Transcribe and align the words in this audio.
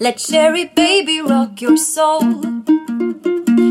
Let 0.00 0.18
Sherry 0.18 0.64
baby 0.64 1.20
rock 1.20 1.60
your 1.60 1.76
soul. 1.76 2.42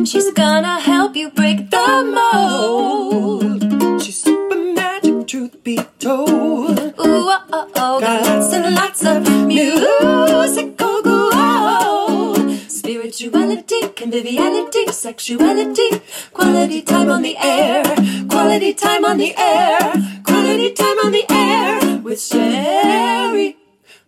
She's 0.05 0.31
gonna 0.31 0.79
help 0.79 1.15
you 1.15 1.29
break 1.29 1.69
the 1.69 1.87
mold. 2.15 3.61
She's 4.01 4.23
super 4.23 4.55
magic, 4.73 5.27
truth 5.27 5.63
be 5.63 5.77
told. 5.99 6.79
Ooh, 6.79 6.93
oh, 6.97 7.43
oh, 7.51 7.71
oh. 7.75 7.99
Got 7.99 8.25
lots 8.25 8.53
and 8.53 8.75
lots 8.75 9.05
of 9.05 9.45
musical 9.45 11.01
gold. 11.01 12.49
Spirituality, 12.69 13.89
conviviality, 13.89 14.87
sexuality, 14.91 16.01
quality 16.31 16.81
time 16.81 17.09
on 17.09 17.21
the 17.21 17.37
air, 17.37 17.83
quality 18.29 18.73
time 18.73 19.03
on 19.03 19.17
the 19.17 19.35
air, 19.37 19.93
quality 20.23 20.71
time 20.73 20.99
on 21.05 21.11
the 21.11 21.25
air 21.29 21.97
with 21.99 22.21
Sherry. 22.21 23.57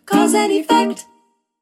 Cause 0.05 0.33
and 0.33 0.51
effect. 0.51 1.05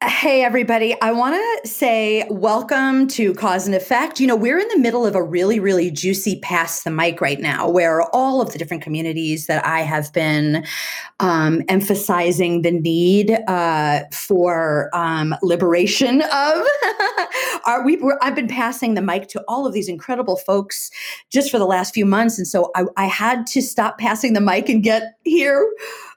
Hey, 0.02 0.42
everybody. 0.42 0.98
I 1.02 1.12
want 1.12 1.34
to 1.34 1.68
say 1.68 2.26
welcome 2.30 3.06
to 3.08 3.34
Cause 3.34 3.66
and 3.66 3.74
Effect. 3.74 4.18
You 4.18 4.26
know, 4.26 4.34
we're 4.34 4.58
in 4.58 4.66
the 4.68 4.78
middle 4.78 5.04
of 5.04 5.14
a 5.14 5.22
really, 5.22 5.60
really 5.60 5.90
juicy 5.90 6.40
pass 6.40 6.84
the 6.84 6.90
mic 6.90 7.20
right 7.20 7.38
now 7.38 7.68
where 7.68 8.00
all 8.14 8.40
of 8.40 8.50
the 8.50 8.58
different 8.58 8.82
communities 8.82 9.46
that 9.46 9.62
I 9.62 9.80
have 9.80 10.10
been 10.14 10.64
um, 11.20 11.60
emphasizing 11.68 12.62
the 12.62 12.70
need 12.70 13.32
uh, 13.46 14.04
for 14.10 14.88
um, 14.94 15.34
liberation 15.42 16.22
of 16.22 16.62
are 17.66 17.84
we 17.84 18.02
I've 18.22 18.34
been 18.34 18.48
passing 18.48 18.94
the 18.94 19.02
mic 19.02 19.28
to 19.28 19.44
all 19.48 19.66
of 19.66 19.74
these 19.74 19.88
incredible 19.88 20.38
folks 20.38 20.90
just 21.30 21.50
for 21.50 21.58
the 21.58 21.66
last 21.66 21.92
few 21.92 22.06
months. 22.06 22.38
And 22.38 22.48
so 22.48 22.70
I, 22.74 22.84
I 22.96 23.04
had 23.04 23.46
to 23.48 23.60
stop 23.60 23.98
passing 23.98 24.32
the 24.32 24.40
mic 24.40 24.70
and 24.70 24.82
get 24.82 25.18
here 25.24 25.70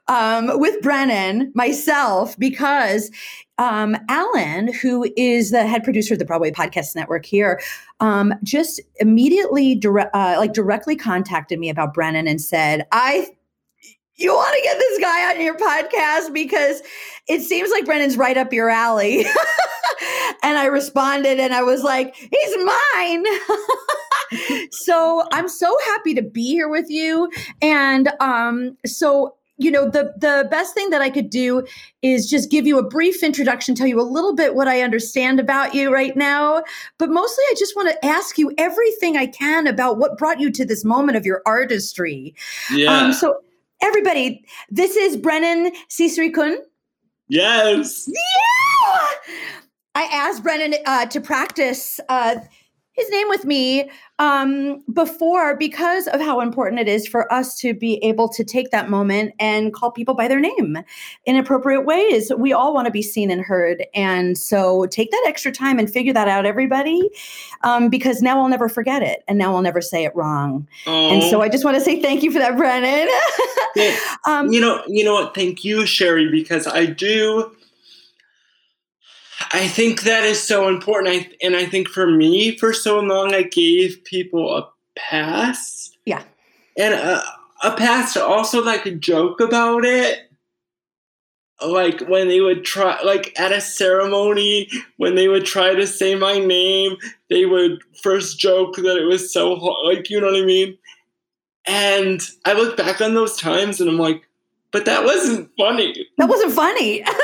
um, 0.08 0.58
with 0.60 0.80
Brennan, 0.82 1.50
myself, 1.54 2.38
because 2.38 3.10
um, 3.58 3.96
Alan, 4.08 4.72
who 4.72 5.10
is 5.16 5.50
the 5.50 5.66
head 5.66 5.84
producer 5.84 6.14
of 6.14 6.18
the 6.18 6.24
Broadway 6.24 6.50
Podcast 6.50 6.96
Network 6.96 7.24
here, 7.24 7.60
um, 8.00 8.34
just 8.42 8.80
immediately 8.96 9.74
dire- 9.74 10.10
uh, 10.14 10.36
like 10.38 10.52
directly 10.52 10.96
contacted 10.96 11.58
me 11.58 11.70
about 11.70 11.94
Brennan 11.94 12.26
and 12.28 12.40
said, 12.40 12.86
"I." 12.92 13.28
You 14.16 14.32
want 14.32 14.56
to 14.56 14.62
get 14.62 14.78
this 14.78 15.00
guy 15.00 15.34
on 15.34 15.40
your 15.42 15.56
podcast 15.56 16.32
because 16.32 16.82
it 17.26 17.40
seems 17.40 17.72
like 17.72 17.84
Brennan's 17.84 18.16
right 18.16 18.36
up 18.36 18.52
your 18.52 18.70
alley. 18.70 19.26
and 20.44 20.56
I 20.56 20.66
responded 20.66 21.40
and 21.40 21.52
I 21.52 21.62
was 21.62 21.82
like, 21.82 22.14
he's 22.14 22.64
mine. 22.64 23.24
so 24.70 25.26
I'm 25.32 25.48
so 25.48 25.76
happy 25.86 26.14
to 26.14 26.22
be 26.22 26.46
here 26.46 26.68
with 26.68 26.88
you. 26.90 27.28
And 27.60 28.12
um, 28.20 28.76
so 28.86 29.34
you 29.56 29.70
know 29.70 29.88
the 29.88 30.12
the 30.16 30.48
best 30.50 30.74
thing 30.74 30.90
that 30.90 31.00
i 31.00 31.08
could 31.08 31.30
do 31.30 31.64
is 32.02 32.28
just 32.28 32.50
give 32.50 32.66
you 32.66 32.78
a 32.78 32.88
brief 32.88 33.22
introduction 33.22 33.74
tell 33.74 33.86
you 33.86 34.00
a 34.00 34.02
little 34.02 34.34
bit 34.34 34.54
what 34.54 34.66
i 34.66 34.82
understand 34.82 35.38
about 35.38 35.74
you 35.74 35.92
right 35.92 36.16
now. 36.16 36.62
But 36.98 37.10
mostly 37.10 37.44
i 37.50 37.54
just 37.58 37.76
want 37.76 37.90
to 37.90 38.06
ask 38.06 38.38
you 38.38 38.52
everything 38.58 39.16
i 39.16 39.26
can 39.26 39.66
about 39.66 39.98
what 39.98 40.18
brought 40.18 40.40
you 40.40 40.50
to 40.52 40.64
this 40.64 40.84
moment 40.84 41.16
of 41.16 41.24
your 41.24 41.42
artistry. 41.46 42.34
Yeah. 42.72 42.92
Um, 42.92 43.12
so 43.12 43.36
everybody 43.80 44.44
this 44.70 44.96
is 44.96 45.16
brennan 45.16 45.72
Kun. 46.34 46.58
yes. 47.28 48.08
Yeah! 48.08 49.08
I 49.94 50.02
asked 50.04 50.42
brennan 50.42 50.74
uh, 50.86 51.06
to 51.06 51.20
practice 51.20 52.00
uh, 52.08 52.36
his 52.94 53.10
name 53.10 53.28
with 53.28 53.44
me 53.44 53.90
um, 54.20 54.82
before 54.92 55.56
because 55.56 56.06
of 56.08 56.20
how 56.20 56.40
important 56.40 56.80
it 56.80 56.88
is 56.88 57.06
for 57.08 57.30
us 57.32 57.58
to 57.58 57.74
be 57.74 57.96
able 58.04 58.28
to 58.28 58.44
take 58.44 58.70
that 58.70 58.88
moment 58.88 59.34
and 59.40 59.74
call 59.74 59.90
people 59.90 60.14
by 60.14 60.28
their 60.28 60.38
name 60.38 60.78
in 61.26 61.36
appropriate 61.36 61.82
ways. 61.82 62.30
We 62.38 62.52
all 62.52 62.72
want 62.72 62.86
to 62.86 62.92
be 62.92 63.02
seen 63.02 63.32
and 63.32 63.42
heard. 63.42 63.84
And 63.94 64.38
so 64.38 64.86
take 64.86 65.10
that 65.10 65.24
extra 65.26 65.50
time 65.50 65.80
and 65.80 65.90
figure 65.90 66.12
that 66.12 66.28
out, 66.28 66.46
everybody, 66.46 67.10
um, 67.64 67.88
because 67.88 68.22
now 68.22 68.40
I'll 68.40 68.48
never 68.48 68.68
forget 68.68 69.02
it 69.02 69.24
and 69.26 69.38
now 69.38 69.56
I'll 69.56 69.62
never 69.62 69.80
say 69.80 70.04
it 70.04 70.14
wrong. 70.14 70.68
And 70.86 71.22
so 71.24 71.42
I 71.42 71.48
just 71.48 71.64
want 71.64 71.76
to 71.76 71.80
say 71.80 72.00
thank 72.00 72.22
you 72.22 72.30
for 72.30 72.38
that, 72.38 72.56
Brennan. 72.56 73.08
yeah. 73.76 73.98
um, 74.24 74.52
you 74.52 74.60
know, 74.60 74.84
you 74.86 75.04
know 75.04 75.14
what? 75.14 75.34
Thank 75.34 75.64
you, 75.64 75.84
Sherry, 75.84 76.30
because 76.30 76.68
I 76.68 76.86
do 76.86 77.50
I 79.54 79.68
think 79.68 80.02
that 80.02 80.24
is 80.24 80.42
so 80.42 80.68
important. 80.68 81.14
I, 81.14 81.30
and 81.40 81.54
I 81.54 81.64
think 81.64 81.88
for 81.88 82.10
me, 82.10 82.58
for 82.58 82.72
so 82.72 82.98
long, 82.98 83.32
I 83.32 83.42
gave 83.42 84.02
people 84.02 84.52
a 84.52 84.68
pass. 84.98 85.92
Yeah. 86.04 86.24
And 86.76 86.92
a, 86.92 87.22
a 87.62 87.76
pass 87.76 88.14
to 88.14 88.24
also 88.24 88.64
like 88.64 88.84
a 88.84 88.90
joke 88.90 89.38
about 89.38 89.84
it. 89.84 90.28
Like 91.64 92.00
when 92.08 92.26
they 92.26 92.40
would 92.40 92.64
try, 92.64 93.00
like 93.02 93.38
at 93.38 93.52
a 93.52 93.60
ceremony, 93.60 94.68
when 94.96 95.14
they 95.14 95.28
would 95.28 95.46
try 95.46 95.72
to 95.72 95.86
say 95.86 96.16
my 96.16 96.40
name, 96.40 96.96
they 97.30 97.46
would 97.46 97.80
first 98.02 98.40
joke 98.40 98.74
that 98.74 98.96
it 98.96 99.06
was 99.06 99.32
so 99.32 99.54
hard. 99.54 99.86
Like, 99.86 100.10
you 100.10 100.20
know 100.20 100.26
what 100.26 100.42
I 100.42 100.44
mean? 100.44 100.76
And 101.64 102.20
I 102.44 102.54
look 102.54 102.76
back 102.76 103.00
on 103.00 103.14
those 103.14 103.36
times 103.36 103.80
and 103.80 103.88
I'm 103.88 103.98
like, 103.98 104.24
but 104.72 104.86
that 104.86 105.04
wasn't 105.04 105.48
funny. 105.56 106.08
That 106.18 106.28
wasn't 106.28 106.52
funny. 106.52 107.04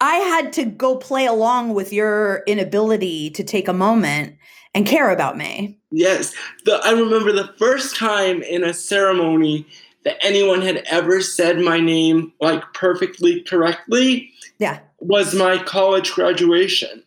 I 0.00 0.16
had 0.16 0.52
to 0.54 0.64
go 0.64 0.96
play 0.96 1.26
along 1.26 1.74
with 1.74 1.92
your 1.92 2.42
inability 2.46 3.30
to 3.30 3.44
take 3.44 3.68
a 3.68 3.72
moment 3.72 4.36
and 4.74 4.86
care 4.86 5.10
about 5.10 5.36
me. 5.36 5.78
Yes. 5.90 6.34
The, 6.64 6.80
I 6.84 6.90
remember 6.90 7.32
the 7.32 7.54
first 7.58 7.96
time 7.96 8.42
in 8.42 8.64
a 8.64 8.74
ceremony 8.74 9.66
that 10.04 10.16
anyone 10.20 10.60
had 10.60 10.82
ever 10.86 11.20
said 11.20 11.58
my 11.58 11.80
name 11.80 12.32
like 12.40 12.62
perfectly 12.74 13.42
correctly. 13.42 14.30
Yeah. 14.58 14.80
Was 14.98 15.34
my 15.34 15.58
college 15.58 16.12
graduation. 16.12 17.02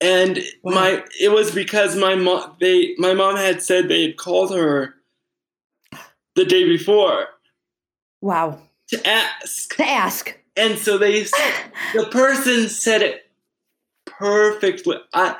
And 0.00 0.40
wow. 0.62 0.74
my 0.74 1.04
it 1.20 1.30
was 1.30 1.54
because 1.54 1.96
my 1.96 2.14
mom 2.14 2.54
they 2.60 2.94
my 2.98 3.14
mom 3.14 3.36
had 3.36 3.62
said 3.62 3.88
they 3.88 4.02
had 4.02 4.18
called 4.18 4.54
her 4.54 4.94
the 6.34 6.44
day 6.44 6.64
before. 6.64 7.28
Wow. 8.20 8.60
To 8.88 9.06
ask. 9.06 9.74
To 9.76 9.84
ask. 9.84 10.38
And 10.56 10.78
so 10.78 10.96
they, 10.98 11.24
the 11.94 12.08
person 12.10 12.68
said 12.68 13.02
it 13.02 13.30
perfectly. 14.04 14.96
I, 15.12 15.36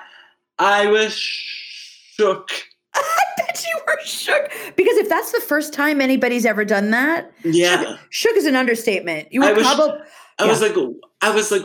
I 0.59 0.87
was 0.87 1.15
shook. 1.15 2.51
I 2.95 3.25
bet 3.37 3.65
you 3.67 3.81
were 3.87 3.99
shook 4.05 4.51
because 4.77 4.97
if 4.97 5.09
that's 5.09 5.33
the 5.33 5.41
first 5.41 5.73
time 5.73 6.01
anybody's 6.01 6.47
ever 6.47 6.65
done 6.65 6.91
that, 6.91 7.33
yeah, 7.45 7.83
shook, 7.83 7.99
shook 8.11 8.37
is 8.37 8.47
an 8.47 8.57
understatement. 8.57 9.33
You 9.33 9.41
were 9.41 9.49
I 9.49 9.53
was, 9.53 9.67
probably. 9.67 10.01
I 10.39 10.45
yeah. 10.45 10.51
was 10.51 10.61
like, 10.63 10.77
I 11.23 11.31
was 11.35 11.51
like, 11.51 11.65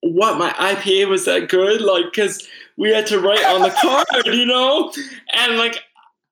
what? 0.00 0.38
My 0.38 0.50
IPA 0.50 1.08
was 1.08 1.24
that 1.24 1.48
good? 1.48 1.80
Like, 1.80 2.04
because 2.06 2.46
we 2.76 2.90
had 2.90 3.06
to 3.08 3.20
write 3.20 3.44
on 3.44 3.62
the 3.62 3.70
card, 3.80 4.26
you 4.26 4.46
know, 4.46 4.92
and 5.34 5.56
like 5.56 5.82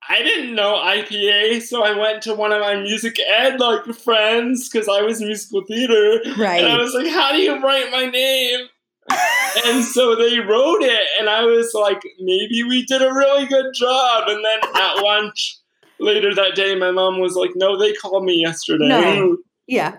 I 0.07 0.21
didn't 0.21 0.53
know 0.55 0.75
IPA, 0.75 1.61
so 1.63 1.83
I 1.83 1.97
went 1.97 2.21
to 2.23 2.35
one 2.35 2.51
of 2.51 2.61
my 2.61 2.75
music 2.75 3.17
ed 3.27 3.59
like 3.59 3.85
friends 3.95 4.69
because 4.69 4.87
I 4.87 5.01
was 5.01 5.21
musical 5.21 5.63
theater. 5.65 6.21
Right. 6.37 6.63
And 6.63 6.71
I 6.71 6.77
was 6.77 6.93
like, 6.93 7.07
"How 7.07 7.31
do 7.31 7.39
you 7.39 7.59
write 7.61 7.91
my 7.91 8.05
name?" 8.05 8.67
and 9.65 9.83
so 9.83 10.15
they 10.15 10.39
wrote 10.39 10.81
it, 10.81 11.07
and 11.19 11.29
I 11.29 11.43
was 11.43 11.73
like, 11.73 12.01
"Maybe 12.19 12.63
we 12.63 12.85
did 12.85 13.01
a 13.01 13.13
really 13.13 13.45
good 13.45 13.73
job." 13.73 14.27
And 14.27 14.43
then 14.43 14.59
at 14.75 15.01
lunch 15.01 15.57
later 15.99 16.33
that 16.35 16.55
day, 16.55 16.75
my 16.75 16.91
mom 16.91 17.19
was 17.19 17.35
like, 17.35 17.51
"No, 17.55 17.77
they 17.77 17.93
called 17.93 18.25
me 18.25 18.41
yesterday." 18.41 18.87
No. 18.87 19.37
Yeah. 19.67 19.97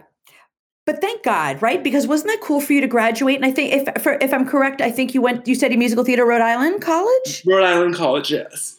But 0.85 1.01
thank 1.01 1.25
God, 1.25 1.61
right? 1.61 1.83
Because 1.83 2.07
wasn't 2.07 2.31
that 2.31 2.41
cool 2.41 2.61
for 2.61 2.73
you 2.73 2.81
to 2.81 2.87
graduate? 2.87 3.35
And 3.35 3.45
I 3.45 3.51
think, 3.51 3.73
if 3.73 4.01
for, 4.01 4.13
if 4.21 4.33
I'm 4.33 4.47
correct, 4.47 4.81
I 4.81 4.93
think 4.93 5.13
you 5.13 5.21
went, 5.21 5.49
you 5.49 5.57
studied 5.57 5.81
musical 5.81 6.05
theater, 6.05 6.25
Rhode 6.25 6.41
Island 6.41 6.81
College. 6.81 7.43
Rhode 7.45 7.65
Island 7.65 7.97
College, 7.97 8.31
yes. 8.31 8.76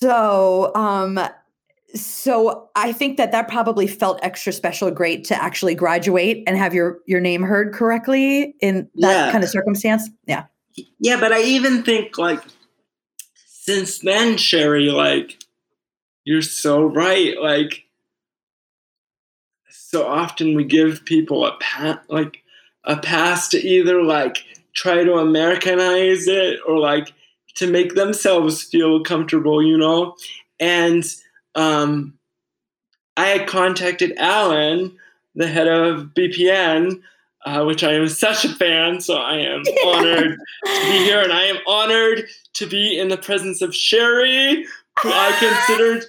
So, 0.00 0.74
um, 0.74 1.18
so 1.94 2.68
I 2.74 2.92
think 2.92 3.16
that 3.16 3.32
that 3.32 3.48
probably 3.48 3.86
felt 3.86 4.18
extra 4.22 4.52
special, 4.52 4.90
great 4.90 5.24
to 5.24 5.42
actually 5.42 5.74
graduate 5.74 6.42
and 6.46 6.56
have 6.56 6.74
your 6.74 6.98
your 7.06 7.20
name 7.20 7.42
heard 7.42 7.72
correctly 7.72 8.54
in 8.60 8.88
that 8.96 9.26
yeah. 9.26 9.32
kind 9.32 9.42
of 9.42 9.50
circumstance. 9.50 10.10
Yeah, 10.26 10.44
yeah, 10.98 11.18
but 11.18 11.32
I 11.32 11.42
even 11.42 11.82
think 11.82 12.18
like 12.18 12.42
since 13.46 14.00
then, 14.00 14.36
Sherry, 14.36 14.90
like 14.90 15.38
you're 16.24 16.42
so 16.42 16.84
right. 16.84 17.40
Like 17.40 17.84
so 19.70 20.06
often 20.06 20.54
we 20.54 20.64
give 20.64 21.04
people 21.06 21.46
a 21.46 21.56
pat, 21.58 22.04
like 22.08 22.42
a 22.84 22.96
pass 22.96 23.48
to 23.48 23.58
either 23.58 24.02
like 24.02 24.44
try 24.74 25.02
to 25.04 25.14
Americanize 25.14 26.28
it 26.28 26.60
or 26.68 26.78
like 26.78 27.14
to 27.56 27.70
make 27.70 27.94
themselves 27.94 28.62
feel 28.62 29.02
comfortable, 29.02 29.62
you 29.62 29.76
know? 29.76 30.16
And 30.60 31.04
um, 31.54 32.14
I 33.16 33.26
had 33.26 33.48
contacted 33.48 34.16
Alan, 34.18 34.96
the 35.34 35.48
head 35.48 35.66
of 35.66 36.08
BPN, 36.14 37.00
uh, 37.44 37.64
which 37.64 37.84
I 37.84 37.92
am 37.92 38.08
such 38.08 38.44
a 38.44 38.54
fan, 38.54 39.00
so 39.00 39.16
I 39.16 39.36
am 39.38 39.62
honored 39.86 40.38
to 40.64 40.80
be 40.90 40.98
here, 41.04 41.20
and 41.20 41.32
I 41.32 41.44
am 41.44 41.58
honored 41.66 42.24
to 42.54 42.66
be 42.66 42.98
in 42.98 43.08
the 43.08 43.16
presence 43.16 43.62
of 43.62 43.74
Sherry, 43.74 44.66
who 45.02 45.10
I 45.10 45.36
considered 45.66 46.04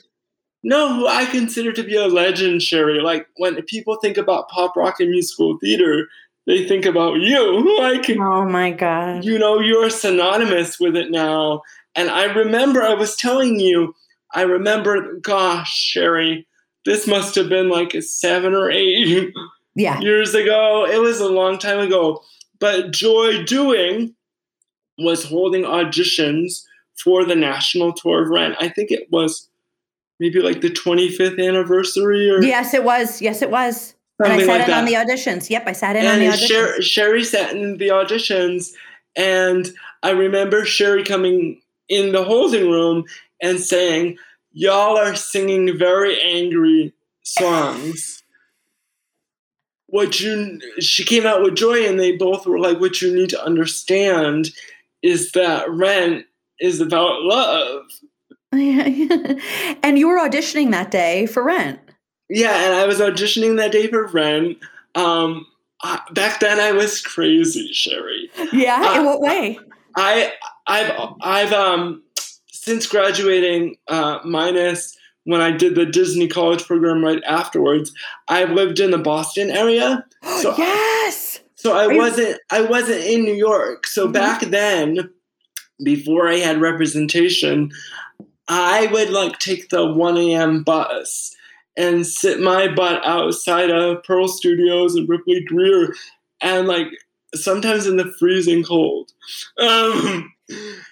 no, 0.63 0.93
who 0.93 1.07
I 1.07 1.25
consider 1.25 1.71
to 1.71 1.83
be 1.83 1.95
a 1.95 2.07
legend, 2.07 2.61
Sherry. 2.61 2.99
Like 2.99 3.27
when 3.37 3.61
people 3.63 3.97
think 4.01 4.17
about 4.17 4.49
pop 4.49 4.75
rock 4.75 4.99
and 4.99 5.09
musical 5.09 5.57
theater, 5.59 6.09
they 6.47 6.65
think 6.65 6.85
about 6.85 7.19
you. 7.19 8.01
Can, 8.03 8.21
oh 8.21 8.45
my 8.45 8.71
god, 8.71 9.23
you 9.23 9.37
know, 9.37 9.59
you're 9.59 9.89
synonymous 9.89 10.79
with 10.79 10.95
it 10.95 11.11
now. 11.11 11.61
And 11.95 12.09
I 12.09 12.25
remember 12.25 12.81
I 12.81 12.93
was 12.93 13.15
telling 13.15 13.59
you, 13.59 13.93
I 14.33 14.43
remember, 14.43 15.19
gosh, 15.19 15.75
Sherry, 15.75 16.47
this 16.85 17.05
must 17.05 17.35
have 17.35 17.49
been 17.49 17.69
like 17.69 17.95
seven 18.01 18.53
or 18.53 18.71
eight 18.71 19.33
yeah. 19.75 19.99
years 19.99 20.33
ago. 20.33 20.85
It 20.89 21.01
was 21.01 21.19
a 21.19 21.29
long 21.29 21.57
time 21.59 21.79
ago. 21.79 22.23
But 22.59 22.91
Joy 22.91 23.43
Dewing 23.43 24.15
was 24.97 25.23
holding 25.23 25.63
auditions 25.63 26.63
for 27.03 27.25
the 27.25 27.35
national 27.35 27.93
tour 27.93 28.23
of 28.23 28.29
Rent. 28.29 28.55
I 28.59 28.69
think 28.69 28.91
it 28.91 29.07
was 29.11 29.49
maybe 30.19 30.39
like 30.39 30.61
the 30.61 30.69
25th 30.69 31.45
anniversary 31.45 32.29
or 32.29 32.41
Yes, 32.41 32.73
it 32.73 32.83
was. 32.83 33.21
Yes, 33.21 33.41
it 33.41 33.51
was. 33.51 33.95
And 34.19 34.33
I 34.33 34.39
sat 34.39 34.47
like 34.47 34.61
in 34.61 34.67
that. 34.67 34.79
on 34.79 34.85
the 34.85 34.93
auditions. 34.93 35.49
Yep, 35.49 35.67
I 35.67 35.71
sat 35.73 35.95
in 35.95 36.05
and 36.05 36.13
on 36.13 36.19
the 36.19 36.35
auditions. 36.35 36.47
Sher- 36.47 36.81
Sherry 36.81 37.23
sat 37.23 37.55
in 37.55 37.77
the 37.77 37.89
auditions, 37.89 38.71
and 39.15 39.71
I 40.01 40.11
remember 40.11 40.65
Sherry 40.65 41.03
coming 41.03 41.61
in 41.87 42.11
the 42.11 42.23
holding 42.23 42.69
room 42.69 43.05
and 43.41 43.59
saying, 43.59 44.17
"Y'all 44.53 44.97
are 44.97 45.15
singing 45.15 45.77
very 45.77 46.19
angry 46.21 46.93
songs." 47.23 48.23
what 49.87 50.19
you 50.19 50.59
she 50.79 51.03
came 51.03 51.25
out 51.25 51.41
with 51.41 51.55
Joy, 51.55 51.87
and 51.87 51.99
they 51.99 52.15
both 52.15 52.45
were 52.45 52.59
like, 52.59 52.79
"What 52.79 53.01
you 53.01 53.13
need 53.13 53.29
to 53.31 53.43
understand 53.43 54.51
is 55.01 55.31
that 55.31 55.69
Rent 55.69 56.25
is 56.59 56.79
about 56.79 57.23
love." 57.23 57.83
and 58.51 59.99
you 59.99 60.07
were 60.07 60.19
auditioning 60.19 60.71
that 60.71 60.91
day 60.91 61.25
for 61.25 61.43
Rent. 61.43 61.79
Yeah, 62.29 62.65
and 62.65 62.73
I 62.75 62.85
was 62.85 62.99
auditioning 62.99 63.57
that 63.57 63.71
day 63.71 63.87
for 63.87 64.05
Rent. 64.07 64.57
Um, 64.95 65.45
I, 65.81 66.01
back 66.11 66.39
then, 66.39 66.59
I 66.59 66.71
was 66.71 67.01
crazy, 67.01 67.71
Sherry. 67.71 68.29
Yeah, 68.51 68.81
Uh, 68.83 68.99
in 68.99 69.05
what 69.05 69.21
way? 69.21 69.59
I 69.95 70.33
I've 70.67 70.91
I've 71.21 71.53
um 71.53 72.03
since 72.51 72.87
graduating 72.87 73.77
uh, 73.87 74.19
minus 74.25 74.95
when 75.23 75.41
I 75.41 75.51
did 75.51 75.75
the 75.75 75.85
Disney 75.85 76.27
college 76.27 76.63
program 76.65 77.03
right 77.03 77.21
afterwards, 77.25 77.91
I've 78.27 78.51
lived 78.51 78.79
in 78.79 78.91
the 78.91 78.97
Boston 78.97 79.49
area. 79.51 80.05
So 80.41 80.53
yes. 80.57 81.39
so 81.55 81.75
I 81.77 81.85
Are 81.85 81.95
wasn't 81.95 82.39
I 82.51 82.61
wasn't 82.61 83.03
in 83.03 83.23
New 83.23 83.33
York. 83.33 83.87
So 83.87 84.07
Mhm. 84.07 84.13
back 84.13 84.41
then, 84.41 85.09
before 85.83 86.27
I 86.27 86.35
had 86.37 86.59
representation, 86.59 87.71
I 88.49 88.87
would 88.87 89.09
like 89.09 89.39
take 89.39 89.69
the 89.69 89.85
1 89.85 90.17
a.m. 90.17 90.63
bus 90.63 91.35
and 91.77 92.05
sit 92.05 92.41
my 92.41 92.67
butt 92.67 93.05
outside 93.05 93.69
of 93.69 94.03
Pearl 94.03 94.27
Studios 94.27 94.95
and 94.95 95.07
Ripley 95.07 95.43
Grier 95.45 95.93
and 96.41 96.67
like 96.67 96.87
sometimes 97.35 97.87
in 97.87 97.97
the 97.97 98.11
freezing 98.19 98.63
cold. 98.63 99.11
Um, 99.59 100.33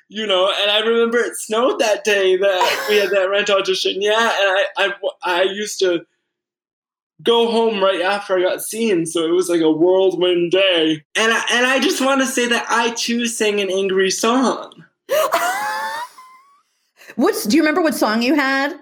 you 0.07 0.27
know, 0.27 0.51
and 0.61 0.71
I 0.71 0.79
remember 0.79 1.17
it 1.17 1.35
snowed 1.35 1.79
that 1.79 2.03
day 2.03 2.37
that 2.37 2.85
we 2.89 2.97
had 2.97 3.09
that 3.09 3.29
rent 3.29 3.49
audition. 3.49 4.01
Yeah, 4.01 4.19
and 4.19 4.49
I, 4.49 4.65
I, 4.77 4.93
I 5.23 5.43
used 5.43 5.79
to 5.79 6.05
go 7.23 7.49
home 7.49 7.81
right 7.81 8.01
after 8.01 8.37
I 8.37 8.41
got 8.41 8.61
seen, 8.61 9.05
so 9.05 9.25
it 9.25 9.31
was 9.31 9.49
like 9.49 9.61
a 9.61 9.71
whirlwind 9.71 10.51
day. 10.51 11.03
And 11.15 11.31
I, 11.31 11.43
and 11.53 11.65
I 11.65 11.79
just 11.79 12.01
want 12.01 12.21
to 12.21 12.27
say 12.27 12.47
that 12.47 12.65
I 12.69 12.91
too 12.91 13.25
sang 13.27 13.59
an 13.61 13.71
angry 13.71 14.11
song 14.11 14.85
What's 17.15 17.45
do 17.45 17.55
you 17.55 17.61
remember 17.61 17.81
what 17.81 17.95
song 17.95 18.21
you 18.21 18.35
had? 18.35 18.77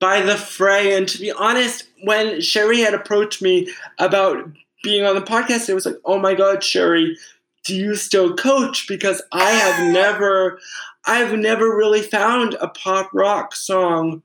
By 0.00 0.22
the 0.22 0.36
fray. 0.36 0.96
And 0.96 1.06
to 1.08 1.18
be 1.18 1.30
honest, 1.30 1.86
when 2.02 2.40
Sherry 2.40 2.80
had 2.80 2.94
approached 2.94 3.40
me 3.40 3.72
about 3.98 4.50
being 4.82 5.04
on 5.04 5.14
the 5.14 5.20
podcast, 5.20 5.68
it 5.68 5.74
was 5.74 5.86
like, 5.86 5.98
oh 6.04 6.18
my 6.18 6.34
god, 6.34 6.64
Sherry, 6.64 7.16
do 7.64 7.74
you 7.74 7.94
still 7.94 8.34
coach? 8.34 8.88
Because 8.88 9.22
I 9.30 9.50
have 9.50 9.92
never, 9.92 10.58
I've 11.04 11.38
never 11.38 11.76
really 11.76 12.02
found 12.02 12.54
a 12.54 12.68
pop 12.68 13.10
rock 13.12 13.54
song 13.54 14.22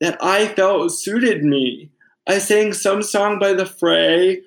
that 0.00 0.16
I 0.22 0.48
felt 0.48 0.92
suited 0.92 1.44
me. 1.44 1.90
I 2.26 2.38
sang 2.38 2.72
some 2.72 3.02
song 3.02 3.38
by 3.38 3.52
the 3.52 3.66
Fray, 3.66 4.42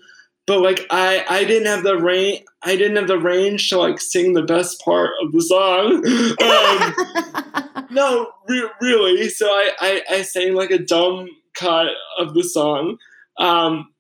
but 0.48 0.62
like 0.62 0.88
I, 0.90 1.26
I 1.30 1.44
didn't 1.44 1.68
have 1.68 1.84
the 1.84 1.98
range. 1.98 2.44
I 2.64 2.78
didn't 2.78 2.96
have 2.96 3.08
the 3.08 3.20
range 3.20 3.70
to 3.70 3.78
like 3.78 4.00
sing 4.00 4.34
the 4.34 4.42
best 4.42 4.82
part 4.84 5.12
of 5.22 5.32
the 5.32 5.42
song. 5.42 6.04
Um, 7.64 7.73
no, 7.94 8.32
re- 8.48 8.70
really. 8.82 9.30
So 9.30 9.48
I, 9.48 9.72
I, 9.80 10.02
I 10.10 10.22
sang 10.24 10.54
like 10.54 10.72
a 10.72 10.80
dumb 10.80 11.30
cut 11.56 11.88
of 12.18 12.34
the 12.34 12.44
song. 12.44 12.98
Um, 13.38 13.94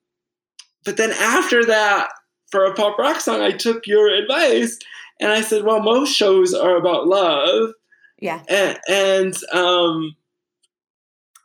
but 0.85 0.97
then 0.97 1.11
after 1.11 1.65
that, 1.65 2.09
for 2.51 2.65
a 2.65 2.73
pop 2.73 2.99
rock 2.99 3.19
song, 3.19 3.41
I 3.41 3.51
took 3.51 3.87
your 3.87 4.09
advice 4.09 4.77
and 5.19 5.31
I 5.31 5.41
said, 5.41 5.63
well, 5.63 5.81
most 5.81 6.13
shows 6.15 6.53
are 6.53 6.75
about 6.75 7.07
love. 7.07 7.71
yeah. 8.19 8.43
And, 8.49 8.79
and 8.89 9.35
um, 9.53 10.15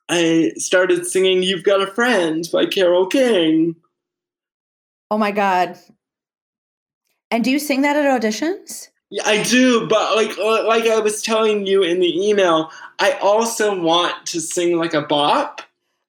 I 0.08 0.52
started 0.56 1.06
singing 1.06 1.42
You've 1.42 1.64
Got 1.64 1.82
a 1.82 1.86
Friend 1.86 2.46
by 2.52 2.66
Carole 2.66 3.06
King. 3.06 3.76
Oh 5.10 5.18
my 5.18 5.30
god. 5.30 5.78
And 7.30 7.44
do 7.44 7.50
you 7.50 7.58
sing 7.58 7.82
that 7.82 7.96
at 7.96 8.20
auditions? 8.20 8.88
Yeah, 9.10 9.22
I 9.24 9.42
do, 9.42 9.86
but 9.86 10.16
like 10.16 10.36
like 10.36 10.84
I 10.84 11.00
was 11.00 11.22
telling 11.22 11.66
you 11.66 11.82
in 11.82 12.00
the 12.00 12.28
email, 12.28 12.70
I 12.98 13.12
also 13.12 13.80
want 13.80 14.26
to 14.26 14.40
sing 14.40 14.76
like 14.76 14.92
a 14.92 15.02
bop. 15.02 15.62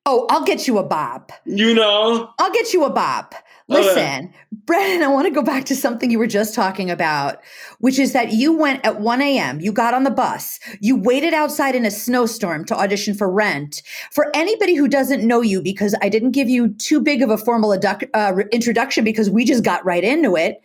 Oh, 0.06 0.26
I'll 0.30 0.44
get 0.44 0.68
you 0.68 0.80
a 0.80 0.84
bop. 0.84 1.32
You 1.46 1.74
know? 1.74 2.34
I'll 2.40 2.52
get 2.52 2.74
you 2.74 2.84
a 2.84 2.90
bop. 2.90 3.36
Okay. 3.70 3.84
Listen, 3.84 4.34
Brennan, 4.66 5.04
I 5.04 5.08
want 5.10 5.28
to 5.28 5.32
go 5.34 5.44
back 5.44 5.66
to 5.66 5.76
something 5.76 6.10
you 6.10 6.18
were 6.18 6.26
just 6.26 6.56
talking 6.56 6.90
about, 6.90 7.38
which 7.80 8.00
is 8.00 8.14
that 8.14 8.32
you 8.32 8.52
went 8.52 8.84
at 8.84 9.00
1 9.00 9.22
a.m., 9.22 9.62
you 9.62 9.72
got 9.72 9.94
on 9.94 10.04
the 10.04 10.10
bus, 10.10 10.60
you 10.82 10.96
waited 10.96 11.36
outside 11.36 11.76
in 11.76 11.86
a 11.86 11.92
snowstorm 11.92 12.66
to 12.66 12.76
audition 12.76 13.14
for 13.14 13.32
Rent. 13.32 13.84
For 14.12 14.36
anybody 14.36 14.74
who 14.74 14.88
doesn't 14.88 15.26
know 15.28 15.42
you, 15.42 15.62
because 15.62 15.94
I 16.02 16.10
didn't 16.10 16.32
give 16.32 16.50
you 16.50 16.70
too 16.70 17.00
big 17.00 17.22
of 17.22 17.30
a 17.30 17.38
formal 17.38 17.70
adduc- 17.70 18.10
uh, 18.16 18.36
introduction 18.52 19.04
because 19.04 19.30
we 19.30 19.46
just 19.46 19.64
got 19.64 19.86
right 19.86 20.04
into 20.04 20.36
it, 20.36 20.60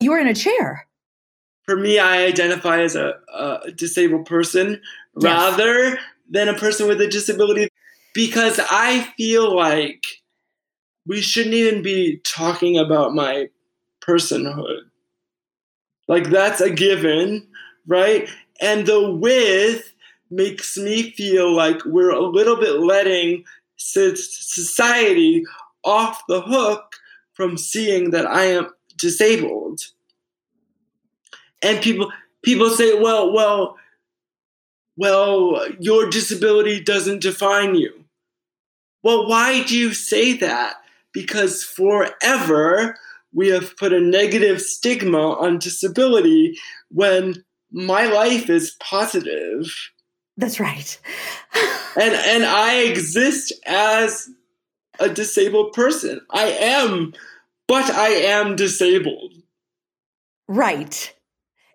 you 0.00 0.10
were 0.10 0.18
in 0.18 0.28
a 0.28 0.34
chair. 0.34 0.86
For 1.64 1.76
me, 1.76 1.98
I 1.98 2.24
identify 2.24 2.80
as 2.80 2.96
a, 2.96 3.14
a 3.32 3.70
disabled 3.74 4.26
person 4.26 4.80
Yes. 5.20 5.24
rather 5.24 5.98
than 6.30 6.48
a 6.48 6.54
person 6.58 6.88
with 6.88 7.00
a 7.02 7.06
disability 7.06 7.68
because 8.14 8.58
I 8.70 9.02
feel 9.16 9.54
like 9.54 10.02
we 11.06 11.20
shouldn't 11.20 11.54
even 11.54 11.82
be 11.82 12.20
talking 12.24 12.78
about 12.78 13.14
my 13.14 13.48
personhood. 14.00 14.82
Like 16.08 16.30
that's 16.30 16.60
a 16.60 16.70
given, 16.70 17.46
right? 17.86 18.28
And 18.60 18.86
the 18.86 19.10
with 19.10 19.92
makes 20.30 20.76
me 20.76 21.10
feel 21.12 21.52
like 21.54 21.84
we're 21.84 22.10
a 22.10 22.20
little 22.26 22.56
bit 22.56 22.80
letting 22.80 23.44
society 23.76 25.44
off 25.84 26.22
the 26.28 26.40
hook 26.40 26.94
from 27.34 27.56
seeing 27.56 28.10
that 28.10 28.26
I 28.26 28.44
am 28.44 28.70
disabled. 28.96 29.80
And 31.62 31.82
people 31.82 32.10
people 32.42 32.70
say, 32.70 32.98
well, 32.98 33.32
well, 33.32 33.76
well, 34.96 35.66
your 35.78 36.10
disability 36.10 36.82
doesn't 36.82 37.22
define 37.22 37.74
you. 37.74 38.04
Well, 39.02 39.28
why 39.28 39.62
do 39.62 39.76
you 39.76 39.94
say 39.94 40.34
that? 40.38 40.76
Because 41.12 41.64
forever 41.64 42.96
we 43.34 43.48
have 43.48 43.76
put 43.76 43.92
a 43.92 44.00
negative 44.00 44.60
stigma 44.60 45.32
on 45.32 45.58
disability 45.58 46.56
when 46.90 47.44
my 47.70 48.06
life 48.06 48.50
is 48.50 48.76
positive. 48.80 49.72
That's 50.36 50.60
right. 50.60 50.98
And 51.94 52.14
and 52.14 52.44
I 52.44 52.84
exist 52.84 53.52
as 53.66 54.26
a 54.98 55.10
disabled 55.10 55.74
person. 55.74 56.22
I 56.30 56.44
am, 56.44 57.12
but 57.68 57.90
I 57.90 58.08
am 58.08 58.56
disabled. 58.56 59.34
Right. 60.48 61.14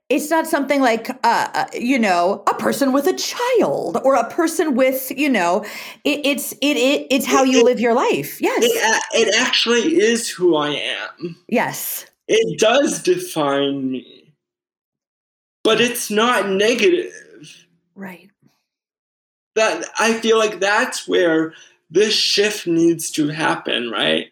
It's 0.10 0.30
not 0.30 0.48
something 0.48 0.82
like, 0.82 1.10
uh, 1.10 1.18
uh, 1.54 1.66
you 1.74 2.00
know, 2.00 2.42
a 2.48 2.54
person 2.54 2.94
with 2.94 3.08
a 3.08 3.14
child 3.14 3.98
or 4.06 4.16
a 4.16 4.30
person 4.30 4.74
with, 4.76 5.12
you 5.12 5.30
know, 5.30 5.66
it, 6.06 6.26
it's 6.26 6.54
it, 6.54 6.78
it 6.78 7.08
it's 7.12 7.26
how 7.26 7.44
you 7.44 7.64
live 7.64 7.80
your 7.82 7.94
life. 7.94 8.40
Yes, 8.42 8.64
It, 8.64 9.04
it 9.28 9.36
actually 9.36 9.98
is 10.00 10.30
who 10.30 10.56
I 10.56 10.70
am. 10.70 11.36
yes, 11.50 12.06
it 12.28 12.58
does 12.58 13.04
define 13.04 13.92
me. 13.92 14.34
But 15.66 15.82
it's 15.82 16.10
not 16.10 16.48
negative. 16.48 17.12
Right. 17.94 18.30
That 19.56 19.84
I 20.00 20.14
feel 20.14 20.38
like 20.38 20.62
that's 20.62 21.06
where 21.06 21.54
this 21.90 22.14
shift 22.14 22.66
needs 22.66 23.12
to 23.12 23.28
happen, 23.28 23.92
right? 23.92 24.32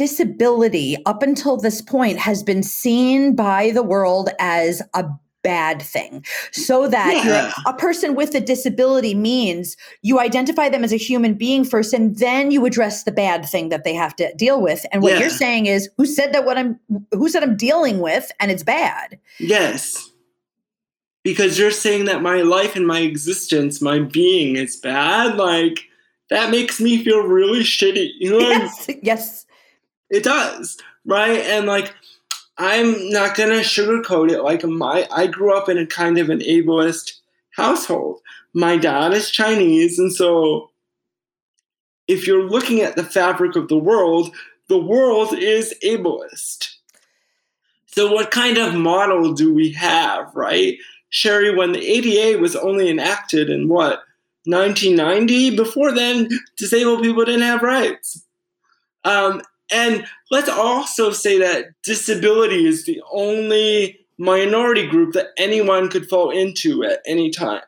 Disability, 0.00 0.96
up 1.04 1.22
until 1.22 1.58
this 1.58 1.82
point, 1.82 2.18
has 2.18 2.42
been 2.42 2.62
seen 2.62 3.36
by 3.36 3.70
the 3.70 3.82
world 3.82 4.30
as 4.38 4.80
a 4.94 5.04
bad 5.42 5.82
thing. 5.82 6.24
So 6.52 6.88
that 6.88 7.22
Yeah. 7.22 7.52
a 7.66 7.74
person 7.74 8.14
with 8.14 8.34
a 8.34 8.40
disability 8.40 9.14
means 9.14 9.76
you 10.00 10.18
identify 10.18 10.70
them 10.70 10.84
as 10.84 10.92
a 10.94 10.96
human 10.96 11.34
being 11.34 11.64
first 11.64 11.92
and 11.92 12.16
then 12.16 12.50
you 12.50 12.64
address 12.64 13.04
the 13.04 13.12
bad 13.12 13.44
thing 13.44 13.68
that 13.68 13.84
they 13.84 13.92
have 13.92 14.16
to 14.16 14.32
deal 14.36 14.62
with. 14.62 14.86
And 14.90 15.02
what 15.02 15.12
Yeah. 15.12 15.18
you're 15.20 15.28
saying 15.28 15.66
is 15.66 15.90
who 15.98 16.06
said 16.06 16.32
that 16.32 16.46
what 16.46 16.56
I'm 16.56 16.80
who 17.12 17.28
said 17.28 17.42
I'm 17.42 17.56
dealing 17.58 17.98
with 18.00 18.32
and 18.40 18.50
it's 18.50 18.62
bad. 18.62 19.18
Yes. 19.38 20.08
Because 21.24 21.58
you're 21.58 21.70
saying 21.70 22.06
that 22.06 22.22
my 22.22 22.40
life 22.40 22.74
and 22.74 22.86
my 22.86 23.00
existence, 23.00 23.82
my 23.82 23.98
being 23.98 24.56
is 24.56 24.76
bad, 24.76 25.36
like 25.36 25.78
that 26.30 26.50
makes 26.50 26.80
me 26.80 27.04
feel 27.04 27.20
really 27.20 27.60
shitty. 27.60 28.12
You 28.18 28.30
know, 28.30 28.38
Yes. 28.48 28.90
Yes. 29.02 29.46
It 30.10 30.24
does, 30.24 30.76
right? 31.04 31.40
And 31.40 31.66
like, 31.66 31.94
I'm 32.58 33.10
not 33.10 33.36
gonna 33.36 33.60
sugarcoat 33.60 34.30
it. 34.30 34.42
Like, 34.42 34.64
my 34.64 35.06
I 35.10 35.26
grew 35.26 35.56
up 35.56 35.68
in 35.68 35.78
a 35.78 35.86
kind 35.86 36.18
of 36.18 36.28
an 36.28 36.40
ableist 36.40 37.12
household. 37.56 38.20
My 38.52 38.76
dad 38.76 39.12
is 39.12 39.30
Chinese, 39.30 39.98
and 39.98 40.12
so 40.12 40.70
if 42.08 42.26
you're 42.26 42.42
looking 42.42 42.80
at 42.80 42.96
the 42.96 43.04
fabric 43.04 43.54
of 43.54 43.68
the 43.68 43.78
world, 43.78 44.34
the 44.68 44.78
world 44.78 45.32
is 45.32 45.74
ableist. 45.84 46.74
So, 47.86 48.12
what 48.12 48.30
kind 48.30 48.58
of 48.58 48.74
model 48.74 49.32
do 49.32 49.54
we 49.54 49.72
have, 49.72 50.34
right? 50.34 50.76
Sherry, 51.08 51.54
when 51.54 51.72
the 51.72 51.84
ADA 51.84 52.38
was 52.38 52.54
only 52.56 52.88
enacted 52.88 53.50
in 53.50 53.68
what, 53.68 54.02
1990? 54.44 55.56
Before 55.56 55.92
then, 55.92 56.28
disabled 56.56 57.02
people 57.02 57.24
didn't 57.24 57.42
have 57.42 57.62
rights. 57.62 58.24
Um, 59.04 59.42
and 59.70 60.04
let's 60.30 60.48
also 60.48 61.10
say 61.10 61.38
that 61.38 61.66
disability 61.82 62.66
is 62.66 62.84
the 62.84 63.02
only 63.12 64.00
minority 64.18 64.86
group 64.86 65.14
that 65.14 65.28
anyone 65.38 65.88
could 65.88 66.08
fall 66.08 66.30
into 66.30 66.84
at 66.84 67.00
any 67.06 67.30
time. 67.30 67.62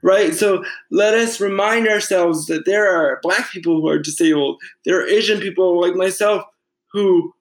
Right? 0.00 0.32
So 0.32 0.64
let 0.90 1.14
us 1.14 1.40
remind 1.40 1.88
ourselves 1.88 2.46
that 2.46 2.66
there 2.66 2.86
are 2.86 3.18
black 3.22 3.50
people 3.50 3.80
who 3.80 3.88
are 3.88 3.98
disabled, 3.98 4.60
there 4.84 5.00
are 5.00 5.06
Asian 5.06 5.40
people 5.40 5.80
like 5.80 5.94
myself 5.94 6.44
who 6.92 7.34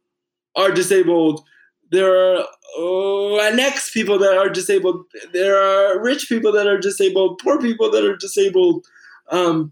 are 0.56 0.72
disabled, 0.72 1.44
there 1.92 2.10
are 2.10 2.46
Latinx 2.80 3.94
people 3.94 4.18
that 4.20 4.36
are 4.38 4.50
disabled, 4.50 5.06
there 5.34 5.62
are 5.62 6.01
rich 6.01 6.27
people 6.27 6.51
that 6.51 6.68
are 6.68 6.80
disabled, 6.80 7.39
poor 7.44 7.62
people 7.62 7.92
that 7.92 8.04
are 8.04 8.18
disabled. 8.18 8.86
Um, 9.30 9.72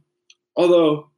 although, 0.55 1.10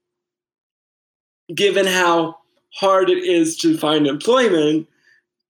given 1.53 1.85
how 1.85 2.37
hard 2.75 3.09
it 3.09 3.17
is 3.23 3.57
to 3.57 3.77
find 3.77 4.05
employment 4.07 4.87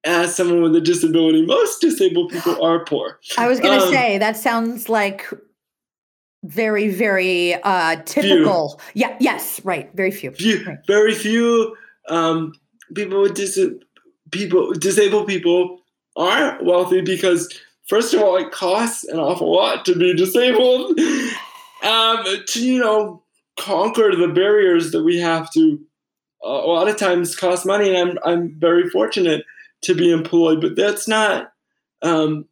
as 0.03 0.35
someone 0.35 0.61
with 0.61 0.75
a 0.75 0.81
disability, 0.81 1.43
most 1.45 1.81
disabled 1.81 2.31
people 2.31 2.63
are 2.63 2.85
poor. 2.85 3.19
I 3.37 3.47
was 3.47 3.59
going 3.59 3.79
to 3.79 3.85
Um, 3.87 3.91
say 3.91 4.17
that 4.19 4.37
sounds 4.37 4.87
like 4.87 5.27
very 6.43 6.89
very 6.89 7.55
uh 7.55 7.95
typical. 8.05 8.79
Yeah, 8.93 9.15
yes, 9.19 9.59
right. 9.63 9.89
Very 9.95 10.11
few. 10.11 10.31
Few, 10.31 10.63
Right. 10.63 10.77
very 10.85 11.15
few 11.15 11.75
um, 12.09 12.53
people 12.93 13.21
with 13.21 13.33
dis- 13.33 13.59
people 14.31 14.73
disabled 14.73 15.27
people 15.27 15.79
are 16.15 16.59
wealthy 16.63 17.01
because 17.01 17.51
first 17.87 18.13
of 18.13 18.21
all, 18.21 18.35
it 18.37 18.51
costs 18.51 19.03
an 19.05 19.17
awful 19.19 19.51
lot 19.55 19.85
to 19.85 19.95
be 19.95 20.13
disabled. 20.13 20.99
Um, 21.83 22.23
to 22.47 22.65
you 22.65 22.79
know 22.79 23.21
conquer 23.59 24.15
the 24.15 24.29
barriers 24.29 24.91
that 24.91 25.03
we 25.03 25.19
have 25.19 25.51
to 25.51 25.79
a 26.45 26.67
lot 26.67 26.87
of 26.87 26.97
times 26.97 27.35
cost 27.35 27.65
money, 27.65 27.93
and 27.93 27.97
I'm 27.97 28.19
I'm 28.23 28.59
very 28.59 28.89
fortunate 28.89 29.45
to 29.81 29.93
be 29.95 30.11
employed, 30.11 30.61
but 30.61 30.75
that's 30.75 31.07
not 31.07 31.51
um, 32.01 32.45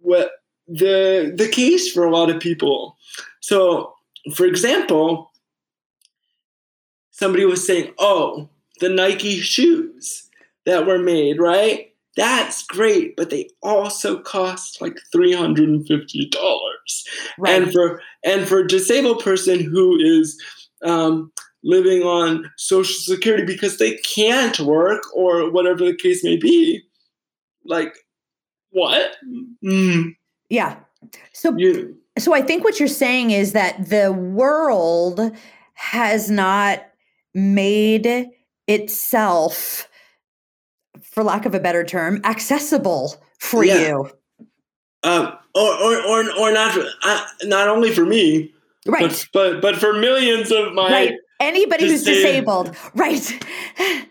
what 0.00 0.30
the 0.68 1.32
the 1.36 1.48
case 1.48 1.92
for 1.92 2.04
a 2.04 2.10
lot 2.10 2.30
of 2.30 2.40
people. 2.40 2.96
So, 3.40 3.94
for 4.34 4.46
example, 4.46 5.30
somebody 7.10 7.44
was 7.44 7.66
saying, 7.66 7.92
"Oh, 7.98 8.48
the 8.80 8.88
Nike 8.88 9.40
shoes 9.40 10.28
that 10.64 10.86
were 10.86 10.98
made, 10.98 11.40
right? 11.40 11.92
That's 12.16 12.62
great, 12.66 13.14
but 13.16 13.30
they 13.30 13.50
also 13.62 14.18
cost 14.18 14.80
like 14.80 14.98
three 15.12 15.32
hundred 15.32 15.68
and 15.68 15.86
fifty 15.86 16.28
dollars." 16.28 17.04
Right. 17.38 17.62
And 17.62 17.72
for 17.72 18.00
and 18.24 18.46
for 18.48 18.60
a 18.60 18.68
disabled 18.68 19.22
person 19.22 19.60
who 19.60 19.98
is 19.98 20.40
um, 20.82 21.32
living 21.66 22.02
on 22.04 22.48
Social 22.56 22.94
Security 22.94 23.44
because 23.44 23.76
they 23.78 23.96
can't 23.98 24.58
work 24.60 25.02
or 25.14 25.50
whatever 25.50 25.84
the 25.84 25.94
case 25.96 26.22
may 26.22 26.36
be, 26.36 26.80
like 27.64 27.92
what? 28.70 29.16
Mm, 29.64 30.14
yeah. 30.48 30.76
So 31.32 31.56
you, 31.56 31.96
so 32.18 32.32
I 32.32 32.40
think 32.40 32.62
what 32.64 32.78
you're 32.78 32.88
saying 32.88 33.32
is 33.32 33.52
that 33.52 33.88
the 33.90 34.12
world 34.12 35.20
has 35.74 36.30
not 36.30 36.86
made 37.34 38.26
itself 38.68 39.88
for 41.02 41.22
lack 41.24 41.46
of 41.46 41.54
a 41.54 41.60
better 41.60 41.82
term 41.84 42.20
accessible 42.24 43.14
for 43.40 43.64
Yeah. 43.64 43.88
you. 43.88 44.10
uh, 45.02 45.32
or, 45.54 45.72
or 45.82 45.96
or 46.06 46.32
or 46.38 46.52
not 46.52 46.76
uh, 47.04 47.24
not 47.44 47.68
only 47.68 47.90
for 47.92 48.04
me, 48.06 48.52
Right. 48.86 49.08
but 49.08 49.26
but 49.32 49.60
but 49.62 49.76
for 49.76 49.92
millions 49.92 50.50
of 50.52 50.72
my 50.74 50.90
right. 50.90 51.14
Anybody 51.40 51.88
who's 51.88 52.02
disabled-. 52.02 52.74
Right. 52.94 53.44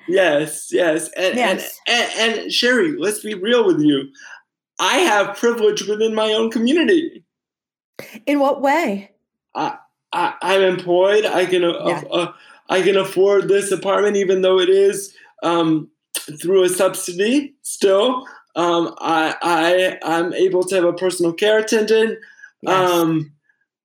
Yes, 0.07 0.69
yes. 0.71 1.09
And, 1.17 1.35
Yes. 1.35 1.79
And, 1.87 2.11
and 2.19 2.37
and 2.41 2.53
Sherry, 2.53 2.95
let's 2.97 3.21
be 3.21 3.33
real 3.33 3.65
with 3.65 3.81
you. 3.81 4.09
I 4.79 4.97
have 4.97 5.37
privilege 5.37 5.87
within 5.87 6.13
my 6.13 6.31
own 6.33 6.51
community. 6.51 7.23
In 8.25 8.39
what 8.39 8.61
way? 8.61 9.11
I, 9.55 9.77
I'm 10.13 10.61
employed. 10.61 11.25
I 11.25 11.45
can 11.45 11.63
uh, 11.63 11.71
uh, 11.71 12.31
I 12.69 12.81
can 12.81 12.97
afford 12.97 13.47
this 13.47 13.71
apartment, 13.71 14.17
even 14.17 14.41
though 14.41 14.59
it 14.59 14.69
is 14.69 15.15
um, 15.43 15.89
through 16.41 16.63
a 16.63 16.69
subsidy. 16.69 17.53
Still, 17.61 18.25
um, 18.55 18.95
I 18.99 19.35
I 19.41 19.97
I'm 20.03 20.33
able 20.33 20.63
to 20.63 20.75
have 20.75 20.85
a 20.85 20.93
personal 20.93 21.33
care 21.33 21.59
attendant. 21.59 22.19
Yes. 22.61 22.91
Um, 22.91 23.31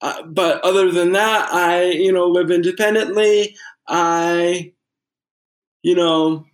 uh, 0.02 0.22
but 0.22 0.62
other 0.62 0.90
than 0.90 1.12
that, 1.12 1.52
I 1.52 1.84
you 1.84 2.12
know 2.12 2.26
live 2.26 2.50
independently. 2.50 3.56
I, 3.86 4.72
you 5.82 5.94
know, 5.94 6.46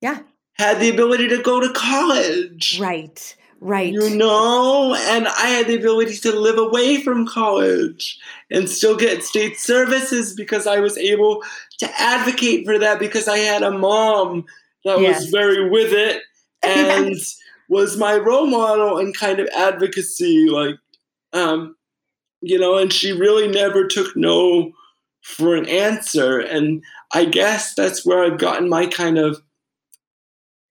yeah. 0.00 0.20
had 0.54 0.80
the 0.80 0.90
ability 0.90 1.28
to 1.28 1.42
go 1.42 1.60
to 1.60 1.72
college. 1.72 2.78
Right. 2.80 3.36
Right. 3.60 3.92
You 3.92 4.10
know, 4.10 4.94
and 4.94 5.26
I 5.26 5.46
had 5.48 5.66
the 5.66 5.76
ability 5.76 6.18
to 6.18 6.32
live 6.38 6.58
away 6.58 7.00
from 7.00 7.26
college 7.26 8.18
and 8.50 8.68
still 8.68 8.96
get 8.96 9.24
state 9.24 9.58
services 9.58 10.34
because 10.34 10.66
I 10.66 10.78
was 10.78 10.98
able 10.98 11.42
to 11.78 11.90
advocate 11.98 12.66
for 12.66 12.78
that 12.78 12.98
because 12.98 13.28
I 13.28 13.38
had 13.38 13.62
a 13.62 13.70
mom 13.70 14.44
that 14.84 15.00
Yes. 15.00 15.22
was 15.22 15.30
very 15.30 15.70
with 15.70 15.92
it 15.92 16.22
and 16.62 17.10
Yes. 17.10 17.38
was 17.68 17.96
my 17.96 18.16
role 18.16 18.46
model 18.46 18.98
and 18.98 19.16
kind 19.16 19.40
of 19.40 19.48
advocacy 19.56 20.48
like 20.48 20.76
um 21.32 21.75
you 22.48 22.58
know 22.58 22.76
and 22.76 22.92
she 22.92 23.12
really 23.12 23.48
never 23.48 23.86
took 23.86 24.16
no 24.16 24.72
for 25.22 25.56
an 25.56 25.68
answer 25.68 26.38
and 26.38 26.82
I 27.12 27.24
guess 27.24 27.74
that's 27.74 28.06
where 28.06 28.24
I've 28.24 28.38
gotten 28.38 28.68
my 28.68 28.86
kind 28.86 29.18
of 29.18 29.42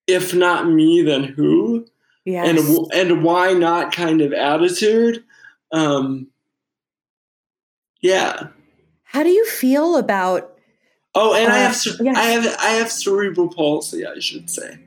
if 0.08 0.34
not 0.34 0.68
me 0.68 1.02
then 1.02 1.24
who 1.24 1.86
yes. 2.26 2.48
and 2.48 2.92
and 2.94 3.24
why 3.24 3.54
not 3.54 3.94
kind 3.94 4.22
of 4.22 4.34
attitude. 4.34 5.24
Um, 5.72 6.28
yeah. 8.02 8.48
How 9.04 9.24
do 9.24 9.30
you 9.30 9.46
feel 9.46 9.96
about 9.98 10.52
Oh, 11.18 11.34
and 11.34 11.52
I 11.52 11.64
Uh, 11.64 11.68
have 11.68 11.82
yes. 12.02 12.18
I 12.18 12.24
have 12.24 12.58
I 12.60 12.70
have 12.72 12.92
cerebral 12.92 13.48
palsy. 13.48 14.06
I 14.06 14.20
should 14.20 14.50
say. 14.50 14.80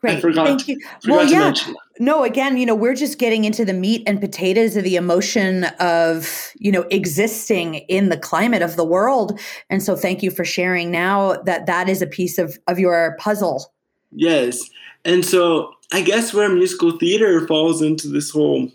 Great? 0.00 0.20
forgot 0.20 0.46
Thank 0.46 0.68
you. 0.68 0.80
Well, 1.06 1.26
yeah. 1.26 1.40
mention. 1.40 1.76
No, 1.98 2.24
again, 2.24 2.56
you 2.58 2.66
know, 2.66 2.74
we're 2.74 2.94
just 2.94 3.18
getting 3.18 3.44
into 3.44 3.64
the 3.64 3.72
meat 3.72 4.02
and 4.06 4.20
potatoes 4.20 4.76
of 4.76 4.84
the 4.84 4.96
emotion 4.96 5.64
of, 5.80 6.52
you 6.56 6.70
know, 6.70 6.82
existing 6.90 7.76
in 7.88 8.10
the 8.10 8.18
climate 8.18 8.62
of 8.62 8.76
the 8.76 8.84
world. 8.84 9.40
And 9.70 9.82
so 9.82 9.96
thank 9.96 10.22
you 10.22 10.30
for 10.30 10.44
sharing 10.44 10.90
now 10.90 11.34
that 11.44 11.66
that 11.66 11.88
is 11.88 12.02
a 12.02 12.06
piece 12.06 12.38
of 12.38 12.58
of 12.66 12.78
your 12.78 13.16
puzzle. 13.18 13.72
Yes, 14.12 14.70
and 15.04 15.24
so 15.24 15.72
I 15.92 16.02
guess 16.02 16.34
where 16.34 16.48
musical 16.48 16.98
theater 16.98 17.46
falls 17.46 17.80
into 17.80 18.08
this 18.08 18.30
whole 18.30 18.70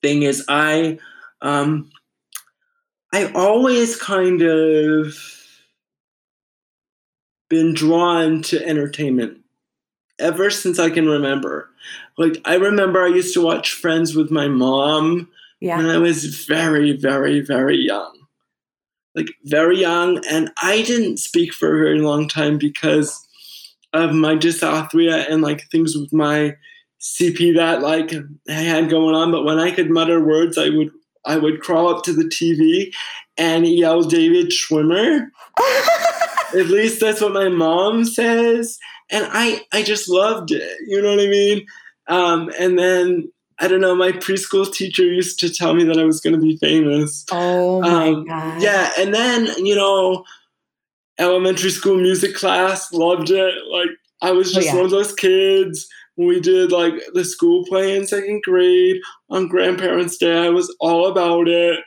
thing 0.00 0.22
is 0.22 0.44
I, 0.48 0.98
um, 1.42 1.90
I 3.12 3.30
always 3.32 3.96
kind 3.96 4.42
of 4.42 5.16
been 7.48 7.74
drawn 7.74 8.42
to 8.42 8.64
entertainment 8.64 9.38
ever 10.20 10.50
since 10.50 10.78
I 10.78 10.90
can 10.90 11.08
remember. 11.08 11.68
Like 12.18 12.40
I 12.44 12.54
remember 12.56 13.02
I 13.02 13.08
used 13.08 13.34
to 13.34 13.44
watch 13.44 13.72
Friends 13.72 14.14
with 14.14 14.30
my 14.30 14.46
mom 14.48 15.28
Yeah. 15.60 15.76
when 15.78 15.86
I 15.86 15.98
was 15.98 16.44
very, 16.46 16.92
very, 16.96 17.40
very 17.40 17.76
young. 17.78 18.16
Like 19.14 19.28
very 19.44 19.78
young. 19.80 20.22
And 20.30 20.50
I 20.62 20.82
didn't 20.82 21.16
speak 21.18 21.52
for 21.52 21.74
a 21.74 21.84
very 21.84 22.00
long 22.00 22.28
time 22.28 22.58
because 22.58 23.26
of 23.92 24.12
my 24.12 24.36
dysarthria 24.36 25.28
and 25.28 25.42
like 25.42 25.68
things 25.70 25.96
with 25.96 26.12
my 26.12 26.56
CP 27.00 27.56
that 27.56 27.80
like 27.82 28.12
I 28.48 28.52
had 28.52 28.90
going 28.90 29.14
on. 29.14 29.32
But 29.32 29.44
when 29.44 29.58
I 29.58 29.70
could 29.72 29.90
mutter 29.90 30.20
words, 30.24 30.56
I 30.58 30.68
would 30.68 30.90
I 31.26 31.36
would 31.36 31.60
crawl 31.60 31.94
up 31.94 32.02
to 32.04 32.12
the 32.12 32.24
TV 32.24 32.92
and 33.36 33.66
yell 33.66 34.02
David 34.02 34.48
Schwimmer. 34.50 35.26
At 36.54 36.66
least 36.66 37.00
that's 37.00 37.20
what 37.20 37.32
my 37.32 37.48
mom 37.48 38.04
says. 38.04 38.78
And 39.10 39.26
I 39.30 39.62
I 39.72 39.82
just 39.82 40.08
loved 40.08 40.50
it. 40.52 40.78
You 40.86 41.02
know 41.02 41.10
what 41.10 41.20
I 41.24 41.28
mean? 41.28 41.66
Um, 42.08 42.50
and 42.58 42.78
then 42.78 43.30
I 43.58 43.68
don't 43.68 43.80
know, 43.82 43.94
my 43.94 44.12
preschool 44.12 44.72
teacher 44.72 45.02
used 45.04 45.38
to 45.40 45.50
tell 45.50 45.74
me 45.74 45.84
that 45.84 45.98
I 45.98 46.04
was 46.04 46.20
gonna 46.20 46.38
be 46.38 46.56
famous. 46.56 47.24
oh 47.30 47.80
my 47.80 48.08
Um, 48.08 48.24
god. 48.24 48.62
Yeah, 48.62 48.90
and 48.98 49.12
then 49.14 49.48
you 49.64 49.74
know, 49.74 50.24
elementary 51.18 51.70
school 51.70 51.96
music 51.96 52.34
class, 52.34 52.92
loved 52.92 53.30
it. 53.30 53.54
Like 53.70 53.90
I 54.22 54.32
was 54.32 54.50
Oh, 54.50 54.54
just 54.54 54.66
yeah. 54.68 54.76
one 54.76 54.84
of 54.86 54.90
those 54.90 55.14
kids. 55.14 55.88
We 56.16 56.40
did 56.40 56.70
like 56.72 56.94
the 57.14 57.24
school 57.24 57.64
play 57.64 57.96
in 57.96 58.06
second 58.06 58.42
grade 58.42 59.00
on 59.30 59.48
Grandparents' 59.48 60.18
Day, 60.18 60.36
I 60.36 60.50
was 60.50 60.74
all 60.80 61.06
about 61.06 61.48
it. 61.48 61.80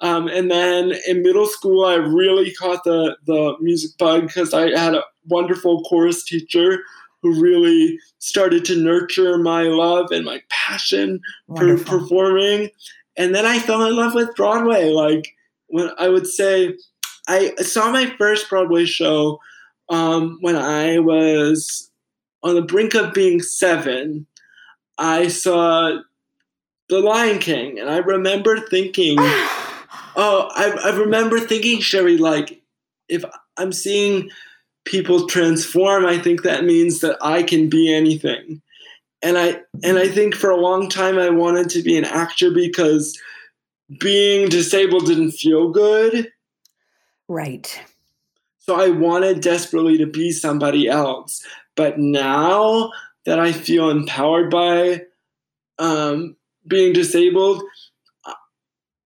Um, 0.00 0.28
and 0.28 0.50
then 0.50 0.92
in 1.08 1.22
middle 1.22 1.46
school, 1.46 1.84
I 1.84 1.94
really 1.94 2.52
caught 2.52 2.84
the 2.84 3.16
the 3.26 3.56
music 3.60 3.92
bug 3.98 4.26
because 4.26 4.52
I 4.54 4.70
had 4.78 4.94
a 4.94 5.02
wonderful 5.26 5.82
chorus 5.82 6.24
teacher 6.24 6.80
who 7.22 7.40
really 7.40 7.98
started 8.18 8.64
to 8.66 8.76
nurture 8.76 9.38
my 9.38 9.62
love 9.62 10.10
and 10.10 10.24
my 10.24 10.42
passion 10.50 11.20
for 11.48 11.54
Wonderful. 11.54 12.00
performing. 12.00 12.68
And 13.16 13.34
then 13.34 13.46
I 13.46 13.58
fell 13.58 13.86
in 13.86 13.96
love 13.96 14.14
with 14.14 14.36
Broadway. 14.36 14.90
Like 14.90 15.34
when 15.68 15.90
I 15.98 16.08
would 16.08 16.26
say, 16.26 16.76
I 17.26 17.54
saw 17.56 17.90
my 17.90 18.12
first 18.18 18.50
Broadway 18.50 18.84
show 18.84 19.40
um, 19.88 20.38
when 20.40 20.56
I 20.56 20.98
was 20.98 21.90
on 22.42 22.54
the 22.54 22.62
brink 22.62 22.94
of 22.94 23.14
being 23.14 23.40
seven. 23.40 24.26
I 24.98 25.28
saw 25.28 25.98
The 26.88 27.00
Lion 27.00 27.38
King, 27.38 27.80
and 27.80 27.88
I 27.90 27.98
remember 27.98 28.60
thinking, 28.60 29.16
oh, 29.18 30.50
I, 30.54 30.70
I 30.84 30.96
remember 30.96 31.40
thinking, 31.40 31.80
Sherry, 31.80 32.18
like, 32.18 32.62
if 33.08 33.24
I'm 33.56 33.72
seeing 33.72 34.30
people 34.84 35.26
transform, 35.26 36.04
I 36.06 36.18
think 36.18 36.42
that 36.42 36.64
means 36.64 37.00
that 37.00 37.16
I 37.20 37.42
can 37.42 37.68
be 37.68 37.92
anything. 37.92 38.60
And 39.22 39.38
I 39.38 39.60
and 39.82 39.98
I 39.98 40.08
think 40.08 40.34
for 40.34 40.50
a 40.50 40.60
long 40.60 40.88
time 40.88 41.18
I 41.18 41.30
wanted 41.30 41.70
to 41.70 41.82
be 41.82 41.96
an 41.96 42.04
actor 42.04 42.50
because 42.50 43.18
being 43.98 44.48
disabled 44.48 45.06
didn't 45.06 45.32
feel 45.32 45.70
good. 45.70 46.30
right. 47.28 47.80
So 48.58 48.80
I 48.80 48.88
wanted 48.88 49.42
desperately 49.42 49.98
to 49.98 50.06
be 50.06 50.30
somebody 50.32 50.88
else. 50.88 51.44
But 51.76 51.98
now 51.98 52.92
that 53.26 53.38
I 53.38 53.52
feel 53.52 53.90
empowered 53.90 54.50
by 54.50 55.02
um, 55.78 56.36
being 56.66 56.94
disabled, 56.94 57.62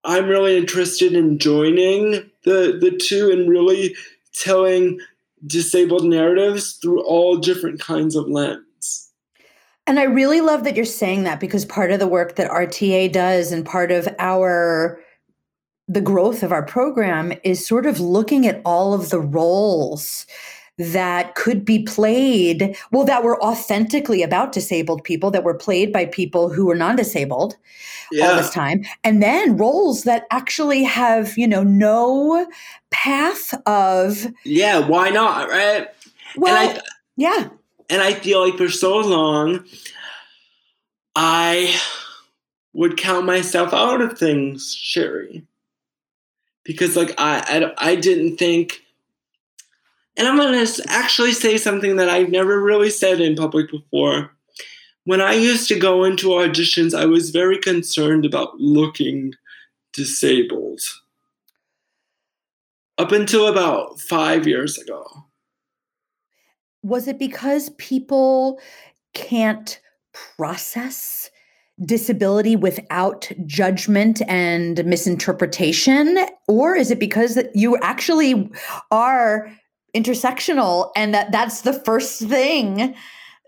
I'm 0.05 0.29
really 0.29 0.57
interested 0.57 1.13
in 1.13 1.39
joining 1.39 2.31
the 2.45 2.79
the 2.81 2.97
two 3.01 3.31
and 3.31 3.49
really 3.49 3.97
telling 4.33 5.01
disabled 5.47 6.05
narratives 6.05 6.75
through 6.75 7.03
all 7.03 7.37
different 7.37 7.81
kinds 7.81 8.17
of 8.17 8.29
lens. 8.29 8.65
And 9.87 9.99
I 9.99 10.05
really 10.05 10.41
love 10.41 10.65
that 10.65 10.77
you're 10.77 10.85
saying 10.85 11.25
that 11.25 11.41
because 11.41 11.65
part 11.65 11.91
of 11.91 11.99
the 11.99 12.07
work 12.07 12.37
that 12.37 12.51
RTA 12.51 13.11
does 13.11 13.53
and 13.53 13.65
part 13.65 13.91
of 13.91 14.09
our 14.19 15.01
the 15.91 16.01
growth 16.03 16.43
of 16.43 16.53
our 16.53 16.63
program 16.63 17.33
is 17.45 17.67
sort 17.67 17.87
of 17.87 17.99
looking 17.99 18.47
at 18.47 18.61
all 18.67 18.93
of 18.93 19.09
the 19.09 19.21
roles 19.21 20.27
that 20.79 21.35
could 21.35 21.65
be 21.65 21.83
played, 21.83 22.77
well, 22.93 23.05
that 23.05 23.25
were 23.25 23.43
authentically 23.43 24.23
about 24.23 24.53
disabled 24.53 25.03
people, 25.03 25.31
that 25.33 25.43
were 25.43 25.55
played 25.55 25.93
by 25.93 26.07
people 26.07 26.49
who 26.49 26.67
were 26.67 26.77
non-disabled 26.77 27.57
all 28.23 28.37
this 28.37 28.51
time, 28.51 28.85
and 29.05 29.23
then 29.23 29.57
roles 29.57 30.05
that 30.05 30.27
actually 30.31 30.83
have, 30.83 31.37
you 31.37 31.47
know, 31.47 31.63
no 31.63 32.47
path 32.91 33.55
of 33.67 34.27
yeah. 34.45 34.79
Why 34.79 35.11
not? 35.11 35.49
Right. 35.51 35.89
well, 36.37 36.57
and 36.57 36.79
I 36.79 36.83
yeah, 37.17 37.49
and 37.91 38.01
I 38.01 38.15
feel 38.15 38.49
like 38.49 38.57
for 38.57 38.71
so 38.71 38.99
long, 38.99 39.65
I 41.17 41.79
would 42.73 42.97
count 42.97 43.27
myself 43.27 43.75
out 43.75 44.01
of 44.01 44.19
things, 44.19 44.75
Sherry, 44.75 45.45
because 46.65 46.97
like 46.97 47.13
I 47.19 47.73
I, 47.79 47.91
I 47.91 47.95
didn't 47.97 48.37
think. 48.37 48.81
And 50.19 50.27
I'm 50.27 50.37
gonna 50.37 50.67
actually 50.89 51.33
say 51.33 51.57
something 51.57 51.95
that 51.97 52.09
I've 52.09 52.29
never 52.29 52.61
really 52.61 52.91
said 52.91 53.21
in 53.21 53.37
public 53.37 53.71
before. 53.71 54.33
When 55.05 55.21
I 55.21 55.35
used 55.35 55.69
to 55.69 55.79
go 55.79 56.03
into 56.03 56.29
auditions, 56.31 56.93
I 56.93 57.07
was 57.07 57.31
very 57.31 57.57
concerned 57.57 58.27
about 58.27 58.59
looking 58.59 59.35
disabled. 59.93 60.81
Up 62.99 63.13
until 63.13 63.47
about 63.47 64.01
five 64.01 64.47
years 64.47 64.77
ago. 64.77 65.07
was 66.83 67.07
it 67.09 67.19
because 67.19 67.71
people 67.79 68.61
can't 69.15 69.81
process 70.13 71.31
disability 71.85 72.57
without 72.57 73.31
judgment 73.47 74.21
and 74.27 74.85
misinterpretation 74.85 76.19
or 76.49 76.75
is 76.75 76.91
it 76.91 76.99
because 76.99 77.39
you 77.55 77.77
actually 77.83 78.51
are 78.91 79.49
intersectional 79.95 80.91
and 80.95 81.15
that 81.15 81.33
that's 81.33 81.63
the 81.63 81.73
first 81.73 82.21
thing 82.23 82.95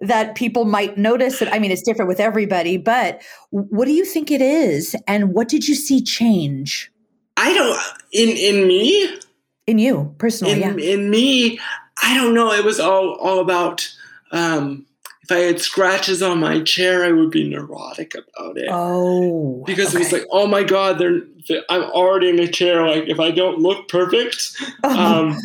that 0.01 0.35
people 0.35 0.65
might 0.65 0.97
notice. 0.97 1.39
That 1.39 1.53
i 1.53 1.59
mean 1.59 1.71
it's 1.71 1.83
different 1.83 2.09
with 2.09 2.21
everybody 2.21 2.77
but 2.77 3.23
what 3.51 3.85
do 3.85 3.93
you 3.93 4.05
think 4.05 4.31
it 4.31 4.41
is? 4.41 4.97
And 5.07 5.35
what 5.35 5.49
did 5.49 5.69
you 5.69 5.75
see 5.75 6.03
change? 6.03 6.91
I 7.37 7.55
don't 7.55 7.79
in 8.13 8.29
in 8.37 8.67
me, 8.67 9.19
in 9.67 9.79
you 9.79 10.15
personally 10.19 10.63
in, 10.63 10.79
yeah. 10.79 10.95
in 10.95 11.11
me, 11.11 11.59
I 12.03 12.15
don't 12.17 12.35
know. 12.35 12.53
It 12.53 12.65
was 12.65 12.81
all 12.81 13.15
all 13.15 13.41
about 13.41 13.91
um, 14.33 14.87
if 15.23 15.33
I 15.33 15.41
had 15.41 15.61
scratches 15.61 16.23
on 16.23 16.41
my 16.41 16.61
chair, 16.63 17.05
I 17.05 17.13
would 17.13 17.31
be 17.31 17.49
neurotic 17.49 18.15
about 18.15 18.59
it. 18.59 18.69
Oh 18.71 19.63
because 19.67 19.95
it 19.95 19.99
was 19.99 20.13
like, 20.13 20.27
oh 20.31 20.47
my 20.47 20.65
god, 20.65 20.99
they're, 20.99 21.21
they 21.49 21.63
I'm 21.69 21.85
already 21.85 22.29
in 22.29 22.39
a 22.41 22.49
chair. 22.49 22.87
Like 22.87 23.05
if 23.09 23.21
I 23.21 23.31
don't 23.31 23.59
look 23.59 23.89
perfect, 23.89 24.55
um, 24.85 25.37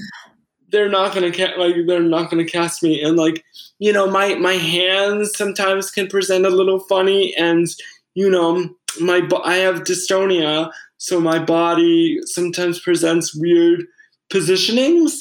they're 0.76 0.90
not 0.90 1.14
gonna 1.14 1.32
ca- 1.32 1.56
like 1.58 1.74
they're 1.88 2.02
not 2.02 2.30
gonna 2.30 2.44
cast 2.46 2.84
me. 2.84 3.02
And 3.02 3.16
like 3.16 3.46
you 3.80 3.94
know, 3.94 4.12
my 4.12 4.36
my 4.36 4.54
hands 4.54 5.36
sometimes 5.36 5.90
can 5.90 6.08
present 6.08 6.46
a 6.46 6.50
little 6.50 6.80
funny, 6.80 7.34
and 7.36 7.66
you 8.14 8.30
know, 8.30 8.70
my 9.00 9.28
I 9.44 9.56
have 9.56 9.86
dystonia, 9.86 10.70
so 10.98 11.22
my 11.22 11.40
body 11.40 12.20
sometimes 12.26 12.82
presents 12.82 13.34
weird 13.34 13.86
positionings, 14.30 15.14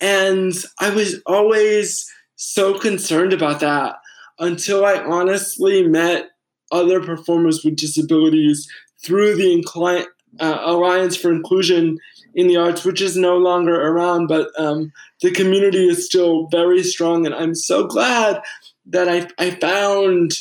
and 0.00 0.52
I 0.80 0.90
was 0.90 1.22
always 1.24 2.04
so 2.34 2.76
concerned 2.76 3.32
about 3.32 3.60
that 3.60 3.96
until 4.40 4.84
I 4.84 4.96
honestly 4.96 5.86
met 5.86 6.30
other 6.72 7.00
performers 7.00 7.64
with 7.64 7.76
disabilities 7.76 8.68
through 9.04 9.36
the 9.36 9.62
Incli- 9.62 10.06
uh, 10.40 10.58
Alliance 10.62 11.16
for 11.16 11.30
Inclusion 11.30 11.98
in 12.34 12.46
the 12.46 12.56
Arts, 12.56 12.84
which 12.84 13.00
is 13.00 13.16
no 13.16 13.36
longer 13.36 13.74
around, 13.74 14.26
but 14.26 14.48
um, 14.58 14.92
the 15.20 15.30
community 15.30 15.88
is 15.88 16.06
still 16.06 16.46
very 16.48 16.82
strong, 16.82 17.26
and 17.26 17.34
I'm 17.34 17.54
so 17.54 17.86
glad 17.86 18.42
that 18.86 19.08
I, 19.08 19.28
I 19.38 19.50
found 19.50 20.32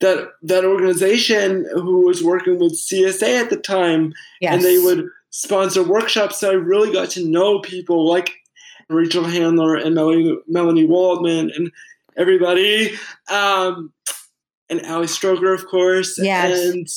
that 0.00 0.30
that 0.42 0.64
organization 0.64 1.66
who 1.74 2.06
was 2.06 2.24
working 2.24 2.58
with 2.58 2.72
CSA 2.72 3.42
at 3.42 3.50
the 3.50 3.56
time, 3.56 4.12
yes. 4.40 4.54
and 4.54 4.62
they 4.62 4.78
would 4.78 5.06
sponsor 5.30 5.82
workshops. 5.82 6.40
So 6.40 6.50
I 6.50 6.54
really 6.54 6.92
got 6.92 7.10
to 7.10 7.24
know 7.24 7.60
people 7.60 8.08
like 8.08 8.30
Rachel 8.88 9.24
Handler 9.24 9.76
and 9.76 9.94
Melanie, 9.94 10.38
Melanie 10.48 10.86
Waldman 10.86 11.50
and 11.54 11.70
everybody, 12.16 12.94
um, 13.30 13.92
and 14.68 14.84
Ali 14.86 15.06
Stroker, 15.06 15.54
of 15.54 15.66
course. 15.66 16.18
Yes. 16.18 16.58
And 16.58 16.88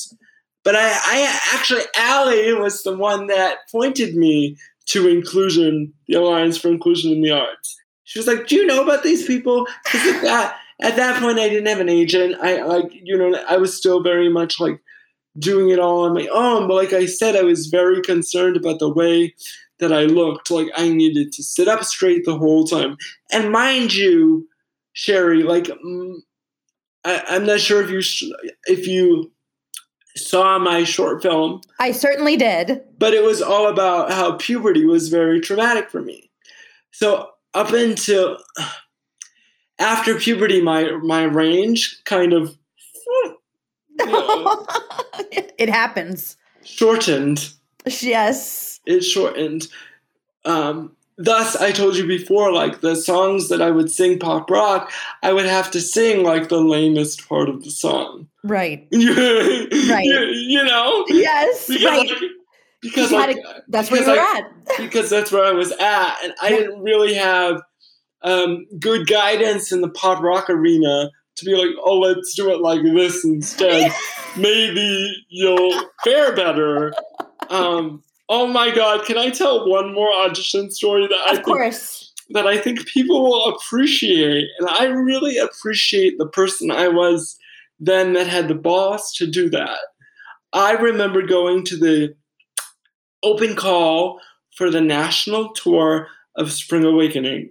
but 0.64 0.74
I, 0.74 0.88
I 0.88 1.40
actually 1.52 1.82
Ali 1.98 2.54
was 2.54 2.82
the 2.82 2.96
one 2.96 3.26
that 3.28 3.58
pointed 3.70 4.16
me 4.16 4.56
to 4.86 5.08
inclusion, 5.08 5.92
the 6.08 6.14
Alliance 6.14 6.58
for 6.58 6.68
Inclusion 6.68 7.12
in 7.12 7.22
the 7.22 7.30
Arts. 7.30 7.80
She 8.04 8.18
was 8.18 8.26
like, 8.26 8.46
"Do 8.46 8.56
you 8.56 8.66
know 8.66 8.82
about 8.82 9.02
these 9.02 9.26
people?" 9.26 9.66
Because 9.84 10.16
at 10.16 10.22
that 10.22 10.56
at 10.82 10.96
that 10.96 11.22
point, 11.22 11.38
I 11.38 11.48
didn't 11.48 11.66
have 11.66 11.80
an 11.80 11.88
agent. 11.88 12.36
I 12.40 12.62
like 12.62 12.90
you 12.92 13.16
know 13.16 13.38
I 13.48 13.56
was 13.56 13.76
still 13.76 14.02
very 14.02 14.28
much 14.28 14.58
like 14.58 14.80
doing 15.38 15.70
it 15.70 15.78
all 15.78 16.04
on 16.04 16.14
my 16.14 16.28
own. 16.32 16.68
But 16.68 16.74
like 16.74 16.92
I 16.92 17.06
said, 17.06 17.36
I 17.36 17.42
was 17.42 17.66
very 17.66 18.00
concerned 18.02 18.56
about 18.56 18.78
the 18.78 18.92
way 18.92 19.34
that 19.80 19.92
I 19.92 20.04
looked. 20.04 20.50
Like 20.50 20.68
I 20.76 20.88
needed 20.88 21.32
to 21.32 21.42
sit 21.42 21.68
up 21.68 21.84
straight 21.84 22.24
the 22.24 22.38
whole 22.38 22.64
time. 22.64 22.96
And 23.32 23.52
mind 23.52 23.94
you, 23.94 24.48
Sherry, 24.92 25.42
like 25.42 25.64
mm, 25.64 26.16
I, 27.04 27.22
I'm 27.28 27.46
not 27.46 27.60
sure 27.60 27.82
if 27.82 27.90
you 27.90 28.34
if 28.66 28.86
you 28.86 29.30
saw 30.16 30.58
my 30.58 30.84
short 30.84 31.22
film, 31.22 31.60
I 31.80 31.92
certainly 31.92 32.36
did. 32.36 32.82
but 32.98 33.14
it 33.14 33.22
was 33.24 33.42
all 33.42 33.66
about 33.68 34.12
how 34.12 34.36
puberty 34.36 34.84
was 34.84 35.08
very 35.08 35.40
traumatic 35.40 35.90
for 35.90 36.00
me. 36.02 36.30
So 36.92 37.30
up 37.54 37.72
until 37.72 38.38
after 39.78 40.14
puberty, 40.18 40.60
my 40.62 40.90
my 41.02 41.24
range 41.24 42.00
kind 42.04 42.32
of 42.32 42.56
you 43.24 43.36
know, 44.06 44.66
it 45.58 45.68
happens. 45.68 46.36
shortened. 46.64 47.50
Yes. 48.00 48.80
It 48.86 49.02
shortened. 49.02 49.68
Um, 50.44 50.96
thus, 51.16 51.54
I 51.56 51.70
told 51.72 51.96
you 51.96 52.06
before, 52.06 52.52
like 52.52 52.80
the 52.80 52.96
songs 52.96 53.48
that 53.48 53.62
I 53.62 53.70
would 53.70 53.90
sing 53.90 54.18
pop 54.18 54.50
rock, 54.50 54.90
I 55.22 55.32
would 55.32 55.46
have 55.46 55.70
to 55.72 55.80
sing 55.80 56.22
like 56.24 56.48
the 56.48 56.60
lamest 56.60 57.28
part 57.28 57.48
of 57.48 57.62
the 57.62 57.70
song. 57.70 58.28
Right. 58.44 58.86
right. 58.92 60.04
You, 60.04 60.62
know? 60.64 61.04
Yes. 61.08 61.66
Because, 61.66 61.84
right. 61.84 62.08
like, 62.08 62.18
because 62.82 63.10
like, 63.10 63.36
to- 63.36 63.62
That's 63.68 63.90
where 63.90 64.00
you 64.00 64.06
because 64.06 64.18
were 64.18 64.22
I- 64.22 64.38
at. 64.38 64.78
because 64.78 65.10
that's 65.10 65.32
where 65.32 65.44
I 65.44 65.52
was 65.52 65.72
at, 65.72 66.16
and 66.22 66.32
I 66.42 66.48
Yeah. 66.50 66.56
didn't 66.58 66.82
really 66.82 67.14
have 67.14 67.60
um, 68.22 68.66
good 68.78 69.06
guidance 69.06 69.72
in 69.72 69.80
the 69.80 69.88
pop 69.90 70.22
rock 70.22 70.48
arena 70.50 71.10
to 71.36 71.44
be 71.44 71.54
like, 71.56 71.74
oh, 71.82 71.98
let's 71.98 72.34
do 72.34 72.50
it 72.52 72.60
like 72.60 72.82
this 72.82 73.24
instead. 73.24 73.90
Maybe 74.36 75.12
you'll 75.28 75.82
fare 76.04 76.34
better. 76.36 76.92
Um, 77.50 78.02
oh 78.28 78.46
my 78.46 78.74
god, 78.74 79.04
can 79.04 79.18
I 79.18 79.30
tell 79.30 79.68
one 79.68 79.92
more 79.94 80.12
audition 80.12 80.70
story 80.70 81.06
that 81.06 81.18
I 81.26 81.30
Of 81.30 81.36
think 81.36 81.46
course. 81.46 82.12
that 82.30 82.46
I 82.46 82.56
think 82.58 82.86
people 82.86 83.22
will 83.22 83.54
appreciate. 83.54 84.46
And 84.58 84.68
I 84.68 84.84
really 84.84 85.36
appreciate 85.38 86.18
the 86.18 86.26
person 86.28 86.70
I 86.70 86.88
was 86.88 87.36
then 87.78 88.12
that 88.14 88.26
had 88.26 88.48
the 88.48 88.54
boss 88.54 89.12
to 89.14 89.26
do 89.26 89.50
that. 89.50 89.78
I 90.52 90.72
remember 90.72 91.22
going 91.22 91.64
to 91.66 91.76
the 91.76 92.14
open 93.22 93.56
call 93.56 94.20
for 94.56 94.70
the 94.70 94.80
national 94.80 95.52
tour 95.52 96.08
of 96.36 96.52
Spring 96.52 96.84
Awakening. 96.84 97.50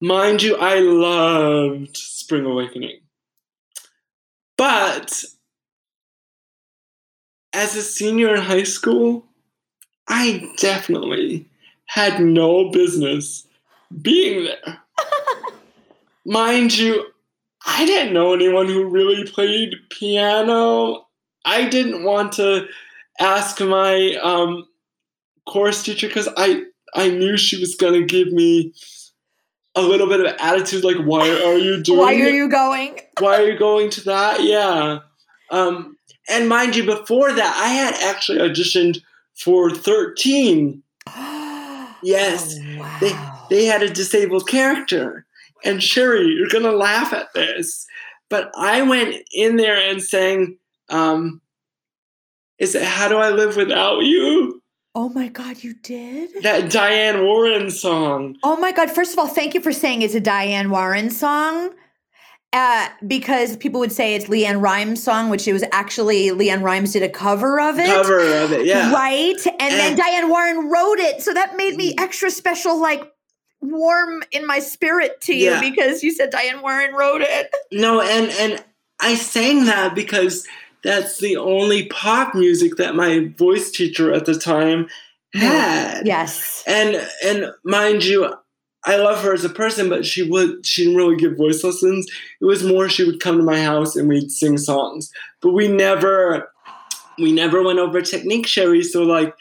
Mind 0.00 0.42
you, 0.42 0.56
I 0.56 0.78
loved 0.80 1.96
Spring 1.96 2.44
Awakening. 2.44 3.00
But 4.56 5.24
as 7.52 7.76
a 7.76 7.82
senior 7.82 8.34
in 8.34 8.42
high 8.42 8.64
school, 8.64 9.24
I 10.08 10.50
definitely 10.58 11.46
had 11.86 12.20
no 12.20 12.70
business 12.70 13.46
being 14.02 14.44
there. 14.44 14.78
Mind 16.26 16.76
you, 16.76 17.06
I 17.70 17.84
didn't 17.84 18.14
know 18.14 18.32
anyone 18.32 18.66
who 18.66 18.88
really 18.88 19.24
played 19.30 19.74
piano. 19.90 21.06
I 21.44 21.68
didn't 21.68 22.02
want 22.02 22.32
to 22.34 22.66
ask 23.20 23.60
my 23.60 24.14
um, 24.22 24.66
chorus 25.46 25.82
teacher 25.82 26.08
because 26.08 26.28
I 26.36 26.62
I 26.94 27.10
knew 27.10 27.36
she 27.36 27.60
was 27.60 27.74
gonna 27.76 28.02
give 28.04 28.32
me 28.32 28.72
a 29.74 29.82
little 29.82 30.08
bit 30.08 30.20
of 30.20 30.34
attitude, 30.40 30.82
like, 30.82 30.96
"Why 30.96 31.28
are 31.28 31.58
you 31.58 31.82
doing? 31.82 31.98
Why 32.00 32.14
are 32.14 32.26
it? 32.28 32.34
you 32.34 32.48
going? 32.48 33.00
Why 33.20 33.36
are 33.42 33.46
you 33.50 33.58
going 33.58 33.90
to 33.90 34.04
that?" 34.04 34.42
Yeah. 34.42 35.00
Um, 35.50 35.96
and 36.28 36.48
mind 36.48 36.74
you, 36.76 36.84
before 36.84 37.32
that, 37.32 37.56
I 37.62 37.68
had 37.68 37.94
actually 38.10 38.38
auditioned 38.38 39.02
for 39.34 39.70
Thirteen. 39.70 40.82
Yes, 42.00 42.56
Oh, 42.56 42.78
wow. 42.78 42.98
they 43.00 43.12
they 43.50 43.64
had 43.64 43.82
a 43.82 43.88
disabled 43.90 44.46
character. 44.48 45.26
And 45.64 45.82
Sherry, 45.82 46.28
you're 46.28 46.48
gonna 46.48 46.72
laugh 46.72 47.12
at 47.12 47.32
this, 47.34 47.86
but 48.30 48.50
I 48.56 48.82
went 48.82 49.16
in 49.32 49.56
there 49.56 49.76
and 49.76 50.02
sang, 50.02 50.58
um, 50.88 51.40
"Is 52.58 52.74
it 52.74 52.82
How 52.82 53.08
Do 53.08 53.16
I 53.16 53.30
Live 53.30 53.56
Without 53.56 54.00
You?" 54.04 54.62
oh 54.98 55.08
my 55.10 55.28
God, 55.28 55.62
you 55.62 55.74
did? 55.74 56.42
That 56.42 56.70
Diane 56.70 57.22
Warren 57.22 57.70
song. 57.70 58.36
Oh 58.42 58.56
my 58.56 58.72
God. 58.72 58.90
First 58.90 59.12
of 59.12 59.18
all, 59.20 59.28
thank 59.28 59.54
you 59.54 59.60
for 59.60 59.72
saying 59.72 60.02
it's 60.02 60.14
a 60.14 60.20
Diane 60.20 60.70
Warren 60.70 61.10
song. 61.10 61.70
Uh, 62.52 62.88
because 63.06 63.58
people 63.58 63.78
would 63.78 63.92
say 63.92 64.14
it's 64.14 64.24
LeAnn 64.24 64.62
Rimes' 64.62 65.02
song, 65.02 65.28
which 65.28 65.46
it 65.46 65.52
was 65.52 65.62
actually 65.70 66.30
LeAnn 66.30 66.62
Rimes 66.62 66.94
did 66.94 67.02
a 67.02 67.08
cover 67.08 67.60
of 67.60 67.78
it. 67.78 67.86
Cover 67.86 68.20
of 68.42 68.52
it, 68.52 68.64
yeah. 68.64 68.90
Right. 68.90 69.36
And 69.46 69.74
then 69.74 69.96
Diane 69.96 70.30
Warren 70.30 70.70
wrote 70.70 70.98
it. 70.98 71.22
So 71.22 71.34
that 71.34 71.56
made 71.56 71.76
me 71.76 71.94
extra 71.98 72.30
special, 72.30 72.80
like 72.80 73.02
warm 73.60 74.22
in 74.30 74.46
my 74.46 74.58
spirit 74.58 75.20
to 75.22 75.34
you 75.34 75.50
Yeah. 75.50 75.60
because 75.60 76.02
you 76.02 76.12
said 76.12 76.30
Diane 76.30 76.62
Warren 76.62 76.94
wrote 76.94 77.22
it. 77.22 77.50
No, 77.72 78.00
and 78.00 78.30
and 78.30 78.64
I 79.00 79.14
sang 79.14 79.66
that 79.66 79.94
because 79.94 80.46
that's 80.82 81.18
the 81.18 81.36
only 81.36 81.86
pop 81.86 82.34
music 82.34 82.76
that 82.76 82.94
my 82.94 83.30
voice 83.36 83.70
teacher 83.70 84.12
at 84.12 84.26
the 84.26 84.38
time 84.38 84.88
oh, 85.34 85.38
had. 85.38 86.06
Yes. 86.06 86.62
And 86.66 87.06
and 87.24 87.52
mind 87.64 88.04
you, 88.04 88.32
I 88.84 88.96
love 88.96 89.22
her 89.22 89.34
as 89.34 89.44
a 89.44 89.50
person, 89.50 89.88
but 89.88 90.06
she 90.06 90.22
would 90.22 90.64
she 90.64 90.84
didn't 90.84 90.96
really 90.96 91.16
give 91.16 91.36
voice 91.36 91.64
lessons. 91.64 92.06
It 92.40 92.44
was 92.44 92.62
more 92.64 92.88
she 92.88 93.04
would 93.04 93.20
come 93.20 93.36
to 93.38 93.42
my 93.42 93.62
house 93.62 93.96
and 93.96 94.08
we'd 94.08 94.30
sing 94.30 94.56
songs. 94.56 95.10
But 95.42 95.52
we 95.52 95.68
never 95.68 96.52
we 97.18 97.32
never 97.32 97.62
went 97.62 97.80
over 97.80 98.00
technique, 98.00 98.46
Sherry. 98.46 98.82
So 98.84 99.02
like 99.02 99.34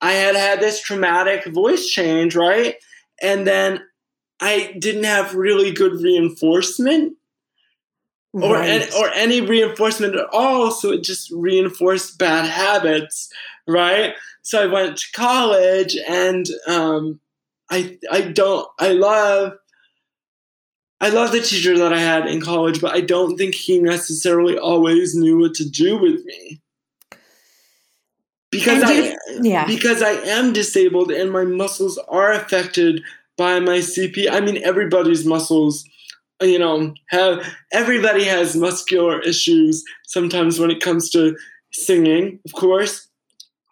I 0.00 0.12
had 0.12 0.36
had 0.36 0.60
this 0.60 0.80
traumatic 0.80 1.44
voice 1.46 1.86
change, 1.88 2.34
right? 2.34 2.76
And 3.22 3.46
then 3.46 3.82
I 4.40 4.74
didn't 4.78 5.04
have 5.04 5.34
really 5.34 5.72
good 5.72 5.94
reinforcement 5.94 7.14
or 8.32 8.54
Right. 8.54 8.68
any, 8.68 8.92
or 8.92 9.10
any 9.14 9.40
reinforcement 9.40 10.14
at 10.14 10.26
all. 10.32 10.70
So 10.70 10.92
it 10.92 11.02
just 11.02 11.30
reinforced 11.32 12.18
bad 12.18 12.44
habits 12.44 13.32
right? 13.68 14.14
So 14.42 14.62
i 14.62 14.66
went 14.66 14.96
to 14.96 15.06
college 15.12 15.96
and 16.08 16.46
um, 16.66 17.20
i 17.70 17.98
i 18.10 18.22
don't 18.22 18.66
i 18.78 18.92
love 18.92 19.52
i 21.02 21.10
love 21.10 21.32
the 21.32 21.40
teacher 21.42 21.76
that 21.76 21.92
i 21.92 22.00
had 22.00 22.26
in 22.26 22.40
college 22.40 22.80
but 22.80 22.94
i 22.94 23.00
don't 23.02 23.36
think 23.36 23.54
he 23.54 23.78
necessarily 23.78 24.56
always 24.58 25.14
knew 25.14 25.38
what 25.38 25.52
to 25.54 25.68
do 25.68 25.98
with 25.98 26.24
me 26.24 26.62
because 28.50 28.82
i 28.84 29.16
yeah. 29.40 29.66
because 29.66 30.02
I 30.02 30.10
am 30.10 30.52
disabled 30.52 31.10
and 31.10 31.30
my 31.30 31.44
muscles 31.44 31.98
are 32.08 32.32
affected 32.32 33.02
by 33.36 33.60
my 33.60 33.78
CP. 33.78 34.30
I 34.30 34.40
mean, 34.40 34.62
everybody's 34.64 35.24
muscles, 35.24 35.84
you 36.40 36.58
know, 36.58 36.94
have 37.08 37.46
everybody 37.72 38.24
has 38.24 38.56
muscular 38.56 39.20
issues 39.20 39.84
sometimes 40.06 40.58
when 40.58 40.70
it 40.70 40.80
comes 40.80 41.10
to 41.10 41.36
singing, 41.72 42.40
of 42.44 42.52
course, 42.52 43.08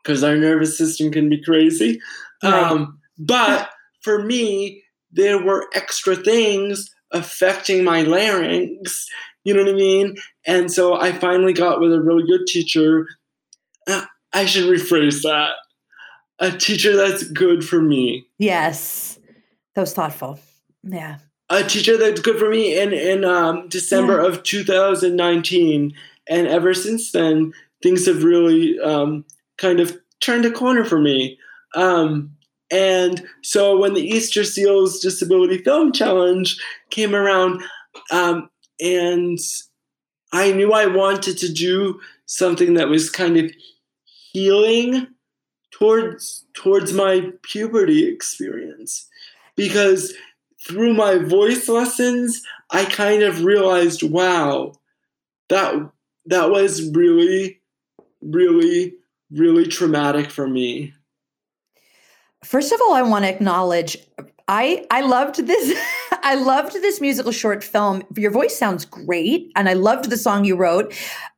because 0.03 0.23
our 0.23 0.37
nervous 0.37 0.77
system 0.77 1.11
can 1.11 1.29
be 1.29 1.43
crazy. 1.43 2.01
Right. 2.43 2.53
Um, 2.53 3.01
but 3.19 3.71
for 4.03 4.23
me, 4.23 4.83
there 5.11 5.43
were 5.43 5.67
extra 5.75 6.17
things 6.17 6.91
affecting 7.12 7.83
my 7.83 8.03
larynx. 8.03 9.07
You 9.45 9.55
know 9.55 9.62
what 9.62 9.73
I 9.73 9.77
mean? 9.77 10.17
And 10.47 10.71
so 10.71 10.95
I 10.95 11.12
finally 11.12 11.53
got 11.53 11.81
with 11.81 11.93
a 11.93 12.01
really 12.01 12.27
good 12.27 12.47
teacher. 12.47 13.09
I 14.37 14.44
should 14.44 14.64
rephrase 14.64 15.22
that. 15.22 15.53
A 16.38 16.51
teacher 16.51 16.94
that's 16.94 17.25
good 17.25 17.64
for 17.64 17.81
me. 17.81 18.27
Yes. 18.38 19.18
That 19.75 19.81
was 19.81 19.94
thoughtful. 19.94 20.38
Yeah. 20.83 21.18
A 21.49 21.62
teacher 21.62 21.96
that's 21.96 22.20
good 22.20 22.38
for 22.38 22.51
me 22.51 22.79
in 22.79 22.92
in 22.92 23.25
um, 23.25 23.68
December 23.68 24.20
of 24.20 24.42
2019, 24.42 25.94
and 26.29 26.46
ever 26.46 26.75
since 26.75 27.12
then, 27.12 27.53
things 27.83 28.05
have 28.07 28.25
really 28.25 28.79
um, 28.81 29.25
kind 29.57 29.81
of 29.81 29.96
turned 30.20 30.44
a 30.44 30.51
corner 30.51 30.85
for 30.85 31.01
me. 31.01 31.38
Um, 31.75 32.37
and 32.70 33.25
so 33.42 33.79
when 33.79 33.94
the 33.94 34.07
Easter 34.07 34.44
Seals 34.44 35.01
Disability 35.01 35.59
Film 35.59 35.92
Challenge 35.92 36.61
came 36.90 37.14
around, 37.14 37.62
um, 38.11 38.51
and 38.81 39.38
I 40.33 40.53
knew 40.53 40.72
I 40.72 40.87
wanted 40.87 41.38
to 41.38 41.53
do 41.53 42.01
something 42.27 42.75
that 42.75 42.88
was 42.88 43.09
kind 43.09 43.37
of 43.37 43.51
healing 44.37 45.07
towards 45.70 46.44
towards 46.53 46.92
my 46.92 47.33
puberty 47.42 48.07
experience 48.07 49.09
because 49.57 50.12
through 50.68 50.92
my 50.92 51.16
voice 51.16 51.70
lessons 51.70 52.42
I 52.70 52.85
kind 52.85 53.22
of 53.22 53.44
realized 53.44 54.03
wow 54.03 54.75
that 55.49 55.90
that 56.27 56.51
was 56.51 56.92
really 56.92 57.62
really 58.20 58.92
really 59.31 59.66
traumatic 59.66 60.31
for 60.31 60.46
me 60.46 60.92
First 62.44 62.70
of 62.72 62.81
all, 62.81 62.94
I 62.94 63.03
want 63.03 63.25
to 63.25 63.29
acknowledge 63.29 63.96
I 64.46 64.87
I 64.90 65.01
loved 65.01 65.46
this 65.46 65.77
I 66.22 66.37
loved 66.37 66.75
this 66.75 67.01
musical 67.01 67.33
short 67.33 67.64
film. 67.64 68.05
Your 68.16 68.31
voice 68.31 68.57
sounds 68.57 68.85
great 68.85 69.51
and 69.57 69.68
I 69.68 69.72
loved 69.72 70.11
the 70.11 70.16
song 70.16 70.44
you 70.44 70.55
wrote. 70.57 70.94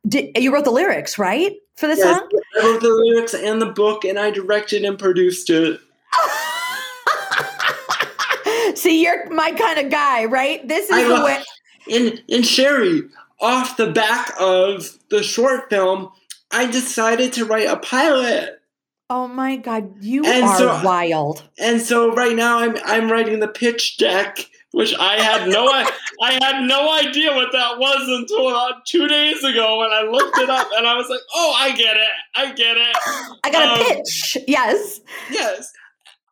Did, 0.07 0.37
you 0.37 0.53
wrote 0.53 0.65
the 0.65 0.71
lyrics, 0.71 1.17
right? 1.17 1.53
For 1.79 1.87
the 1.87 1.95
Yes, 1.95 2.17
song? 2.17 2.29
I 2.61 2.65
wrote 2.65 2.81
the 2.81 2.89
lyrics 2.89 3.33
and 3.33 3.61
the 3.61 3.67
book 3.67 4.03
and 4.05 4.19
I 4.19 4.31
directed 4.31 4.83
and 4.83 4.99
produced 4.99 5.49
it 5.49 5.79
See, 8.75 9.03
you're 9.03 9.29
my 9.31 9.51
kind 9.51 9.79
of 9.79 9.89
guy, 9.91 10.25
right? 10.25 10.65
This 10.67 10.85
is 10.89 10.91
I 10.91 11.03
the 11.03 11.23
way. 11.25 11.43
And 11.91 12.23
and 12.29 12.45
Sherry, 12.45 13.03
off 13.41 13.77
the 13.77 13.91
back 13.91 14.33
of 14.39 14.97
the 15.09 15.23
short 15.23 15.69
film, 15.69 16.11
I 16.51 16.69
decided 16.69 17.33
to 17.33 17.45
write 17.45 17.67
a 17.67 17.77
pilot. 17.77 18.61
Oh 19.09 19.27
my 19.27 19.57
God, 19.57 20.03
you 20.03 20.23
And 20.25 20.43
are 20.43 20.57
so- 20.57 20.81
wild. 20.83 21.43
And 21.57 21.81
so 21.81 22.13
right 22.13 22.35
now 22.35 22.59
I'm 22.59 22.77
I'm 22.85 23.11
writing 23.11 23.39
the 23.39 23.47
pitch 23.47 23.97
deck, 23.97 24.45
which 24.71 24.93
I 24.99 25.19
had 25.21 25.49
no 25.49 25.67
I, 25.67 25.89
I 26.21 26.33
had 26.43 26.63
no 26.63 26.93
idea 26.93 27.33
what 27.33 27.51
that 27.51 27.79
was 27.79 28.07
until 28.07 28.49
about 28.49 28.85
two 28.85 29.07
days 29.07 29.43
ago 29.43 29.79
when 29.79 29.91
I 29.91 30.01
looked 30.01 30.37
it 30.37 30.49
up 30.49 30.67
and 30.77 30.85
I 30.85 30.95
was 30.95 31.07
like, 31.09 31.21
oh, 31.33 31.53
I 31.57 31.75
get 31.75 31.97
it, 31.97 32.07
I 32.35 32.53
get 32.53 32.77
it. 32.77 32.95
I 33.43 33.49
got 33.51 33.79
a 33.79 33.81
Um, 33.81 33.87
pitch. 33.95 34.37
Yes. 34.47 34.99
Yes. 35.31 35.71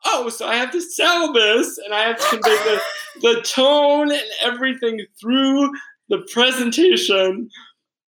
Oh, 0.05 0.29
so 0.29 0.47
I 0.47 0.55
have 0.55 0.71
to 0.71 0.81
sell 0.81 1.33
this 1.33 1.77
and 1.79 1.93
I 1.93 2.01
have 2.07 2.17
to 2.17 2.29
convey 2.29 2.55
the, 2.55 2.81
the 3.21 3.41
tone 3.41 4.11
and 4.11 4.21
everything 4.41 5.05
through 5.19 5.71
the 6.09 6.19
presentation. 6.31 7.49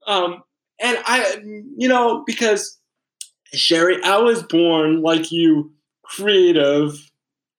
Um, 0.08 0.44
and 0.82 0.98
I, 1.06 1.38
you 1.78 1.88
know, 1.88 2.24
because 2.26 2.78
Sherry, 3.54 4.04
I 4.04 4.18
was 4.18 4.44
born 4.44 5.02
like 5.02 5.32
you, 5.32 5.72
creative, 6.04 7.00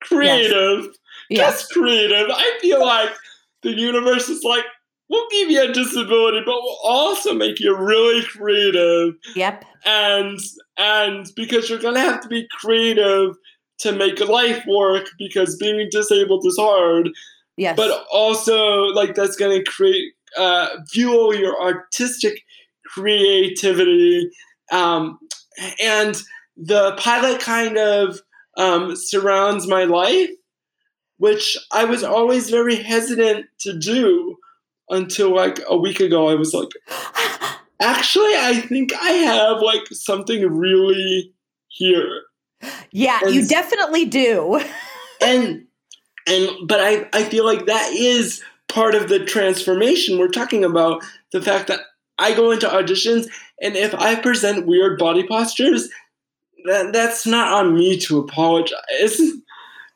creative, 0.03 0.85
Yes. 0.85 0.96
Just 1.31 1.71
creative. 1.71 2.29
I 2.31 2.59
feel 2.61 2.81
like 2.81 3.11
the 3.63 3.73
universe 3.73 4.29
is 4.29 4.45
like, 4.45 4.65
we'll 5.09 5.29
give 5.31 5.51
you 5.51 5.63
a 5.63 5.73
disability, 5.73 6.41
but 6.45 6.55
we'll 6.63 6.79
also 6.85 7.33
make 7.35 7.61
you 7.61 7.77
really 7.77 8.23
creative 8.25 9.15
Yep. 9.35 9.65
and 9.85 10.39
and 10.77 11.27
because 11.37 11.69
you're 11.71 11.79
gonna 11.79 12.01
have 12.01 12.21
to 12.23 12.29
be 12.29 12.47
creative 12.61 13.35
to 13.79 13.93
make 13.93 14.21
life 14.21 14.65
work 14.67 15.07
because 15.19 15.57
being 15.57 15.89
disabled 15.91 16.45
is 16.47 16.57
hard 16.59 17.11
Yes. 17.57 17.77
but 17.77 18.05
also 18.13 18.85
like 18.87 19.15
that's 19.15 19.37
gonna 19.37 19.63
create 19.65 20.13
uh, 20.37 20.69
fuel 20.91 21.35
your 21.35 21.61
artistic 21.63 22.43
creativity 22.87 24.29
um, 24.73 25.19
and 25.83 26.21
the 26.57 26.95
pilot 26.99 27.41
kind 27.41 27.77
of 27.79 28.21
um, 28.57 28.95
surrounds 28.97 29.67
my 29.67 29.85
life 29.85 30.31
which 31.19 31.57
i 31.73 31.85
was 31.85 32.03
always 32.03 32.51
very 32.51 32.77
hesitant 32.77 33.47
to 33.59 33.79
do 33.79 34.37
until 34.91 35.35
like 35.35 35.61
a 35.69 35.77
week 35.77 36.01
ago 36.01 36.29
i 36.29 36.35
was 36.35 36.53
like 36.55 36.69
actually 37.81 38.35
i 38.37 38.61
think 38.69 38.93
i 39.01 39.11
have 39.11 39.61
like 39.61 39.87
something 39.93 40.47
really 40.51 41.33
here. 41.77 42.23
Yeah, 42.91 43.21
and- 43.23 43.35
you 43.35 43.47
definitely 43.47 44.07
do. 44.07 44.61
and 45.21 45.67
and 46.27 46.49
but 46.67 46.81
i 46.81 47.09
i 47.13 47.23
feel 47.25 47.45
like 47.45 47.67
that 47.67 47.93
is 47.93 48.43
part 48.69 48.95
of 48.95 49.09
the 49.09 49.25
transformation. 49.25 50.19
We're 50.19 50.29
talking 50.29 50.65
about 50.65 51.05
the 51.33 51.41
fact 51.43 51.69
that 51.69 51.81
i 52.19 52.35
go 52.35 52.51
into 52.51 52.67
auditions 52.67 53.29
and 53.63 53.77
if 53.77 53.95
i 53.95 54.15
present 54.17 54.67
weird 54.67 54.99
body 54.99 55.27
postures 55.27 55.89
that 56.65 56.93
that's 56.93 57.27
not 57.27 57.53
on 57.53 57.75
me 57.75 57.99
to 58.01 58.19
apologize. 58.19 59.21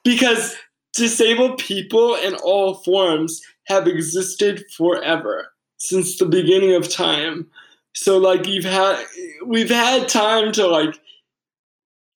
Because 0.03 0.57
disabled 0.95 1.59
people 1.59 2.15
in 2.17 2.35
all 2.37 2.75
forms 2.75 3.41
have 3.67 3.87
existed 3.87 4.65
forever 4.77 5.53
since 5.79 6.19
the 6.19 6.27
beginning 6.27 6.75
of 6.75 6.89
time 6.89 7.47
so 7.95 8.19
like 8.19 8.47
you've 8.47 8.65
had 8.65 9.05
we've 9.47 9.71
had 9.71 10.09
time 10.09 10.53
to 10.53 10.67
like 10.67 10.99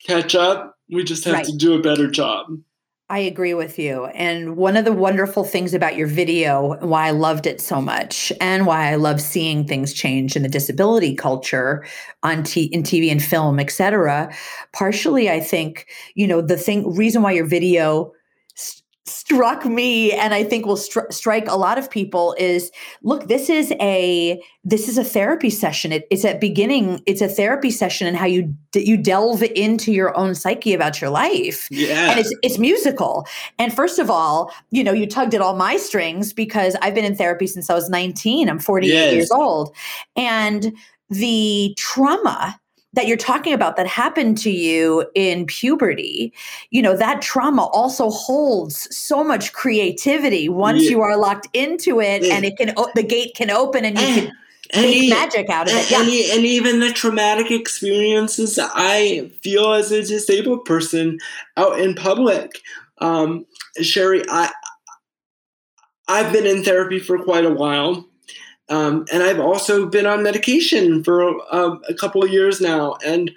catch 0.07 0.35
up 0.35 0.77
we 0.91 1.03
just 1.05 1.25
have 1.25 1.35
Right. 1.35 1.45
to 1.47 1.57
do 1.57 1.75
a 1.75 1.81
better 1.83 2.11
job 2.11 2.47
I 3.11 3.19
agree 3.19 3.53
with 3.53 3.79
you. 3.79 4.07
And 4.07 4.57
one 4.57 4.79
of 4.79 4.87
the 4.87 4.93
wonderful 4.93 5.45
things 5.45 5.75
about 5.75 5.95
your 5.95 6.07
video, 6.07 6.79
why 6.81 7.09
I 7.09 7.11
loved 7.11 7.47
it 7.47 7.61
so 7.61 7.83
much, 7.83 8.33
and 8.41 8.65
why 8.67 8.91
I 8.91 8.95
love 8.95 9.21
seeing 9.21 9.67
things 9.67 9.93
change 9.93 10.37
in 10.37 10.43
the 10.43 10.49
disability 10.49 11.15
culture 11.15 11.85
on 12.23 12.45
t- 12.45 12.65
in 12.73 12.83
TV 12.83 13.13
and 13.13 13.23
film, 13.23 13.61
et 13.61 13.71
cetera, 13.71 14.35
partially, 14.73 15.29
I 15.31 15.41
think, 15.41 15.87
you 16.15 16.27
know, 16.27 16.41
the 16.41 16.57
thing, 16.57 16.95
reason 16.97 17.21
why 17.21 17.33
your 17.33 17.45
video 17.47 18.11
struck 19.07 19.67
me 19.67 20.13
and 20.13 20.33
I 20.33 20.43
think 20.45 20.65
will 20.65 20.77
stri- 20.77 21.13
strike 21.13 21.47
a 21.49 21.57
lot 21.57 21.77
of 21.77 21.91
people 21.91 22.35
is 22.39 22.71
look 23.03 23.29
this 23.29 23.51
is 23.51 23.71
a 23.73 24.43
this 24.65 24.89
is 24.89 24.97
a 24.97 25.05
therapy 25.05 25.51
session 25.51 25.93
it, 25.93 26.07
it's 26.11 26.25
at 26.25 26.41
beginning 26.41 27.03
it's 27.05 27.21
a 27.21 27.29
therapy 27.29 27.71
session 27.71 28.07
and 28.07 28.17
how 28.17 28.25
you 28.25 28.55
you 28.75 28.97
delve 28.97 29.43
into 29.43 29.93
your 29.93 30.17
own 30.17 30.35
psyche 30.35 30.73
about 30.73 31.03
your 31.03 31.11
life 31.11 31.69
Yeah. 31.71 32.13
and 32.13 32.21
it's 32.21 32.35
it's 32.43 32.59
musical. 32.59 33.27
And 33.59 33.73
first 33.75 33.99
of 33.99 34.11
all, 34.11 34.51
you 34.71 34.83
know, 34.83 34.93
you 34.93 35.07
tugged 35.07 35.35
at 35.35 35.43
all 35.43 35.55
my 35.55 35.77
strings 35.77 36.33
because 36.33 36.75
I've 36.81 36.95
been 36.95 37.05
in 37.05 37.15
therapy 37.15 37.47
since 37.47 37.69
I 37.69 37.75
was 37.75 37.91
19. 37.91 38.49
I'm 38.49 38.59
48 38.59 38.89
Yes. 38.93 39.13
years 39.15 39.31
old. 39.31 39.75
And 40.17 40.73
the 41.11 41.75
trauma 41.77 42.59
that 42.95 43.07
you're 43.07 43.17
talking 43.17 43.53
about 43.53 43.77
that 43.77 43.87
happened 43.87 44.39
to 44.39 44.51
you 44.51 45.05
in 45.15 45.47
puberty, 45.47 46.33
you 46.71 46.81
know, 46.81 46.97
that 46.97 47.21
trauma 47.23 47.65
also 47.67 48.09
holds 48.11 48.89
so 48.95 49.23
much 49.23 49.53
creativity 49.53 50.49
once 50.49 50.85
Yeah. 50.85 50.91
you 50.91 51.01
are 51.03 51.17
locked 51.17 51.49
into 51.53 52.01
it 52.01 52.25
Yeah. 52.25 52.35
and 52.37 52.45
it 52.45 52.57
can 52.57 52.75
the 52.95 53.03
gate 53.03 53.35
can 53.37 53.51
open 53.51 53.85
and 53.85 53.99
you 53.99 54.05
and, 54.07 54.15
can 54.23 54.33
and 54.73 54.83
make 54.87 54.97
e- 55.05 55.11
magic 55.11 55.51
out 55.51 55.67
of 55.69 55.75
and, 55.75 55.85
it. 55.85 55.91
Yeah. 55.91 56.01
and, 56.01 56.09
e- 56.09 56.31
and 56.33 56.45
even 56.45 56.81
the 56.81 56.93
traumatic 56.93 57.51
experiences 57.51 58.59
I 58.63 59.31
feel 59.43 59.73
as 59.75 59.91
a 59.93 60.03
disabled 60.03 60.65
person 60.65 61.19
out 61.57 61.79
in 61.81 61.95
public. 61.95 62.61
Um, 63.01 63.45
Sherry, 63.83 64.23
I 64.29 64.51
I've 66.07 66.33
been 66.33 66.47
in 66.47 66.63
therapy 66.63 66.99
for 66.99 67.19
quite 67.19 67.45
a 67.45 67.51
while, 67.53 68.07
um, 68.69 69.05
and 69.13 69.23
I've 69.23 69.41
also 69.41 69.87
been 69.87 70.07
on 70.07 70.23
medication 70.23 71.05
for 71.05 71.41
uh, 71.53 71.77
a 71.89 71.95
couple 71.95 72.23
of 72.25 72.31
years 72.31 72.61
now. 72.61 72.97
And 73.05 73.31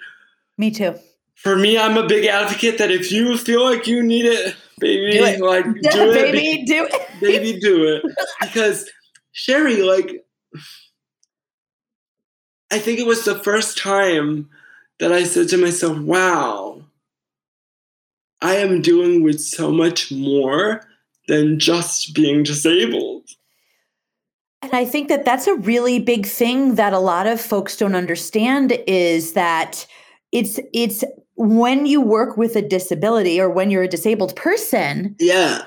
Me 0.56 0.70
too. 0.70 0.94
for 1.34 1.56
me, 1.56 1.76
I'm 1.78 1.96
a 1.96 2.06
big 2.06 2.24
advocate 2.26 2.78
that 2.78 2.90
if 2.90 3.12
you 3.12 3.36
feel 3.36 3.62
like 3.64 3.86
you 3.86 4.02
need 4.02 4.24
it, 4.24 4.56
baby, 4.80 5.18
Do 5.18 5.24
it. 5.24 5.40
like 5.40 5.64
do 5.82 6.10
it, 6.12 6.32
Baby, 6.32 6.64
do 6.64 6.88
it. 6.90 7.08
baby 7.20 7.60
do 7.60 7.84
it 7.88 8.02
because 8.40 8.88
sherry 9.32 9.82
like 9.82 10.24
i 12.70 12.78
think 12.78 12.98
it 12.98 13.06
was 13.06 13.24
the 13.24 13.38
first 13.40 13.76
time 13.78 14.48
that 15.00 15.12
i 15.12 15.24
said 15.24 15.48
to 15.48 15.56
myself 15.56 15.98
wow 15.98 16.80
i 18.40 18.54
am 18.56 18.80
doing 18.82 19.22
with 19.22 19.40
so 19.40 19.70
much 19.72 20.10
more 20.12 20.80
than 21.28 21.58
just 21.58 22.14
being 22.14 22.42
disabled 22.42 23.24
And 24.62 24.72
I 24.74 24.84
think 24.84 25.08
that 25.08 25.24
that's 25.24 25.46
a 25.46 25.54
really 25.54 25.98
big 26.00 26.26
thing 26.26 26.74
that 26.74 26.92
a 26.92 26.98
lot 26.98 27.26
of 27.26 27.40
folks 27.40 27.76
don't 27.76 27.94
understand 27.94 28.72
is 28.86 29.32
that 29.34 29.86
it's 30.32 30.58
it's 30.72 31.04
when 31.36 31.86
you 31.86 32.00
work 32.00 32.36
with 32.36 32.56
a 32.56 32.62
disability 32.62 33.40
or 33.40 33.48
when 33.48 33.70
you're 33.70 33.84
a 33.84 33.88
disabled 33.88 34.34
person, 34.36 35.14
yeah 35.20 35.62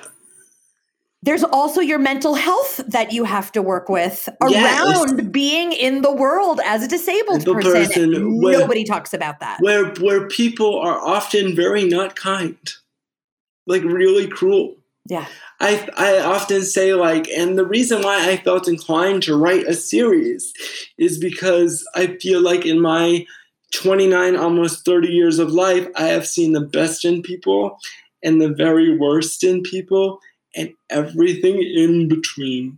there's 1.24 1.44
also 1.44 1.82
your 1.82 2.00
mental 2.00 2.34
health 2.34 2.82
that 2.88 3.12
you 3.12 3.24
have 3.26 3.52
to 3.52 3.62
work 3.62 3.90
with 3.90 4.28
around 4.42 5.32
being 5.32 5.72
in 5.72 6.02
the 6.02 6.12
world 6.12 6.60
as 6.66 6.84
a 6.84 6.88
disabled 6.88 7.42
Disabled 7.42 7.62
person. 7.64 8.10
person, 8.12 8.42
where- 8.42 8.58
Nobody 8.60 8.84
talks 8.84 9.14
about 9.14 9.40
that. 9.40 9.60
where 9.62 9.86
where 9.96 10.28
people 10.28 10.80
are 10.80 11.00
often 11.00 11.56
very 11.56 11.84
not 11.86 12.16
kind 12.16 12.58
like 13.68 13.84
really 13.84 14.28
cruel 14.28 14.76
yeah. 15.08 15.26
I 15.60 15.90
I 15.98 16.20
often 16.20 16.62
say 16.62 16.94
like, 16.94 17.28
and 17.30 17.58
the 17.58 17.66
reason 17.66 18.02
why 18.02 18.30
I 18.30 18.38
felt 18.38 18.68
inclined 18.68 19.24
to 19.24 19.36
write 19.36 19.68
a 19.68 19.74
series 19.74 20.54
is 20.98 21.18
because 21.18 21.88
I 21.96 22.18
feel 22.18 22.42
like 22.42 22.66
in 22.66 22.80
my 22.80 23.26
29, 23.74 24.36
almost 24.36 24.86
30 24.86 25.08
years 25.08 25.40
of 25.40 25.52
life, 25.52 25.88
I 25.96 26.08
have 26.08 26.28
seen 26.28 26.52
the 26.52 26.62
best 26.62 27.06
in 27.06 27.22
people 27.22 27.78
and 28.24 28.42
the 28.42 28.50
very 28.50 28.98
worst 28.98 29.44
in 29.44 29.64
people 29.64 30.20
and 30.56 30.74
everything 30.90 31.62
in 31.62 32.08
between. 32.08 32.78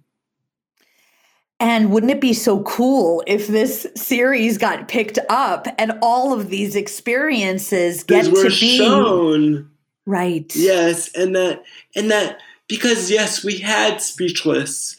And 1.59 1.91
wouldn't 1.91 2.11
it 2.11 2.21
be 2.21 2.33
so 2.33 2.61
cool 2.63 3.23
if 3.25 3.47
this 3.47 3.87
series 3.95 4.57
got 4.57 4.87
picked 4.87 5.17
up 5.29 5.67
and 5.77 5.93
all 6.01 6.37
of 6.37 6.49
these 6.49 6.75
experiences 6.75 8.03
get 8.03 8.25
Because 8.25 8.59
to 8.59 8.65
be 8.65 8.77
shown, 8.77 9.71
right? 10.05 10.53
yes, 10.55 11.09
and 11.15 11.35
that 11.35 11.63
and 11.95 12.11
that 12.11 12.39
because 12.67 13.11
yes, 13.11 13.43
we 13.43 13.57
had 13.57 14.01
speechless, 14.01 14.97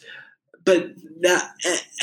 but 0.63 0.91
that 1.21 1.51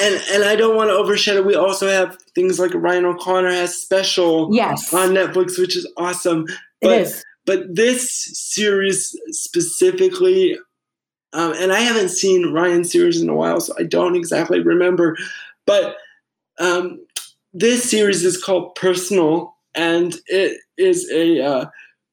and 0.00 0.22
and 0.32 0.44
I 0.44 0.56
don't 0.56 0.76
want 0.76 0.90
to 0.90 0.94
overshadow. 0.94 1.42
We 1.42 1.54
also 1.54 1.88
have 1.88 2.18
things 2.34 2.58
like 2.58 2.74
Ryan 2.74 3.04
O'Connell 3.04 3.50
has 3.50 3.76
special 3.76 4.48
Yes, 4.54 4.92
on 4.92 5.10
Netflix, 5.10 5.58
which 5.58 5.76
is 5.76 5.90
awesome. 5.96 6.46
it 6.80 6.88
But 6.88 7.00
is. 7.00 7.24
but 7.46 7.74
this 7.74 8.10
series 8.32 9.16
specifically, 9.30 10.58
um, 11.32 11.52
and 11.56 11.72
I 11.72 11.80
haven't 11.80 12.10
seen 12.10 12.52
Ryan's 12.52 12.90
series 12.90 13.20
in 13.20 13.28
a 13.28 13.34
while, 13.34 13.60
so 13.60 13.74
I 13.78 13.84
don't 13.84 14.16
exactly 14.16 14.60
remember. 14.60 15.16
But 15.66 15.96
um, 16.58 17.04
this 17.52 17.88
series 17.88 18.24
is 18.24 18.42
called 18.42 18.74
Personal, 18.74 19.54
and 19.74 20.16
it 20.26 20.58
is 20.76 21.10
a 21.10 21.40
uh, 21.40 21.66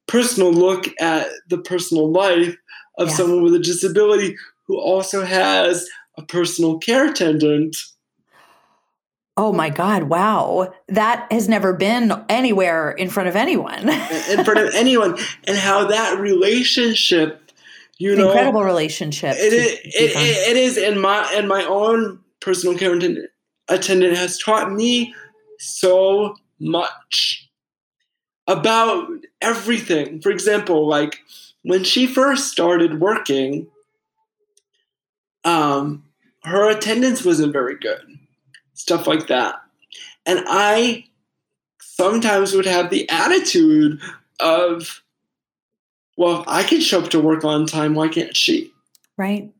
personal 0.10 0.52
look 0.52 0.88
at 1.00 1.28
the 1.48 1.58
personal 1.60 2.12
life 2.12 2.58
of 2.98 3.08
Yeah. 3.08 3.14
someone 3.14 3.44
with 3.44 3.54
a 3.56 3.60
disability 3.60 4.36
who 4.68 4.78
also 4.78 5.24
has 5.24 5.88
a 6.18 6.24
personal 6.24 6.78
care 6.80 7.10
attendant 7.10 7.78
Oh 9.38 9.54
my 9.54 9.70
God. 9.70 10.04
Wow. 10.04 10.74
That 10.90 11.26
has 11.32 11.48
never 11.48 11.72
been 11.72 12.12
anywhere 12.28 12.92
in 12.92 13.10
front 13.10 13.30
of 13.30 13.38
anyone. 13.38 13.88
in 13.88 14.44
front 14.44 14.60
of 14.60 14.72
anyone 14.76 15.18
and 15.48 15.58
how 15.58 15.88
that 15.88 16.20
relationship 16.20 17.50
you 18.00 18.18
know 18.18 18.28
Incredible 18.32 18.64
relationship. 18.66 19.36
It, 19.38 19.50
to, 19.52 19.56
is, 19.56 19.72
to 19.72 19.88
it, 19.88 20.12
it, 20.12 20.50
it 20.50 20.58
is 20.58 20.78
in 20.78 21.00
my 21.00 21.32
and 21.34 21.48
my 21.48 21.64
own 21.64 22.20
personal 22.42 22.78
care 22.78 22.94
attendant, 22.94 23.30
attendant 23.70 24.18
has 24.18 24.38
taught 24.38 24.74
me 24.74 25.14
so 25.58 26.36
much 26.60 27.49
about 28.50 29.08
everything. 29.42 30.20
For 30.20 30.32
example 30.32 30.88
like 30.88 31.20
when 31.62 31.84
she 31.84 32.08
first 32.08 32.52
started 32.52 33.00
working 33.00 33.68
um 35.46 36.04
her 36.44 36.70
attendance 36.70 37.24
wasn't 37.24 37.54
very 37.54 37.78
good. 37.78 38.02
Stuff 38.74 39.08
like 39.08 39.28
that. 39.28 39.56
And 40.26 40.44
i 40.48 41.06
sometimes 41.80 42.54
would 42.54 42.66
have 42.66 42.90
the 42.90 43.08
attitude 43.10 44.00
of 44.40 45.04
well 46.18 46.44
i 46.48 46.64
can 46.64 46.80
show 46.82 47.02
up 47.02 47.10
to 47.10 47.20
work 47.20 47.44
on 47.44 47.66
time 47.66 47.94
why 47.94 48.08
can't 48.08 48.36
she? 48.36 48.72
Right. 49.18 49.52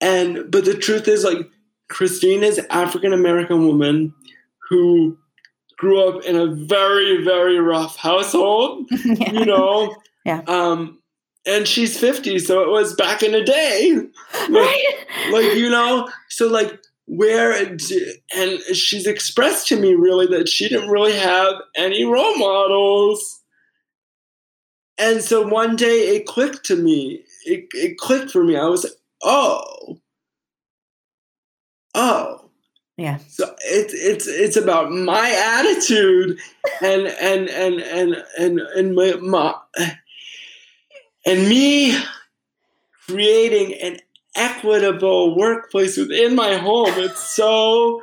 and 0.00 0.50
but 0.50 0.64
the 0.64 0.74
truth 0.74 1.06
is, 1.06 1.22
like 1.22 1.48
Christine 1.88 2.42
is 2.42 2.58
African 2.70 3.12
American 3.12 3.66
woman 3.66 4.14
who 4.68 5.18
grew 5.78 6.06
up 6.06 6.24
in 6.24 6.36
a 6.36 6.46
very 6.46 7.24
very 7.24 7.58
rough 7.58 7.96
household. 7.96 8.86
yeah. 9.04 9.32
You 9.32 9.46
know, 9.46 9.96
Yeah. 10.24 10.42
Um, 10.46 11.00
and 11.46 11.66
she's 11.66 11.98
fifty, 11.98 12.38
so 12.38 12.62
it 12.62 12.68
was 12.68 12.94
back 12.94 13.22
in 13.22 13.32
the 13.32 13.42
day. 13.42 13.96
Like, 14.50 14.50
right. 14.50 14.94
like 15.32 15.54
you 15.54 15.70
know, 15.70 16.08
so 16.28 16.48
like 16.48 16.78
where 17.06 17.52
and 17.52 17.80
she's 18.74 19.06
expressed 19.06 19.66
to 19.68 19.80
me 19.80 19.94
really 19.94 20.26
that 20.26 20.48
she 20.48 20.68
didn't 20.68 20.90
really 20.90 21.14
have 21.14 21.54
any 21.74 22.04
role 22.04 22.36
models. 22.36 23.42
And 24.98 25.22
so 25.22 25.46
one 25.46 25.76
day 25.76 26.16
it 26.16 26.26
clicked 26.26 26.64
to 26.66 26.76
me. 26.76 27.24
It, 27.46 27.68
it 27.72 27.98
clicked 27.98 28.30
for 28.30 28.44
me. 28.44 28.56
I 28.56 28.66
was 28.66 28.84
like, 28.84 28.92
oh, 29.22 29.98
oh. 31.94 32.47
Yeah. 32.98 33.18
So 33.28 33.54
it's 33.64 33.94
it's 33.94 34.26
it's 34.26 34.56
about 34.56 34.90
my 34.90 35.30
attitude 35.30 36.40
and 36.82 37.06
and 37.06 37.48
and 37.48 37.80
and 37.80 38.24
and 38.36 38.58
and 38.58 38.94
my, 38.96 39.12
my 39.22 39.54
and 41.24 41.48
me 41.48 41.96
creating 43.06 43.74
an 43.74 44.00
equitable 44.34 45.38
workplace 45.38 45.96
within 45.96 46.34
my 46.34 46.56
home. 46.56 46.94
It's 46.96 47.22
so 47.22 48.02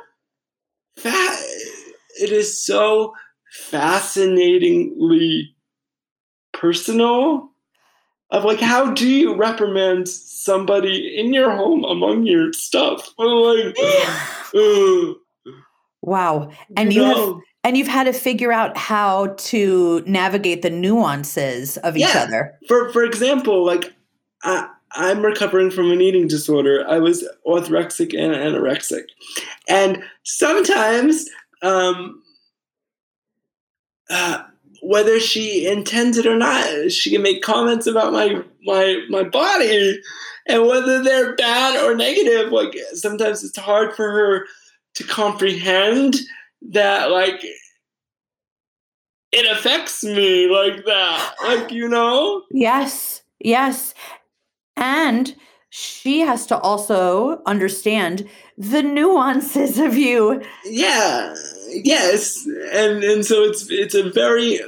fa- 0.96 1.36
it 2.18 2.32
is 2.32 2.64
so 2.64 3.12
fascinatingly 3.52 5.54
personal 6.54 7.50
of 8.36 8.44
like 8.44 8.60
how 8.60 8.92
do 8.92 9.08
you 9.08 9.34
reprimand 9.34 10.08
somebody 10.08 11.18
in 11.18 11.32
your 11.32 11.50
home 11.50 11.84
among 11.84 12.26
your 12.26 12.52
stuff? 12.52 13.10
Like, 13.18 13.76
Wow. 16.02 16.50
And 16.76 16.92
you 16.92 17.02
have 17.02 17.16
know? 17.16 17.42
and 17.64 17.76
you've 17.76 17.88
had 17.88 18.04
to 18.04 18.12
figure 18.12 18.52
out 18.52 18.76
how 18.76 19.34
to 19.38 20.02
navigate 20.06 20.62
the 20.62 20.70
nuances 20.70 21.76
of 21.78 21.96
each 21.96 22.04
Yeah. 22.14 22.22
other. 22.22 22.58
for 22.68 22.90
for 22.92 23.02
example, 23.02 23.64
like 23.66 23.92
I, 24.44 24.68
I'm 24.92 25.24
recovering 25.24 25.70
from 25.70 25.90
an 25.90 26.00
eating 26.00 26.28
disorder. 26.28 26.86
I 26.88 26.98
was 26.98 27.26
orthorexic 27.46 28.16
and 28.16 28.32
anorexic, 28.34 29.04
and 29.68 30.02
sometimes, 30.22 31.28
um, 31.62 32.22
uh, 34.08 34.44
whether 34.86 35.18
she 35.18 35.66
intends 35.66 36.16
it 36.16 36.26
or 36.26 36.36
not, 36.36 36.92
she 36.92 37.10
can 37.10 37.22
make 37.22 37.42
comments 37.42 37.86
about 37.86 38.12
my 38.12 38.42
my 38.64 39.04
my 39.08 39.24
body, 39.24 40.00
and 40.46 40.66
whether 40.66 41.02
they're 41.02 41.34
bad 41.34 41.76
or 41.84 41.94
negative. 41.96 42.52
Like 42.52 42.76
sometimes 42.94 43.42
it's 43.42 43.58
hard 43.58 43.94
for 43.94 44.10
her 44.10 44.46
to 44.94 45.04
comprehend 45.04 46.16
that, 46.70 47.10
like. 47.10 47.44
It 49.32 49.44
affects 49.50 50.02
me 50.02 50.48
like 50.48 50.86
that. 50.86 51.34
Like, 51.42 51.70
you 51.70 51.88
know? 51.88 52.44
Yes. 52.50 53.22
Yes. 53.38 53.92
And 54.76 55.34
she 55.68 56.20
has 56.20 56.46
to 56.46 56.58
also 56.58 57.42
understand 57.44 58.26
the 58.56 58.82
nuances 58.82 59.78
of 59.78 59.98
you. 59.98 60.42
yeah 60.64 61.34
yes 61.68 62.46
and 62.72 63.04
and 63.04 63.26
so 63.26 63.42
it's 63.42 63.66
it's 63.68 63.94
a 63.94 64.10
very 64.10 64.58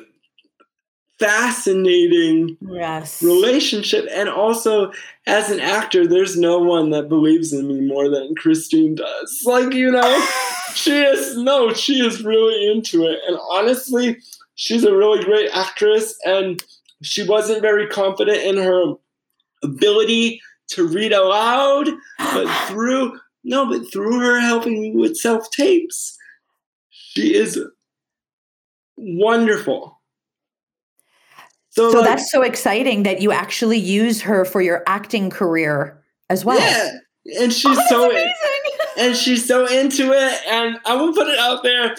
fascinating 1.18 2.56
Yes. 2.60 3.22
relationship. 3.22 4.06
And 4.12 4.28
also 4.28 4.92
as 5.26 5.50
an 5.50 5.60
actor 5.60 6.06
there's 6.06 6.36
no 6.36 6.58
one 6.58 6.90
that 6.90 7.08
believes 7.08 7.52
in 7.52 7.66
me 7.68 7.80
more 7.80 8.08
than 8.08 8.34
christine 8.36 8.94
does. 8.94 9.42
Like 9.44 9.72
you 9.74 9.90
know 9.90 10.26
she 10.74 10.96
is 11.02 11.36
no 11.36 11.72
she 11.72 12.00
is 12.06 12.24
really 12.24 12.70
into 12.70 13.04
it. 13.04 13.18
And 13.26 13.38
honestly 13.50 14.18
she's 14.54 14.84
a 14.84 14.94
really 14.94 15.24
great 15.24 15.50
actress 15.52 16.16
and 16.24 16.62
she 17.02 17.26
wasn't 17.26 17.62
very 17.62 17.86
confident 17.86 18.38
in 18.38 18.56
her 18.56 18.94
ability 19.62 20.40
to 20.68 20.86
read 20.86 21.12
aloud 21.12 21.88
but 22.18 22.48
through 22.68 23.18
no 23.44 23.66
but 23.66 23.90
through 23.92 24.18
her 24.20 24.40
helping 24.40 24.80
me 24.80 24.92
with 24.94 25.16
self 25.16 25.50
tapes 25.50 26.16
she 26.90 27.34
is 27.34 27.58
wonderful 28.96 29.97
so, 31.70 31.90
So 31.90 31.98
like, 32.00 32.06
that's 32.08 32.30
so 32.30 32.42
exciting 32.42 33.02
that 33.04 33.20
you 33.20 33.32
actually 33.32 33.78
use 33.78 34.20
her 34.22 34.44
for 34.44 34.60
your 34.60 34.82
acting 34.86 35.30
career 35.30 36.02
as 36.30 36.44
well. 36.44 36.58
yeah 36.58 36.98
and 37.40 37.52
she's 37.52 37.76
Oh, 37.78 37.86
so 37.88 38.10
amazing. 38.10 38.32
and 38.98 39.16
she's 39.16 39.46
so 39.46 39.66
into 39.66 40.12
it 40.12 40.40
and 40.48 40.78
I 40.86 40.94
will 40.96 41.12
put 41.12 41.28
it 41.28 41.38
out 41.38 41.62
there 41.62 41.94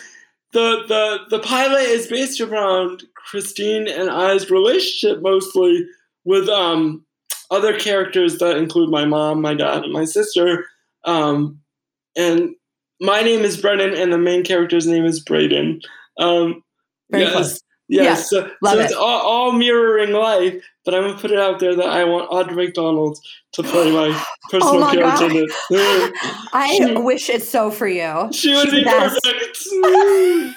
the 0.54 0.84
the 0.88 1.20
the 1.30 1.40
pilot 1.44 1.82
is 1.84 2.08
based 2.08 2.42
around 2.42 3.04
christine 3.14 3.88
and 3.88 4.10
i's 4.10 4.50
relationship 4.50 5.22
mostly 5.22 5.86
with 6.26 6.50
um 6.50 7.06
other 7.52 7.78
characters 7.78 8.40
that 8.40 8.58
include 8.58 8.90
my 8.90 9.06
mom 9.06 9.40
my 9.42 9.54
dad 9.54 9.84
and 9.84 9.94
my 9.94 10.06
sister 10.06 10.66
um 11.06 11.60
and 12.18 12.56
my 13.00 13.22
name 13.22 13.42
is 13.42 13.58
brennan 13.62 13.94
and 13.94 14.12
the 14.12 14.18
main 14.18 14.44
character's 14.44 14.88
name 14.88 15.06
is 15.06 15.20
braden 15.20 15.80
um 16.18 16.64
Very 17.12 17.24
yes, 17.26 17.34
close. 17.34 17.62
Yes 17.90 18.30
Yeah, 18.32 18.42
so, 18.44 18.52
love 18.62 18.74
so 18.76 18.80
it's 18.80 18.92
it. 18.92 18.98
all, 18.98 19.22
all 19.22 19.52
mirroring 19.52 20.14
life 20.14 20.64
but 20.86 20.94
i'm 20.96 21.02
gonna 21.04 21.18
put 21.20 21.32
it 21.32 21.40
out 21.40 21.60
there 21.60 21.76
that 21.76 21.90
i 21.90 22.04
want 22.04 22.30
Audra 22.30 22.56
McDonald 22.56 23.18
to 23.54 23.64
play 23.64 23.92
my 23.92 24.10
personal 24.52 24.76
Oh 24.76 24.80
my 24.80 24.94
care 24.94 25.04
God. 25.04 25.16
attendant 25.16 25.52
I 26.54 26.76
She- 26.78 26.96
wish 26.96 27.30
it 27.30 27.42
so 27.44 27.72
for 27.72 27.88
you. 27.88 28.30
she 28.32 28.54
would 28.54 28.66
She's 28.70 28.72
be 28.74 28.84
best. 28.84 29.20
perfect. 29.24 29.58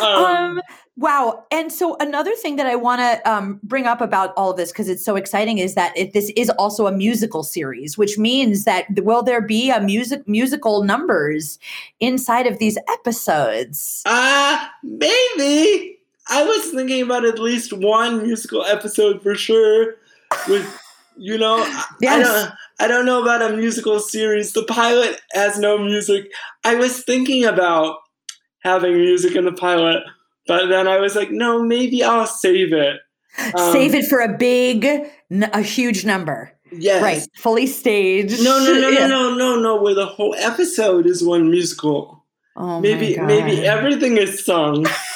um, 0.00 0.24
Um, 0.24 0.60
wow. 0.96 1.44
And 1.50 1.72
so 1.72 1.96
another 2.00 2.34
thing 2.36 2.56
that 2.56 2.66
I 2.66 2.74
want 2.76 3.00
to 3.00 3.30
um, 3.30 3.60
bring 3.62 3.86
up 3.86 4.00
about 4.00 4.32
all 4.36 4.50
of 4.50 4.56
this 4.56 4.72
because 4.72 4.88
it's 4.88 5.04
so 5.04 5.16
exciting 5.16 5.58
is 5.58 5.74
that 5.74 5.96
it, 5.96 6.12
this 6.12 6.30
is 6.36 6.50
also 6.50 6.86
a 6.86 6.92
musical 6.92 7.42
series, 7.42 7.96
which 7.98 8.16
means 8.18 8.64
that 8.64 8.86
will 9.02 9.22
there 9.22 9.40
be 9.42 9.70
a 9.70 9.80
music 9.80 10.26
musical 10.26 10.82
numbers 10.84 11.58
inside 12.00 12.46
of 12.46 12.58
these 12.58 12.78
episodes? 12.88 14.02
uh, 14.06 14.66
maybe. 14.82 15.95
I 16.28 16.44
was 16.44 16.70
thinking 16.70 17.02
about 17.02 17.24
at 17.24 17.38
least 17.38 17.72
one 17.72 18.22
musical 18.22 18.64
episode 18.64 19.22
for 19.22 19.34
sure. 19.34 19.94
With 20.48 20.66
you 21.16 21.38
know, 21.38 21.58
I- 21.58 21.84
I 22.08 22.18
don't. 22.18 22.50
I 22.78 22.88
don't 22.88 23.06
know 23.06 23.22
about 23.22 23.40
a 23.50 23.56
musical 23.56 24.00
series. 24.00 24.52
The 24.52 24.64
pilot 24.64 25.18
has 25.32 25.58
no 25.58 25.78
music. 25.78 26.30
I 26.64 26.74
was 26.74 27.02
thinking 27.04 27.44
about 27.44 27.96
having 28.62 28.94
music 28.98 29.34
in 29.34 29.44
the 29.46 29.52
pilot, 29.52 30.02
but 30.46 30.66
then 30.66 30.86
I 30.86 30.98
was 30.98 31.14
like, 31.16 31.30
no, 31.30 31.62
maybe 31.62 32.02
I'll 32.04 32.26
save 32.26 32.72
it. 32.74 32.98
Um, 33.54 33.72
Save 33.72 33.94
it 33.94 34.06
for 34.06 34.20
a 34.20 34.36
big, 34.36 34.84
a 35.30 35.62
huge 35.62 36.04
number, 36.04 36.52
Yes. 36.72 37.02
right? 37.02 37.22
Fully 37.36 37.66
staged. 37.66 38.42
No, 38.42 38.58
no, 38.64 38.74
no, 38.80 38.88
Yeah. 38.88 39.06
no, 39.06 39.34
no, 39.34 39.54
no, 39.54 39.60
no. 39.60 39.82
Where 39.82 39.94
the 39.94 40.06
whole 40.06 40.34
episode 40.38 41.06
is 41.06 41.22
one 41.22 41.50
musical. 41.50 42.24
Oh 42.56 42.80
maybe, 42.80 43.16
maybe 43.18 43.64
everything 43.66 44.16
is 44.18 44.44
sung. 44.44 44.86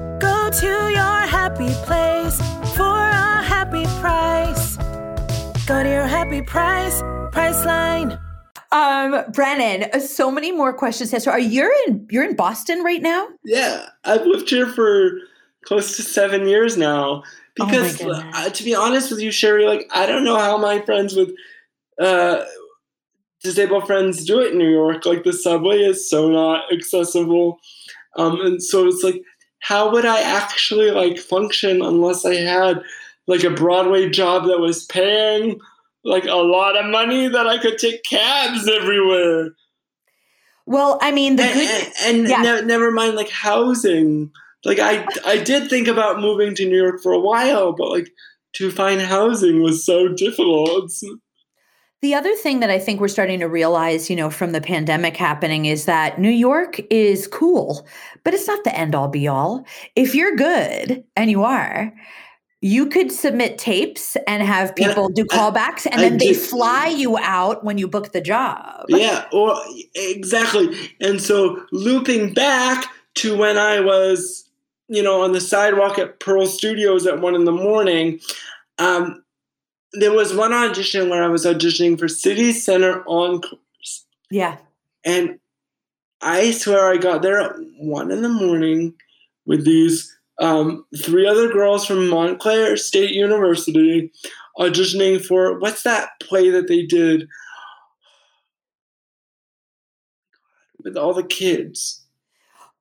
Go 0.21 0.51
to 0.51 0.67
your 0.67 1.19
happy 1.25 1.73
place 1.85 2.37
for 2.75 2.83
a 2.83 3.41
happy 3.41 3.85
price. 3.99 4.77
Go 5.65 5.81
to 5.81 5.89
your 5.89 6.05
happy 6.05 6.43
price, 6.43 7.01
Priceline. 7.31 8.19
Um, 8.71 9.23
Brennan, 9.33 9.99
so 9.99 10.29
many 10.29 10.51
more 10.51 10.73
questions. 10.73 11.09
So, 11.23 11.31
are 11.31 11.39
you 11.39 11.73
in 11.87 12.07
you're 12.11 12.23
in 12.23 12.35
Boston 12.35 12.83
right 12.83 13.01
now? 13.01 13.29
Yeah, 13.43 13.87
I've 14.03 14.23
lived 14.27 14.47
here 14.51 14.67
for 14.67 15.17
close 15.65 15.95
to 15.97 16.03
seven 16.03 16.47
years 16.47 16.77
now. 16.77 17.23
Because 17.55 17.99
Oh 18.03 18.11
uh, 18.11 18.49
to 18.49 18.63
be 18.63 18.75
honest 18.75 19.09
with 19.09 19.21
you, 19.21 19.31
Sherry, 19.31 19.65
like 19.65 19.89
I 19.91 20.05
don't 20.05 20.23
know 20.23 20.37
how 20.37 20.55
my 20.59 20.81
friends 20.81 21.15
with 21.15 21.31
uh, 21.99 22.45
disabled 23.41 23.87
friends 23.87 24.23
do 24.23 24.39
it 24.39 24.51
in 24.51 24.59
New 24.59 24.69
York. 24.69 25.03
Like 25.03 25.23
the 25.23 25.33
subway 25.33 25.79
is 25.79 26.07
so 26.07 26.29
not 26.29 26.71
accessible, 26.71 27.59
um, 28.15 28.41
and 28.41 28.61
so 28.61 28.87
it's 28.87 29.03
like, 29.03 29.23
how 29.61 29.91
would 29.91 30.05
I 30.05 30.21
actually 30.21 30.91
like 30.91 31.17
function 31.17 31.81
unless 31.81 32.25
I 32.25 32.35
had 32.35 32.83
like 33.27 33.43
a 33.43 33.49
Broadway 33.49 34.09
job 34.09 34.45
that 34.45 34.59
was 34.59 34.85
paying 34.85 35.59
like 36.03 36.25
a 36.25 36.35
lot 36.35 36.77
of 36.77 36.89
money 36.89 37.27
that 37.27 37.47
I 37.47 37.57
could 37.57 37.77
take 37.77 38.03
cabs 38.03 38.67
everywhere. 38.67 39.51
Well, 40.65 40.97
I 41.01 41.11
mean, 41.11 41.35
the 41.35 41.43
and, 41.43 41.53
good 41.53 41.93
and, 42.03 42.17
and 42.19 42.29
yeah. 42.29 42.41
ne- 42.41 42.65
never 42.65 42.91
mind 42.91 43.15
like 43.15 43.29
housing. 43.29 44.31
Like 44.65 44.79
I, 44.79 45.05
I 45.25 45.37
did 45.37 45.69
think 45.69 45.87
about 45.87 46.21
moving 46.21 46.55
to 46.55 46.67
New 46.67 46.77
York 46.77 47.01
for 47.01 47.13
a 47.13 47.19
while, 47.19 47.73
but 47.73 47.89
like 47.89 48.09
to 48.53 48.71
find 48.71 49.01
housing 49.01 49.61
was 49.61 49.85
so 49.85 50.07
difficult. 50.07 50.91
The 52.01 52.15
other 52.15 52.35
thing 52.35 52.61
that 52.61 52.71
I 52.71 52.79
think 52.79 52.99
we're 52.99 53.07
starting 53.07 53.39
to 53.41 53.47
realize, 53.47 54.09
you 54.09 54.15
know, 54.15 54.31
from 54.31 54.53
the 54.53 54.61
pandemic 54.61 55.15
happening 55.15 55.65
is 55.65 55.85
that 55.85 56.19
New 56.19 56.31
York 56.31 56.79
is 56.89 57.27
cool, 57.27 57.87
but 58.23 58.33
it's 58.33 58.47
not 58.47 58.63
the 58.63 58.75
end 58.75 58.95
all 58.95 59.07
be 59.07 59.27
all. 59.27 59.65
If 59.95 60.15
you're 60.15 60.35
good, 60.35 61.03
and 61.15 61.29
you 61.29 61.43
are, 61.43 61.93
you 62.59 62.87
could 62.87 63.11
submit 63.11 63.59
tapes 63.59 64.17
and 64.27 64.41
have 64.41 64.73
Yeah, 64.77 64.87
people 64.87 65.09
do 65.09 65.25
callbacks, 65.25 65.85
and 65.85 65.95
I 65.95 66.09
then 66.09 66.17
they 66.17 66.29
did- 66.33 66.37
fly 66.41 66.87
you 66.87 67.17
out 67.19 67.63
when 67.63 67.77
you 67.77 67.87
book 67.87 68.13
the 68.13 68.21
job. 68.21 68.85
yeah, 68.89 69.25
or 69.31 69.55
exactly. 69.93 70.75
And 71.01 71.21
so 71.21 71.63
looping 71.71 72.33
back 72.33 72.85
to 73.15 73.37
when 73.37 73.57
I 73.59 73.79
was, 73.79 74.49
you 74.87 75.03
know, 75.03 75.21
on 75.21 75.33
the 75.33 75.41
sidewalk 75.41 75.99
at 75.99 76.19
Pearl 76.19 76.47
Studios 76.47 77.05
at 77.05 77.21
one 77.21 77.35
in 77.35 77.45
the 77.45 77.51
morning, 77.51 78.19
um, 78.79 79.20
there 79.93 80.13
was 80.13 80.33
one 80.33 80.53
audition 80.53 81.09
where 81.09 81.23
I 81.23 81.27
was 81.27 81.45
auditioning 81.45 81.99
for 81.99 82.07
City 82.07 82.53
Center 82.53 83.03
Encores. 83.07 84.05
Yeah. 84.29 84.57
And 85.03 85.39
I 86.21 86.51
swear 86.51 86.91
I 86.91 86.97
got 86.97 87.21
there 87.21 87.41
at 87.41 87.55
one 87.79 88.11
in 88.11 88.21
the 88.21 88.29
morning 88.29 88.93
with 89.45 89.65
these 89.65 90.15
um, 90.39 90.85
three 91.03 91.27
other 91.27 91.51
girls 91.51 91.85
from 91.85 92.07
Montclair 92.09 92.77
State 92.77 93.11
University 93.11 94.11
auditioning 94.57 95.23
for 95.23 95.59
what's 95.59 95.83
that 95.83 96.09
play 96.21 96.49
that 96.51 96.67
they 96.67 96.83
did 96.83 97.27
with 100.83 100.97
all 100.97 101.13
the 101.13 101.23
kids? 101.23 102.03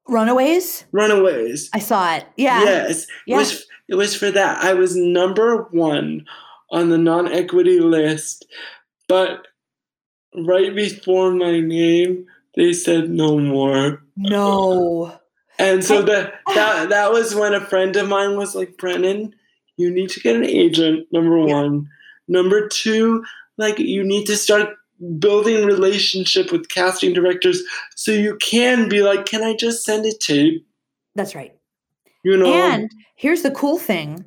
Runaways? 0.06 0.84
Runaways. 0.92 1.70
I 1.72 1.78
saw 1.78 2.16
it. 2.16 2.26
Yeah. 2.36 2.62
Yes. 2.62 3.06
Yeah. 3.26 3.36
It 3.36 3.38
was 3.38 3.66
it 3.88 3.94
was 3.94 4.14
for 4.16 4.30
that. 4.30 4.62
I 4.62 4.74
was 4.74 4.96
number 4.96 5.68
one 5.70 6.26
on 6.70 6.88
the 6.88 6.98
non-equity 6.98 7.80
list, 7.80 8.46
but 9.08 9.46
right 10.34 10.74
before 10.74 11.32
my 11.32 11.60
name, 11.60 12.26
they 12.54 12.72
said 12.72 13.10
no 13.10 13.38
more. 13.38 14.02
No. 14.16 15.18
And 15.58 15.84
so 15.84 16.02
that 16.02 16.34
that 16.54 16.88
that 16.88 17.12
was 17.12 17.34
when 17.34 17.54
a 17.54 17.60
friend 17.60 17.94
of 17.96 18.08
mine 18.08 18.36
was 18.36 18.54
like, 18.54 18.76
Brennan, 18.78 19.34
you 19.76 19.90
need 19.90 20.10
to 20.10 20.20
get 20.20 20.36
an 20.36 20.44
agent, 20.44 21.06
number 21.12 21.38
one. 21.38 21.88
Number 22.28 22.68
two, 22.68 23.24
like 23.58 23.78
you 23.78 24.02
need 24.04 24.26
to 24.26 24.36
start 24.36 24.68
building 25.18 25.64
relationship 25.64 26.52
with 26.52 26.68
casting 26.68 27.12
directors 27.12 27.62
so 27.96 28.12
you 28.12 28.36
can 28.36 28.88
be 28.88 29.02
like, 29.02 29.26
Can 29.26 29.42
I 29.42 29.54
just 29.54 29.84
send 29.84 30.06
a 30.06 30.12
tape? 30.12 30.66
That's 31.14 31.34
right. 31.34 31.54
You 32.22 32.36
know 32.36 32.52
And 32.52 32.90
here's 33.16 33.42
the 33.42 33.50
cool 33.50 33.78
thing 33.78 34.24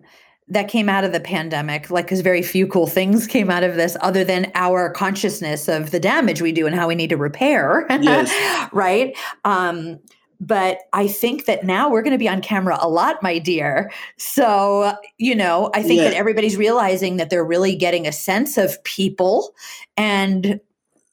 that 0.54 0.68
came 0.68 0.88
out 0.88 1.04
of 1.04 1.12
the 1.12 1.20
pandemic, 1.20 1.90
like, 1.90 2.06
because 2.06 2.22
very 2.22 2.44
few 2.44 2.68
cool 2.68 2.88
things 2.88 3.26
came 3.28 3.50
out 3.50 3.64
of 3.64 3.76
this 3.76 3.98
other 4.02 4.24
than 4.24 4.52
our 4.54 4.90
consciousness 4.92 5.68
of 5.68 5.92
the 5.92 6.00
damage 6.00 6.42
we 6.42 6.52
do 6.52 6.68
and 6.68 6.76
how 6.76 6.88
we 6.88 6.96
need 6.96 7.10
to 7.10 7.18
repair. 7.18 7.86
Yes. 7.90 8.70
right. 8.72 9.18
Um, 9.44 10.00
but 10.40 10.80
I 10.92 11.08
think 11.08 11.46
that 11.46 11.64
now 11.64 11.90
we're 11.90 12.02
going 12.02 12.12
to 12.12 12.18
be 12.18 12.30
on 12.30 12.42
camera 12.42 12.78
a 12.80 12.90
lot, 12.90 13.24
my 13.24 13.40
dear. 13.40 13.92
So, 14.18 14.96
you 15.18 15.34
know, 15.34 15.72
I 15.74 15.82
think 15.82 16.02
that 16.02 16.14
everybody's 16.14 16.58
realizing 16.58 17.18
that 17.18 17.30
they're 17.30 17.46
really 17.46 17.76
getting 17.76 18.06
a 18.06 18.12
sense 18.12 18.58
of 18.58 18.84
people 18.84 19.56
and 19.96 20.60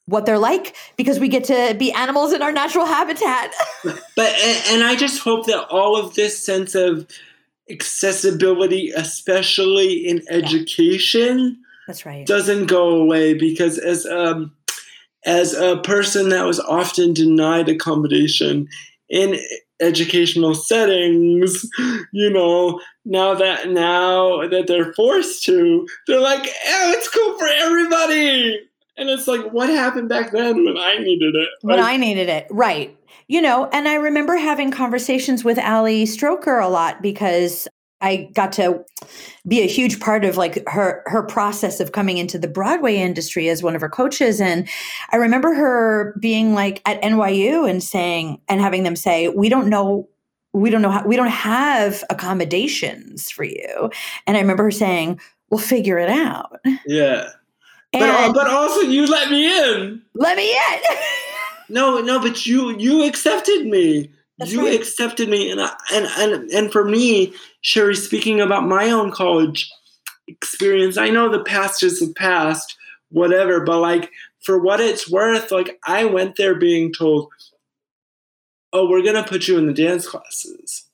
what 0.05 0.25
they're 0.25 0.37
like 0.37 0.75
because 0.97 1.19
we 1.19 1.29
get 1.29 1.45
to 1.45 1.75
be 1.79 1.91
animals 1.93 2.33
in 2.33 2.41
our 2.41 2.51
natural 2.51 2.85
habitat. 2.85 3.53
But 4.15 4.35
and, 4.43 4.63
and 4.67 4.83
I 4.83 4.95
just 4.95 5.21
hope 5.21 5.47
that 5.47 5.67
all 5.69 5.97
of 5.97 6.13
this 6.13 6.37
sense 6.37 6.75
of 6.75 7.07
accessibility, 7.69 8.91
especially 8.91 9.93
in 10.07 10.21
education, 10.29 11.57
That's 11.87 12.05
right. 12.05 12.25
doesn't 12.25 12.67
go 12.67 12.89
away 12.89 13.33
because 13.33 13.77
as 13.77 14.05
um 14.05 14.53
as 15.25 15.53
a 15.53 15.77
person 15.77 16.29
that 16.29 16.45
was 16.45 16.59
often 16.59 17.13
denied 17.13 17.69
accommodation 17.69 18.67
in 19.09 19.39
educational 19.79 20.55
settings, 20.55 21.67
you 22.11 22.29
know, 22.29 22.79
now 23.05 23.33
that 23.33 23.69
now 23.69 24.47
that 24.47 24.67
they're 24.67 24.93
forced 24.93 25.43
to, 25.45 25.87
they're 26.07 26.21
like, 26.21 26.41
oh, 26.43 26.91
it's 26.95 27.09
cool 27.09 27.37
for 27.37 27.47
everybody. 27.47 28.59
And 28.97 29.09
it's 29.09 29.27
like, 29.27 29.51
what 29.51 29.69
happened 29.69 30.09
back 30.09 30.31
then 30.31 30.63
when 30.63 30.77
I 30.77 30.97
needed 30.97 31.35
it? 31.35 31.49
when 31.61 31.77
Like, 31.77 31.85
I 31.85 31.97
needed 31.97 32.29
it. 32.29 32.47
Right. 32.51 32.95
You 33.31 33.41
know, 33.41 33.69
and 33.71 33.87
I 33.87 33.93
remember 33.93 34.35
having 34.35 34.71
conversations 34.71 35.45
with 35.45 35.57
Ali 35.57 36.03
Stroker 36.03 36.61
a 36.61 36.67
lot 36.67 37.01
because 37.01 37.65
I 38.01 38.29
got 38.33 38.51
to 38.53 38.83
be 39.47 39.61
a 39.61 39.67
huge 39.67 40.01
part 40.01 40.25
of 40.25 40.35
like 40.35 40.67
her 40.67 41.01
her 41.05 41.23
process 41.23 41.79
of 41.79 41.93
coming 41.93 42.17
into 42.17 42.37
the 42.37 42.49
Broadway 42.49 42.97
industry 42.97 43.47
as 43.47 43.63
one 43.63 43.73
of 43.73 43.79
her 43.79 43.87
coaches 43.87 44.41
and 44.41 44.67
I 45.13 45.15
remember 45.15 45.53
her 45.53 46.13
being 46.19 46.53
like 46.53 46.81
at 46.85 47.01
NYU 47.01 47.69
and 47.69 47.81
saying 47.81 48.41
and 48.49 48.59
having 48.59 48.83
them 48.83 48.97
say 48.97 49.29
we 49.29 49.47
don't 49.47 49.69
know 49.69 50.09
we 50.51 50.69
don't 50.69 50.81
know 50.81 50.91
how 50.91 51.07
we 51.07 51.15
don't 51.15 51.27
have 51.27 52.03
accommodations 52.09 53.31
for 53.31 53.45
you 53.45 53.89
and 54.27 54.35
I 54.35 54.41
remember 54.41 54.63
her 54.65 54.71
saying 54.71 55.21
we'll 55.49 55.61
figure 55.61 55.97
it 55.97 56.09
out 56.09 56.59
yeah. 56.85 57.29
But, 57.93 58.01
uh, 58.01 58.05
al- 58.05 58.33
but 58.33 58.47
also 58.47 58.81
you 58.81 59.05
let 59.05 59.31
me 59.31 59.47
in. 59.47 60.01
let 60.15 60.35
me 60.35 60.51
in 60.51 60.81
No, 61.71 61.99
no, 62.01 62.19
but 62.19 62.45
you 62.45 62.77
you 62.77 63.05
accepted 63.05 63.65
me. 63.65 64.11
That's 64.37 64.51
you 64.51 64.65
right. 64.65 64.79
accepted 64.79 65.29
me, 65.29 65.49
and 65.49 65.61
I, 65.61 65.73
and 65.93 66.05
and 66.17 66.51
and 66.51 66.71
for 66.71 66.83
me, 66.83 67.33
Sherry, 67.61 67.95
speaking 67.95 68.41
about 68.41 68.67
my 68.67 68.91
own 68.91 69.11
college 69.11 69.71
experience, 70.27 70.97
I 70.97 71.09
know 71.09 71.29
the 71.29 71.43
past 71.43 71.81
is 71.83 71.99
the 71.99 72.13
past, 72.13 72.75
whatever. 73.09 73.63
But 73.63 73.79
like 73.79 74.11
for 74.41 74.59
what 74.59 74.81
it's 74.81 75.09
worth, 75.09 75.51
like 75.51 75.79
I 75.85 76.05
went 76.05 76.35
there 76.35 76.55
being 76.55 76.91
told, 76.91 77.29
"Oh, 78.73 78.89
we're 78.89 79.03
gonna 79.03 79.23
put 79.23 79.47
you 79.47 79.57
in 79.57 79.67
the 79.67 79.73
dance 79.73 80.07
classes. 80.07 80.85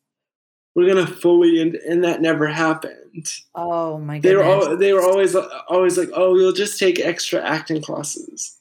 We're 0.75 0.87
gonna 0.87 1.07
fully," 1.07 1.59
and 1.59 1.75
and 1.75 2.03
that 2.03 2.21
never 2.21 2.47
happened. 2.47 3.31
oh 3.55 3.97
my 3.97 4.19
god. 4.19 4.23
They 4.23 4.35
were 4.35 4.43
all, 4.43 4.77
they 4.77 4.93
were 4.93 5.03
always 5.03 5.35
always 5.69 5.97
like, 5.97 6.09
"Oh, 6.13 6.37
you'll 6.37 6.51
just 6.51 6.77
take 6.77 6.99
extra 6.99 7.41
acting 7.41 7.81
classes," 7.81 8.56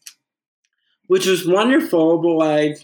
which 1.07 1.27
was 1.27 1.47
wonderful, 1.47 2.19
but 2.19 2.35
like, 2.35 2.79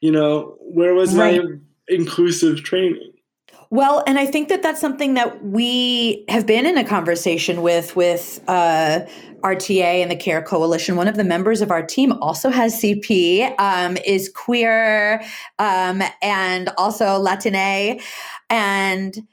you 0.00 0.10
know, 0.10 0.56
where 0.60 0.94
was 0.94 1.14
Right. 1.14 1.42
my 1.42 1.56
inclusive 1.88 2.62
training? 2.62 3.12
Well, 3.70 4.04
and 4.06 4.18
I 4.18 4.26
think 4.26 4.48
that 4.50 4.62
that's 4.62 4.80
something 4.80 5.14
that 5.14 5.44
we 5.44 6.24
have 6.28 6.46
been 6.46 6.66
in 6.66 6.78
a 6.78 6.84
conversation 6.84 7.62
with 7.62 7.96
with 7.96 8.40
uh, 8.46 9.00
RTA 9.42 10.00
and 10.00 10.10
the 10.10 10.16
Care 10.16 10.42
Coalition. 10.42 10.96
One 10.96 11.08
of 11.08 11.16
the 11.16 11.24
members 11.24 11.60
of 11.60 11.70
our 11.70 11.82
team 11.82 12.12
also 12.12 12.50
has 12.50 12.80
CP, 12.80 13.52
um, 13.58 13.96
is 14.06 14.28
queer, 14.28 15.22
um, 15.58 16.02
and 16.22 16.70
also 16.78 17.18
Latine, 17.18 18.00
and 18.48 19.26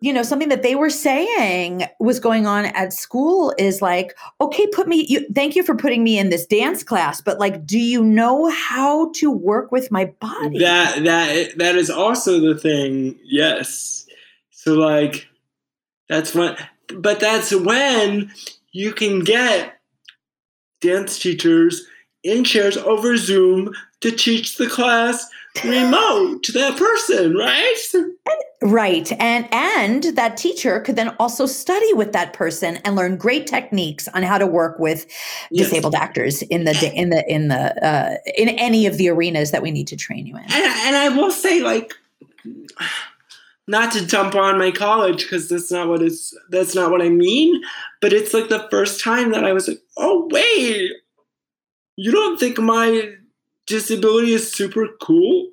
you 0.00 0.12
know 0.12 0.22
something 0.22 0.48
that 0.48 0.62
they 0.62 0.74
were 0.74 0.90
saying 0.90 1.84
was 1.98 2.20
going 2.20 2.46
on 2.46 2.66
at 2.66 2.92
school 2.92 3.52
is 3.58 3.82
like 3.82 4.16
okay 4.40 4.66
put 4.68 4.86
me 4.86 5.04
you, 5.08 5.26
thank 5.34 5.56
you 5.56 5.62
for 5.62 5.74
putting 5.74 6.04
me 6.04 6.18
in 6.18 6.30
this 6.30 6.46
dance 6.46 6.82
class 6.82 7.20
but 7.20 7.38
like 7.38 7.66
do 7.66 7.78
you 7.78 8.02
know 8.02 8.48
how 8.50 9.10
to 9.12 9.30
work 9.30 9.72
with 9.72 9.90
my 9.90 10.06
body? 10.06 10.58
That 10.58 11.04
that 11.04 11.58
that 11.58 11.76
is 11.76 11.90
also 11.90 12.40
the 12.40 12.58
thing 12.58 13.18
yes. 13.24 14.06
So 14.50 14.74
like 14.74 15.28
that's 16.08 16.34
when 16.34 16.56
but 16.96 17.20
that's 17.20 17.54
when 17.54 18.32
you 18.72 18.92
can 18.92 19.20
get 19.20 19.80
dance 20.80 21.18
teachers 21.18 21.86
in 22.24 22.44
chairs 22.44 22.76
over 22.76 23.16
zoom 23.16 23.72
to 24.00 24.10
teach 24.10 24.56
the 24.56 24.68
class 24.68 25.28
remote 25.64 26.42
to 26.42 26.52
that 26.52 26.76
person 26.76 27.34
right 27.34 27.76
Right. 28.60 29.12
And 29.20 29.48
and 29.52 30.02
that 30.16 30.36
teacher 30.36 30.80
could 30.80 30.96
then 30.96 31.14
also 31.20 31.46
study 31.46 31.92
with 31.94 32.12
that 32.12 32.32
person 32.32 32.78
and 32.78 32.96
learn 32.96 33.16
great 33.16 33.46
techniques 33.46 34.08
on 34.08 34.24
how 34.24 34.36
to 34.36 34.46
work 34.46 34.80
with 34.80 35.06
Yes. 35.50 35.68
disabled 35.68 35.94
actors 35.94 36.42
in 36.42 36.64
the 36.64 36.92
in 36.92 37.10
the 37.10 37.24
in 37.32 37.48
the 37.48 37.86
uh, 37.86 38.16
in 38.36 38.48
any 38.48 38.86
of 38.86 38.96
the 38.98 39.10
arenas 39.10 39.52
that 39.52 39.62
we 39.62 39.70
need 39.70 39.86
to 39.88 39.96
train 39.96 40.26
you 40.26 40.36
in. 40.36 40.42
and, 40.42 40.52
and 40.52 40.96
I 40.96 41.08
will 41.08 41.30
say, 41.30 41.60
like, 41.60 41.94
not 43.68 43.92
to 43.92 44.04
dump 44.04 44.34
on 44.34 44.58
my 44.58 44.72
college 44.72 45.22
because 45.22 45.48
that's 45.48 45.70
not 45.70 45.86
what 45.88 46.02
it's 46.02 46.36
that's 46.50 46.74
not 46.74 46.90
what 46.90 47.00
I 47.00 47.10
mean. 47.10 47.62
But 48.00 48.12
it's 48.12 48.34
like 48.34 48.48
the 48.48 48.66
first 48.72 49.00
time 49.02 49.30
that 49.30 49.44
I 49.44 49.52
was 49.52 49.68
like, 49.68 49.80
oh 49.96 50.28
wait, 50.32 50.90
you 51.98 52.12
don't 52.12 52.38
think 52.38 52.58
my 52.58 53.10
disability 53.66 54.32
is 54.32 54.52
super 54.52 54.86
cool? 55.02 55.50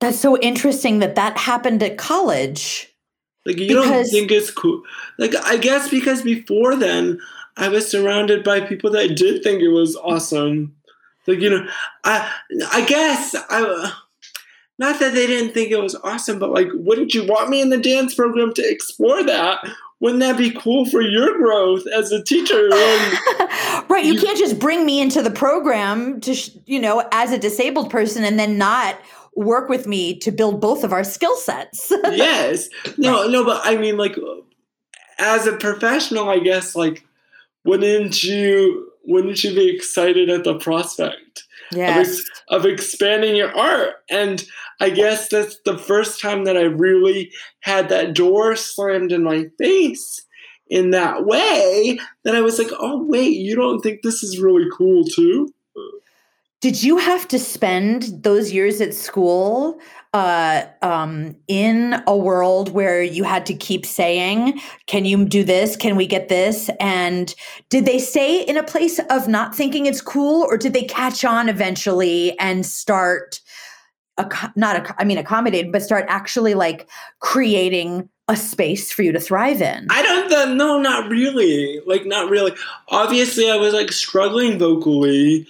That's 0.00 0.18
so 0.18 0.38
interesting 0.38 1.00
that 1.00 1.16
that 1.16 1.36
happened 1.36 1.82
at 1.82 1.98
college. 1.98 2.96
Like 3.44 3.58
you 3.58 3.74
don't 3.74 4.06
think 4.06 4.30
it's 4.30 4.50
cool? 4.50 4.82
Like 5.18 5.34
I 5.44 5.58
guess 5.58 5.90
because 5.90 6.22
before 6.22 6.76
then 6.76 7.20
I 7.58 7.68
was 7.68 7.90
surrounded 7.90 8.42
by 8.42 8.60
people 8.60 8.90
that 8.92 9.16
did 9.16 9.42
think 9.42 9.60
it 9.60 9.68
was 9.68 9.96
awesome. 9.96 10.74
Like 11.26 11.40
you 11.40 11.50
know, 11.50 11.68
I 12.02 12.32
I 12.72 12.86
guess 12.86 13.36
I 13.50 13.92
not 14.78 14.98
that 15.00 15.12
they 15.12 15.26
didn't 15.26 15.52
think 15.52 15.70
it 15.70 15.80
was 15.80 15.94
awesome, 15.94 16.38
but 16.38 16.52
like, 16.52 16.68
wouldn't 16.72 17.12
you 17.12 17.26
want 17.26 17.50
me 17.50 17.60
in 17.60 17.68
the 17.68 17.78
dance 17.78 18.14
program 18.14 18.54
to 18.54 18.62
explore 18.62 19.22
that? 19.24 19.62
Wouldn't 20.00 20.20
that 20.20 20.36
be 20.36 20.50
cool 20.50 20.84
for 20.84 21.00
your 21.00 21.38
growth 21.38 21.86
as 21.86 22.12
a 22.12 22.22
teacher? 22.22 22.68
Right, 23.88 24.04
you 24.04 24.20
can't 24.20 24.36
just 24.36 24.58
bring 24.58 24.84
me 24.84 25.00
into 25.00 25.22
the 25.22 25.30
program 25.30 26.20
to 26.22 26.34
sh- 26.34 26.50
you 26.66 26.80
know 26.80 27.06
as 27.12 27.32
a 27.32 27.38
disabled 27.38 27.88
person 27.88 28.24
and 28.24 28.38
then 28.38 28.58
not 28.58 28.98
work 29.34 29.68
with 29.68 29.86
me 29.86 30.18
to 30.18 30.32
build 30.32 30.60
both 30.60 30.82
of 30.82 30.92
our 30.92 31.04
skill 31.04 31.36
sets. 31.36 31.92
yes, 32.04 32.68
no, 32.98 33.28
no, 33.28 33.44
but 33.44 33.60
I 33.64 33.76
mean, 33.76 33.96
like, 33.96 34.16
as 35.18 35.46
a 35.46 35.56
professional, 35.56 36.28
I 36.28 36.40
guess, 36.40 36.74
like, 36.74 37.06
wouldn't 37.64 38.24
you 38.24 38.90
wouldn't 39.04 39.44
you 39.44 39.54
be 39.54 39.74
excited 39.74 40.28
at 40.30 40.44
the 40.44 40.58
prospect? 40.58 41.44
of, 42.00 42.06
ex- 42.06 42.24
of 42.48 42.66
expanding 42.66 43.36
your 43.36 43.56
art. 43.56 43.96
And 44.10 44.44
I 44.80 44.90
guess 44.90 45.28
that's 45.28 45.58
the 45.64 45.78
first 45.78 46.20
time 46.20 46.44
that 46.44 46.56
I 46.56 46.62
really 46.62 47.32
had 47.60 47.88
that 47.88 48.14
door 48.14 48.56
slammed 48.56 49.12
in 49.12 49.22
my 49.22 49.46
face 49.58 50.22
in 50.68 50.90
that 50.90 51.24
way 51.24 51.98
that 52.24 52.34
I 52.34 52.40
was 52.40 52.58
like, 52.58 52.72
oh, 52.78 53.02
wait, 53.04 53.36
you 53.36 53.54
don't 53.54 53.80
think 53.80 54.02
this 54.02 54.22
is 54.22 54.40
really 54.40 54.66
cool 54.76 55.04
too? 55.04 55.52
Did 56.62 56.82
you 56.82 56.96
have 56.96 57.28
to 57.28 57.38
spend 57.38 58.22
those 58.22 58.50
years 58.50 58.80
at 58.80 58.94
school 58.94 59.78
uh, 60.14 60.64
um, 60.80 61.36
in 61.46 62.02
a 62.06 62.16
world 62.16 62.72
where 62.72 63.02
you 63.02 63.24
had 63.24 63.44
to 63.46 63.54
keep 63.54 63.84
saying, 63.84 64.58
Can 64.86 65.04
you 65.04 65.26
do 65.26 65.44
this? 65.44 65.76
Can 65.76 65.96
we 65.96 66.06
get 66.06 66.30
this? 66.30 66.70
And 66.80 67.34
did 67.68 67.84
they 67.84 67.98
stay 67.98 68.42
in 68.42 68.56
a 68.56 68.62
place 68.62 68.98
of 69.10 69.28
not 69.28 69.54
thinking 69.54 69.84
it's 69.84 70.00
cool, 70.00 70.42
or 70.44 70.56
did 70.56 70.72
they 70.72 70.84
catch 70.84 71.24
on 71.24 71.50
eventually 71.50 72.36
and 72.38 72.64
start, 72.64 73.40
not, 74.54 74.94
I 74.98 75.04
mean, 75.04 75.18
accommodating, 75.18 75.72
but 75.72 75.82
start 75.82 76.06
actually 76.08 76.54
like 76.54 76.88
creating 77.20 78.08
a 78.28 78.36
space 78.36 78.90
for 78.90 79.02
you 79.02 79.12
to 79.12 79.20
thrive 79.20 79.62
in? 79.62 79.86
I 79.90 80.02
don't 80.02 80.28
th- 80.28 80.56
no, 80.56 80.78
not 80.78 81.08
really. 81.10 81.80
Like, 81.86 82.06
not 82.06 82.30
really. 82.30 82.52
Obviously, 82.88 83.50
I 83.50 83.56
was 83.56 83.72
like 83.72 83.92
struggling 83.92 84.58
vocally, 84.58 85.46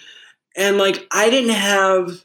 and 0.56 0.78
like, 0.78 1.06
I 1.12 1.30
didn't 1.30 1.54
have 1.54 2.24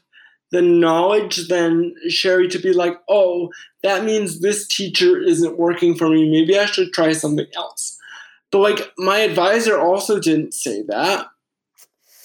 the 0.50 0.62
knowledge 0.62 1.48
then, 1.48 1.94
Sherry, 2.08 2.48
to 2.48 2.58
be 2.58 2.72
like, 2.72 2.98
oh, 3.08 3.50
that 3.82 4.04
means 4.04 4.40
this 4.40 4.66
teacher 4.66 5.18
isn't 5.18 5.58
working 5.58 5.94
for 5.96 6.08
me. 6.08 6.30
Maybe 6.30 6.58
I 6.58 6.66
should 6.66 6.92
try 6.92 7.12
something 7.12 7.46
else. 7.56 7.98
But 8.50 8.58
like, 8.58 8.92
my 8.98 9.20
advisor 9.20 9.80
also 9.80 10.20
didn't 10.20 10.52
say 10.52 10.82
that. 10.88 11.26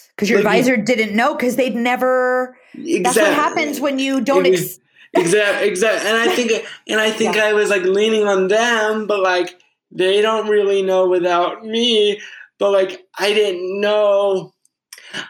Because 0.09 0.29
your 0.29 0.39
like 0.39 0.45
advisor 0.45 0.75
didn't 0.75 1.15
know 1.15 1.35
because 1.35 1.55
they'd 1.55 1.75
never. 1.75 2.56
That's 2.75 3.15
what 3.15 3.33
happens 3.33 3.79
when 3.79 3.99
you 3.99 4.21
don't. 4.21 4.45
Ex- 4.45 4.79
exactly 5.13 5.69
exactly 5.69 6.09
and 6.09 6.17
i 6.17 6.35
think 6.35 6.51
and 6.89 6.99
i 6.99 7.09
think 7.09 7.37
i 7.47 7.53
was 7.53 7.69
like 7.69 7.83
leaning 7.83 8.27
on 8.27 8.49
them 8.49 9.07
but 9.07 9.21
like 9.21 9.57
they 9.89 10.21
don't 10.21 10.49
really 10.49 10.81
know 10.81 11.07
without 11.07 11.63
me 11.65 12.19
but 12.59 12.71
like 12.71 13.07
i 13.17 13.33
didn't 13.33 13.79
know 13.79 14.53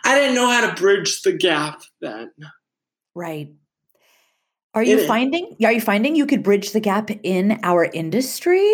i 0.04 0.18
didn't 0.18 0.34
know 0.34 0.50
how 0.50 0.68
to 0.68 0.82
bridge 0.82 1.22
the 1.22 1.32
gap 1.32 1.80
then 2.02 2.32
Right. 3.18 3.50
Are 4.76 4.84
you 4.84 5.08
finding 5.08 5.56
are 5.64 5.72
you 5.72 5.82
finding 5.82 6.16
you 6.16 6.28
could 6.28 6.44
bridge 6.44 6.72
the 6.72 6.80
gap 6.80 7.10
in 7.24 7.60
our 7.64 7.86
industry? 7.86 8.72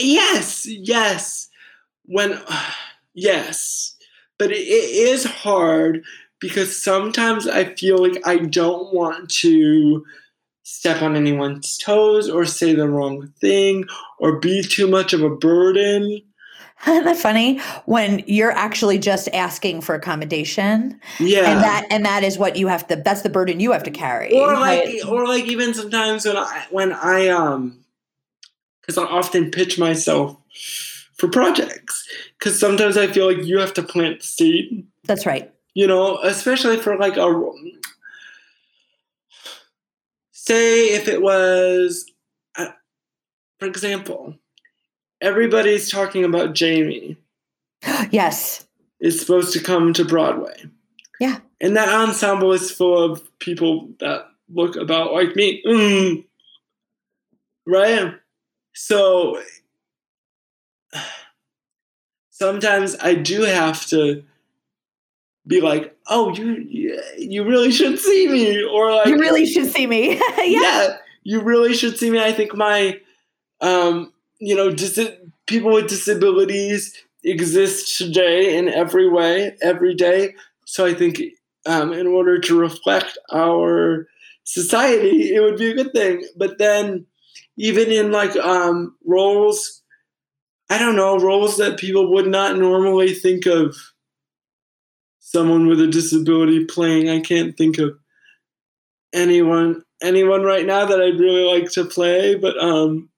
yes 0.00 0.66
yes 0.66 1.50
when 2.06 2.40
yes 3.14 3.94
but 4.38 4.50
it, 4.50 4.56
it 4.56 5.08
is 5.10 5.24
hard 5.24 6.02
because 6.44 6.78
sometimes 6.82 7.48
i 7.48 7.64
feel 7.64 7.96
like 7.96 8.20
i 8.26 8.36
don't 8.36 8.92
want 8.94 9.30
to 9.30 10.04
step 10.62 11.00
on 11.00 11.16
anyone's 11.16 11.78
toes 11.78 12.28
or 12.28 12.44
say 12.44 12.74
the 12.74 12.86
wrong 12.86 13.32
thing 13.40 13.82
or 14.18 14.38
be 14.38 14.62
too 14.62 14.86
much 14.86 15.14
of 15.14 15.22
a 15.22 15.30
burden 15.30 16.20
Isn't 16.86 17.04
that 17.04 17.16
funny? 17.16 17.60
When 17.86 18.22
you're 18.26 18.50
actually 18.50 18.98
just 18.98 19.28
asking 19.32 19.80
for 19.80 19.94
accommodation. 19.94 21.00
yeah 21.18 21.50
And 21.50 21.62
that 21.62 21.86
and 21.88 22.04
that 22.04 22.24
is 22.24 22.36
what 22.36 22.56
you 22.56 22.66
have 22.66 22.86
to 22.88 22.96
that's 22.96 23.22
the 23.22 23.30
burden 23.30 23.58
you 23.58 23.72
have 23.72 23.84
to 23.84 23.90
carry. 23.90 24.34
or 24.34 24.52
like 24.52 24.84
right? 24.84 25.04
or 25.08 25.26
like 25.26 25.46
even 25.46 25.72
sometimes 25.72 26.26
when 26.26 26.36
I 26.36 26.66
when 26.70 26.92
I 26.92 27.28
um 27.28 27.78
because 28.82 28.98
I 28.98 29.04
often 29.04 29.50
pitch 29.50 29.78
myself 29.78 30.36
for 31.14 31.28
projects 31.28 32.06
because 32.38 32.60
sometimes 32.60 32.98
I 32.98 33.06
feel 33.06 33.32
like 33.32 33.46
you 33.46 33.60
have 33.60 33.72
to 33.74 33.82
plant 33.82 34.20
the 34.20 34.26
seed 34.26 34.86
that's 35.04 35.24
right. 35.26 35.53
You 35.74 35.86
know 35.86 36.18
especially 36.22 36.76
for 36.76 36.96
like 36.96 37.16
a 37.16 37.52
say 40.32 40.94
if 40.94 41.08
it 41.08 41.20
was 41.22 42.06
uh, 42.56 42.68
for 43.58 43.66
example 43.66 44.34
everybody's 45.20 45.90
talking 45.90 46.24
about 46.24 46.54
Jamie 46.54 47.16
Yes. 48.10 48.66
is 49.00 49.20
supposed 49.20 49.52
to 49.54 49.60
come 49.62 49.92
to 49.94 50.04
Broadway. 50.04 50.64
Yeah. 51.20 51.38
And 51.60 51.76
that 51.76 51.88
ensemble 51.88 52.52
is 52.52 52.70
full 52.70 52.98
of 53.12 53.38
people 53.38 53.88
that 54.00 54.26
look 54.52 54.76
about 54.76 55.12
like 55.12 55.34
me. 55.36 55.62
Mm. 55.64 56.24
Right? 57.66 58.14
So 58.74 59.40
sometimes 62.30 62.96
I 63.00 63.14
do 63.14 63.42
have 63.42 63.86
to 63.86 64.24
be 65.46 65.60
like, 65.60 65.96
oh, 66.08 66.34
you 66.34 67.02
you 67.18 67.44
really 67.44 67.70
should 67.70 67.98
see 67.98 68.28
me. 68.28 68.62
Or 68.62 68.92
like 68.94 69.06
you 69.06 69.18
really 69.18 69.46
should 69.46 69.70
see 69.70 69.86
me. 69.86 70.14
yeah. 70.38 70.44
yeah, 70.46 70.96
you 71.22 71.40
really 71.40 71.74
should 71.74 71.98
see 71.98 72.10
me. 72.10 72.22
I 72.22 72.32
think 72.32 72.54
my, 72.54 73.00
um, 73.60 74.12
you 74.38 74.54
know, 74.54 74.70
dis- 74.70 75.10
people 75.46 75.72
with 75.72 75.88
disabilities 75.88 76.94
exist 77.22 77.98
today 77.98 78.56
in 78.56 78.68
every 78.68 79.08
way, 79.08 79.56
every 79.62 79.94
day. 79.94 80.34
So 80.66 80.86
I 80.86 80.94
think 80.94 81.20
um, 81.66 81.92
in 81.92 82.06
order 82.06 82.38
to 82.38 82.58
reflect 82.58 83.18
our 83.32 84.06
society, 84.44 85.34
it 85.34 85.40
would 85.40 85.58
be 85.58 85.70
a 85.70 85.74
good 85.74 85.92
thing. 85.92 86.26
But 86.36 86.58
then, 86.58 87.06
even 87.56 87.90
in 87.90 88.10
like 88.10 88.34
um, 88.36 88.96
roles, 89.04 89.82
I 90.70 90.78
don't 90.78 90.96
know, 90.96 91.18
roles 91.18 91.56
that 91.58 91.78
people 91.78 92.12
would 92.12 92.26
not 92.26 92.56
normally 92.56 93.14
think 93.14 93.46
of 93.46 93.76
someone 95.34 95.66
with 95.66 95.80
a 95.80 95.88
disability 95.88 96.64
playing. 96.64 97.10
I 97.10 97.18
can't 97.20 97.56
think 97.56 97.78
of 97.78 97.98
anyone 99.12 99.82
anyone 100.02 100.42
right 100.42 100.64
now 100.66 100.84
that 100.86 101.00
I'd 101.00 101.18
really 101.18 101.44
like 101.44 101.70
to 101.72 101.84
play, 101.84 102.34
but 102.36 102.56
um 102.62 103.08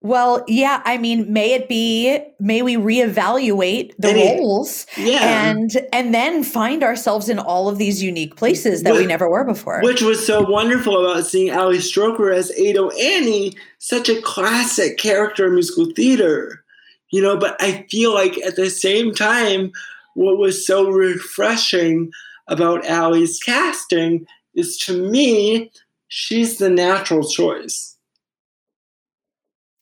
Well, 0.00 0.44
yeah, 0.48 0.82
I 0.84 0.98
mean, 0.98 1.32
may 1.32 1.52
it 1.54 1.68
be, 1.68 2.18
may 2.40 2.60
we 2.62 2.76
reevaluate 2.76 3.92
the 3.98 4.10
Any- 4.10 4.38
roles 4.40 4.86
Yeah. 4.98 5.50
and 5.50 5.70
and 5.92 6.12
then 6.12 6.42
find 6.42 6.82
ourselves 6.82 7.28
in 7.28 7.38
all 7.38 7.68
of 7.68 7.78
these 7.78 8.02
unique 8.02 8.36
places 8.36 8.82
that 8.82 8.94
we 8.94 9.06
never 9.06 9.28
were 9.30 9.44
before. 9.44 9.80
Which 9.82 10.02
was 10.02 10.24
so 10.24 10.42
wonderful 10.42 10.96
about 11.06 11.26
seeing 11.26 11.52
Ali 11.54 11.78
Stroker 11.78 12.34
as 12.34 12.50
Ado 12.50 12.90
Annie, 12.90 13.52
such 13.78 14.08
a 14.08 14.20
classic 14.22 14.98
character 14.98 15.46
in 15.46 15.54
musical 15.54 15.86
theater. 15.94 16.64
You 17.10 17.22
know, 17.22 17.36
but 17.36 17.56
I 17.60 17.86
feel 17.90 18.12
like 18.12 18.36
at 18.38 18.56
the 18.56 18.68
same 18.70 19.14
time, 19.14 19.70
what 20.14 20.38
was 20.38 20.66
so 20.66 20.88
refreshing 20.90 22.10
about 22.48 22.88
Ali's 22.88 23.38
casting 23.38 24.26
is 24.54 24.76
to 24.78 25.10
me, 25.10 25.70
she's 26.08 26.58
the 26.58 26.70
natural 26.70 27.26
choice. 27.28 27.96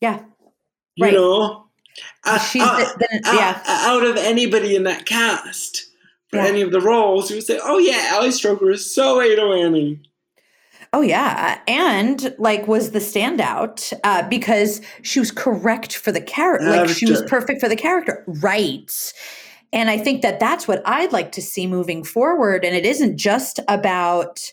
yeah. 0.00 0.20
You 0.96 1.04
Right. 1.06 1.14
know? 1.14 1.64
She's 2.50 2.62
uh, 2.62 2.76
the, 2.98 3.08
the- 3.22 3.28
out, 3.28 3.34
yeah. 3.34 3.62
out 3.66 4.04
of 4.04 4.16
anybody 4.16 4.74
in 4.76 4.84
that 4.84 5.06
cast 5.06 5.86
for 6.28 6.36
Yeah. 6.36 6.46
any 6.46 6.60
of 6.62 6.70
the 6.70 6.80
roles, 6.80 7.30
you 7.30 7.36
would 7.36 7.44
say, 7.46 7.58
"Oh 7.62 7.78
yeah, 7.78 8.10
Ali 8.14 8.28
Stroker 8.28 8.72
is 8.72 8.94
so 8.94 9.20
Ado 9.20 9.52
Annie." 9.52 10.00
Oh 10.94 11.00
yeah, 11.00 11.60
and 11.66 12.34
like 12.38 12.68
was 12.68 12.90
the 12.90 12.98
standout 12.98 13.92
uh, 14.04 14.28
because 14.28 14.80
she 15.02 15.18
was 15.20 15.30
correct 15.30 15.96
for 15.96 16.12
the 16.12 16.20
character. 16.20 16.68
Like 16.70 16.90
she 16.90 17.06
was 17.10 17.22
perfect 17.22 17.60
for 17.60 17.68
the 17.68 17.76
character, 17.76 18.22
right? 18.26 19.12
And 19.72 19.88
I 19.90 19.98
think 19.98 20.22
that 20.22 20.38
that's 20.38 20.68
what 20.68 20.82
I'd 20.84 21.12
like 21.12 21.32
to 21.32 21.42
see 21.42 21.66
moving 21.66 22.04
forward. 22.04 22.64
And 22.64 22.76
it 22.76 22.84
isn't 22.84 23.16
just 23.16 23.58
about 23.68 24.52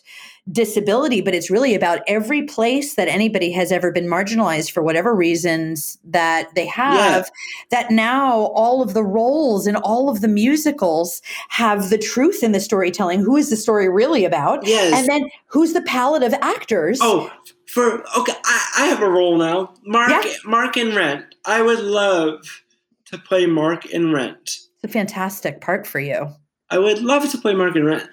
disability, 0.50 1.20
but 1.20 1.34
it's 1.34 1.50
really 1.50 1.74
about 1.74 2.00
every 2.06 2.42
place 2.42 2.94
that 2.94 3.08
anybody 3.08 3.52
has 3.52 3.70
ever 3.70 3.92
been 3.92 4.06
marginalized 4.06 4.70
for 4.70 4.82
whatever 4.82 5.14
reasons 5.14 5.98
that 6.04 6.48
they 6.54 6.66
have. 6.66 7.30
That 7.70 7.90
now 7.90 8.46
all 8.54 8.82
of 8.82 8.94
the 8.94 9.04
roles 9.04 9.66
and 9.66 9.76
all 9.78 10.08
of 10.08 10.22
the 10.22 10.28
musicals 10.28 11.22
have 11.50 11.90
the 11.90 11.98
truth 11.98 12.42
in 12.42 12.52
the 12.52 12.60
storytelling. 12.60 13.20
Who 13.20 13.36
is 13.36 13.50
the 13.50 13.56
story 13.56 13.88
really 13.88 14.24
about? 14.24 14.66
Yes. 14.66 14.94
And 14.94 15.08
then 15.08 15.30
who's 15.46 15.72
the 15.72 15.82
palette 15.82 16.22
of 16.22 16.34
actors? 16.34 16.98
Oh, 17.02 17.30
for 17.66 18.02
okay, 18.18 18.34
I, 18.44 18.68
I 18.78 18.86
have 18.86 19.02
a 19.02 19.08
role 19.08 19.36
now. 19.36 19.74
Mark, 19.84 20.10
Yeah. 20.10 20.32
Mark 20.44 20.76
in 20.76 20.94
Rent. 20.96 21.34
I 21.44 21.62
would 21.62 21.80
love 21.80 22.62
to 23.06 23.18
play 23.18 23.46
Mark 23.46 23.86
in 23.86 24.12
Rent. 24.12 24.58
It's 24.82 24.90
a 24.90 24.92
fantastic 24.92 25.60
part 25.60 25.86
for 25.86 26.00
you. 26.00 26.28
I 26.70 26.78
would 26.78 27.02
love 27.02 27.28
to 27.30 27.38
play 27.38 27.54
Mark 27.54 27.76
in 27.76 27.84
Rent, 27.84 28.08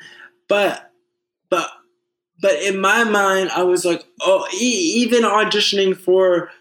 but 0.49 0.91
but 1.49 1.69
but 2.41 2.61
in 2.61 2.79
my 2.79 3.03
mind, 3.03 3.49
I 3.51 3.63
was 3.63 3.85
like, 3.85 4.03
oh, 4.21 4.47
e- 4.53 4.93
even 4.95 5.23
auditioning 5.23 5.95
for 5.95 6.51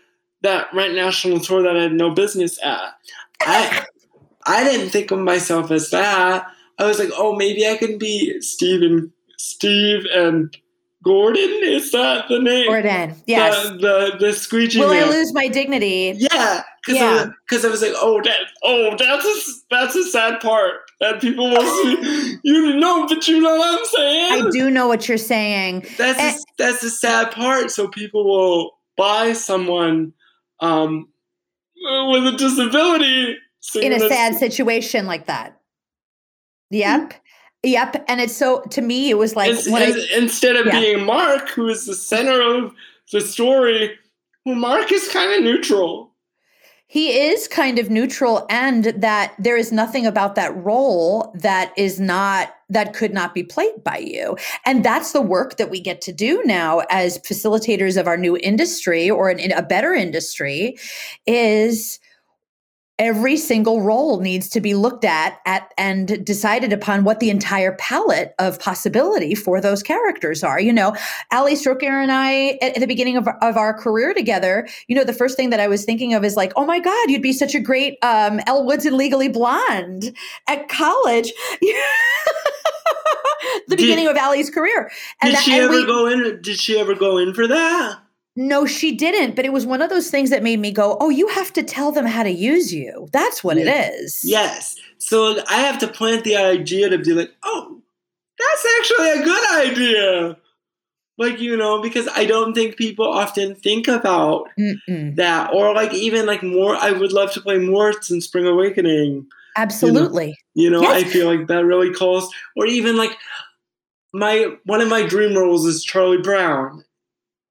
that 0.42 0.72
Rent 0.72 0.94
National 0.94 1.40
tour 1.40 1.62
that 1.62 1.76
I 1.76 1.82
had 1.82 1.92
no 1.92 2.11
business 2.11 2.59
at, 2.62 2.94
I 3.40 3.84
I 4.44 4.62
didn't 4.62 4.90
think 4.90 5.11
of 5.11 5.18
myself 5.18 5.70
as 5.70 5.90
that. 5.90 6.46
I 6.78 6.84
was 6.84 6.98
like, 6.98 7.11
oh, 7.14 7.34
maybe 7.34 7.66
I 7.66 7.76
can 7.76 7.98
be 7.98 8.40
Steve 8.40 8.82
and 8.82 9.11
Steve 9.38 10.04
and 10.12 10.57
Gordon. 11.07 11.61
Is 11.62 11.92
that 11.92 12.26
the 12.28 12.40
name? 12.40 12.66
Gordon, 12.66 13.14
yes. 13.28 13.68
The 13.68 13.76
the, 13.76 14.16
the 14.26 14.32
squeegee 14.32 14.80
Will 14.80 14.90
I 14.90 15.04
lose 15.04 15.32
my 15.32 15.46
dignity? 15.46 16.14
Yeah, 16.16 16.64
because 16.84 17.00
Yeah. 17.00 17.30
I, 17.64 17.70
was 17.70 17.80
like, 17.80 17.92
oh, 17.94 18.20
that, 18.24 18.38
oh, 18.64 18.96
that's 18.98 19.24
a 19.24 19.52
that's 19.70 19.94
a 19.94 20.02
sad 20.02 20.40
part 20.40 20.74
that 20.98 21.20
people 21.20 21.48
will 21.48 21.62
see. 21.62 22.38
You 22.42 22.74
know, 22.74 23.07
but 23.07 23.28
you 23.28 23.40
know 23.40 23.54
what 23.57 23.78
I'm 23.78 23.84
saying. 23.86 24.46
I 24.46 24.50
do 24.50 24.68
know 24.68 24.88
what 24.88 25.09
you're 25.09 25.16
saying. 25.16 25.86
That's 25.96 26.18
And- 26.18 26.36
a, 26.36 26.40
that's 26.59 26.82
a 26.82 26.90
sad 26.90 27.30
part. 27.30 27.70
So 27.70 27.86
people 27.86 28.24
will 28.24 28.72
buy 28.96 29.32
someone 29.32 30.12
um, 30.59 31.09
with 32.11 32.26
a 32.26 32.36
disability 32.36 33.36
in 33.76 33.92
a 33.92 34.00
sad 34.09 34.34
situation 34.34 35.07
like 35.07 35.26
that. 35.26 35.61
Yep. 36.70 37.14
Yep. 37.62 38.04
And 38.09 38.20
it's 38.20 38.36
so 38.36 38.62
to 38.70 38.80
me, 38.80 39.11
it 39.11 39.18
was 39.18 39.34
like 39.34 39.54
I, 39.54 40.07
instead 40.16 40.57
of 40.57 40.66
Yeah. 40.66 40.80
being 40.80 41.04
Mark, 41.04 41.48
who 41.50 41.68
is 41.68 41.86
the 41.86 41.94
center 41.94 42.40
of 42.40 42.72
the 43.12 43.20
story. 43.20 43.98
Well, 44.44 44.54
Mark 44.54 44.92
is 44.92 45.09
kind 45.09 45.32
of 45.32 45.42
neutral. 45.42 46.12
he 46.88 47.11
is 47.18 47.48
kind 47.48 47.80
of 47.80 47.90
neutral 47.90 48.46
and 48.48 48.84
that 48.84 49.34
there 49.40 49.57
is 49.57 49.72
nothing 49.72 50.07
about 50.07 50.36
that 50.36 50.57
role 50.64 51.32
that 51.34 51.72
is 51.76 51.98
not 51.98 52.54
that 52.70 52.94
could 52.94 53.12
not 53.12 53.34
be 53.34 53.42
played 53.42 53.82
by 53.82 53.98
you 53.98 54.36
and 54.64 54.84
that's 54.84 55.11
the 55.11 55.20
work 55.20 55.57
that 55.57 55.68
we 55.68 55.80
get 55.80 56.00
to 56.00 56.12
do 56.12 56.40
now 56.44 56.82
as 56.88 57.18
facilitators 57.18 57.96
of 57.98 58.07
our 58.07 58.16
new 58.16 58.36
industry 58.36 59.11
or 59.11 59.28
an, 59.30 59.50
a 59.50 59.62
better 59.62 59.92
industry 59.94 60.76
is 61.26 61.98
every 62.99 63.36
single 63.36 63.82
role 63.82 64.20
needs 64.20 64.49
to 64.49 64.61
be 64.61 64.74
looked 64.74 65.05
at, 65.05 65.38
at 65.44 65.72
and 65.76 66.24
decided 66.24 66.72
upon 66.72 67.05
what 67.05 67.20
the 67.20 67.28
entire 67.28 67.72
palette 67.72 68.34
of 68.38 68.59
possibility 68.59 69.34
for 69.34 69.61
those 69.61 69.82
characters 69.82 70.42
are. 70.42 70.59
You 70.59 70.72
know, 70.72 70.97
Ali 71.30 71.55
Stroker 71.55 72.03
and 72.03 72.11
I 72.11 72.59
at, 72.62 72.76
at 72.76 72.80
the 72.80 72.86
beginning 72.86 73.16
of, 73.16 73.28
of 73.42 73.57
our 73.57 73.74
career 73.74 74.14
together, 74.14 74.66
you 74.88 74.97
know, 74.97 75.05
the 75.05 75.12
first 75.12 75.36
thing 75.36 75.51
that 75.51 75.61
I 75.61 75.68
was 75.68 75.84
thinking 75.84 76.14
of 76.14 76.24
is 76.24 76.36
like, 76.36 76.53
oh 76.57 76.64
my 76.64 76.78
God, 76.78 77.11
you'd 77.11 77.22
be 77.22 77.32
such 77.32 77.55
a 77.55 77.61
great 77.61 77.99
um, 78.03 78.40
Elle 78.47 78.64
Woods 78.64 78.86
in 78.86 78.97
Legally 78.97 79.28
Blonde 79.28 80.14
at 80.49 80.68
college. 80.68 81.32
the 81.61 81.74
Did- 83.68 83.76
beginning 83.76 84.09
of 84.09 84.16
Ali's 84.16 84.51
career. 84.51 84.90
Did 85.22 85.34
that- 85.34 85.42
she 85.42 85.53
and 85.53 85.62
ever 85.64 85.74
we- 85.74 85.86
go 85.86 86.07
in? 86.07 86.40
Did 86.40 86.59
she 86.59 86.78
ever 86.78 86.94
go 86.94 87.18
in 87.18 87.34
for 87.34 87.47
that? 87.47 87.99
No, 88.37 88.66
she 88.66 88.95
didn't. 88.95 89.34
But 89.34 89.47
it 89.47 89.53
was 89.53 89.64
one 89.66 89.80
of 89.80 89.91
those 89.91 90.11
things 90.11 90.30
that 90.30 90.43
made 90.43 90.61
me 90.61 90.70
go, 90.70 90.97
oh, 91.01 91.09
you 91.09 91.26
have 91.28 91.53
to 91.55 91.62
tell 91.62 91.91
them 91.91 92.05
how 92.07 92.22
to 92.22 92.30
use 92.30 92.72
you. 92.72 93.09
That's 93.12 93.43
what 93.43 93.57
it 93.57 93.66
is. 93.66 94.20
Yes. 94.22 94.76
So 94.99 95.43
I 95.49 95.57
have 95.61 95.78
to 95.78 95.89
plant 95.89 96.24
the 96.24 96.37
idea 96.37 96.91
to 96.91 96.99
be 96.99 97.12
like, 97.12 97.34
oh, 97.43 97.80
that's 98.39 98.66
actually 98.78 99.11
a 99.11 99.24
good 99.24 99.57
idea. 99.66 100.37
Like, 101.18 101.41
you 101.41 101.57
know, 101.57 101.80
because 101.80 102.07
I 102.14 102.26
don't 102.26 102.53
think 102.53 102.76
people 102.76 103.07
often 103.07 103.55
think 103.55 103.89
about 103.89 104.49
Mm-mm. 104.59 105.16
that. 105.16 105.55
Or 105.55 105.74
like 105.74 105.95
even 105.95 106.26
like 106.26 106.43
more 106.43 106.76
I 106.76 106.93
would 106.93 107.12
love 107.12 107.32
to 107.32 107.41
play 107.41 107.59
Moritz 107.59 108.11
in 108.11 108.20
Spring 108.20 108.47
Awakening. 108.47 109.26
Absolutely. 109.57 110.37
You 110.53 110.68
know, 110.68 110.82
Yes. 110.82 111.05
I 111.05 111.05
feel 111.05 111.26
like 111.26 111.47
that 111.47 111.64
really 111.64 111.91
calls 111.95 112.30
or 112.55 112.66
even 112.66 112.99
like 112.99 113.16
my 114.12 114.55
one 114.64 114.82
of 114.82 114.89
my 114.89 115.07
dream 115.07 115.34
roles 115.34 115.64
is 115.64 115.82
Charlie 115.82 116.20
Brown. 116.20 116.84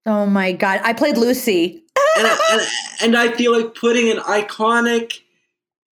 Oh 0.06 0.26
my 0.26 0.52
God. 0.52 0.82
I 0.84 0.94
played 0.94 1.18
Lucy. 1.18 1.84
and, 2.18 2.28
and, 2.52 2.62
and 3.02 3.18
I 3.18 3.32
feel 3.32 3.52
like 3.52 3.76
putting 3.76 4.10
an 4.10 4.18
iconic, 4.20 5.20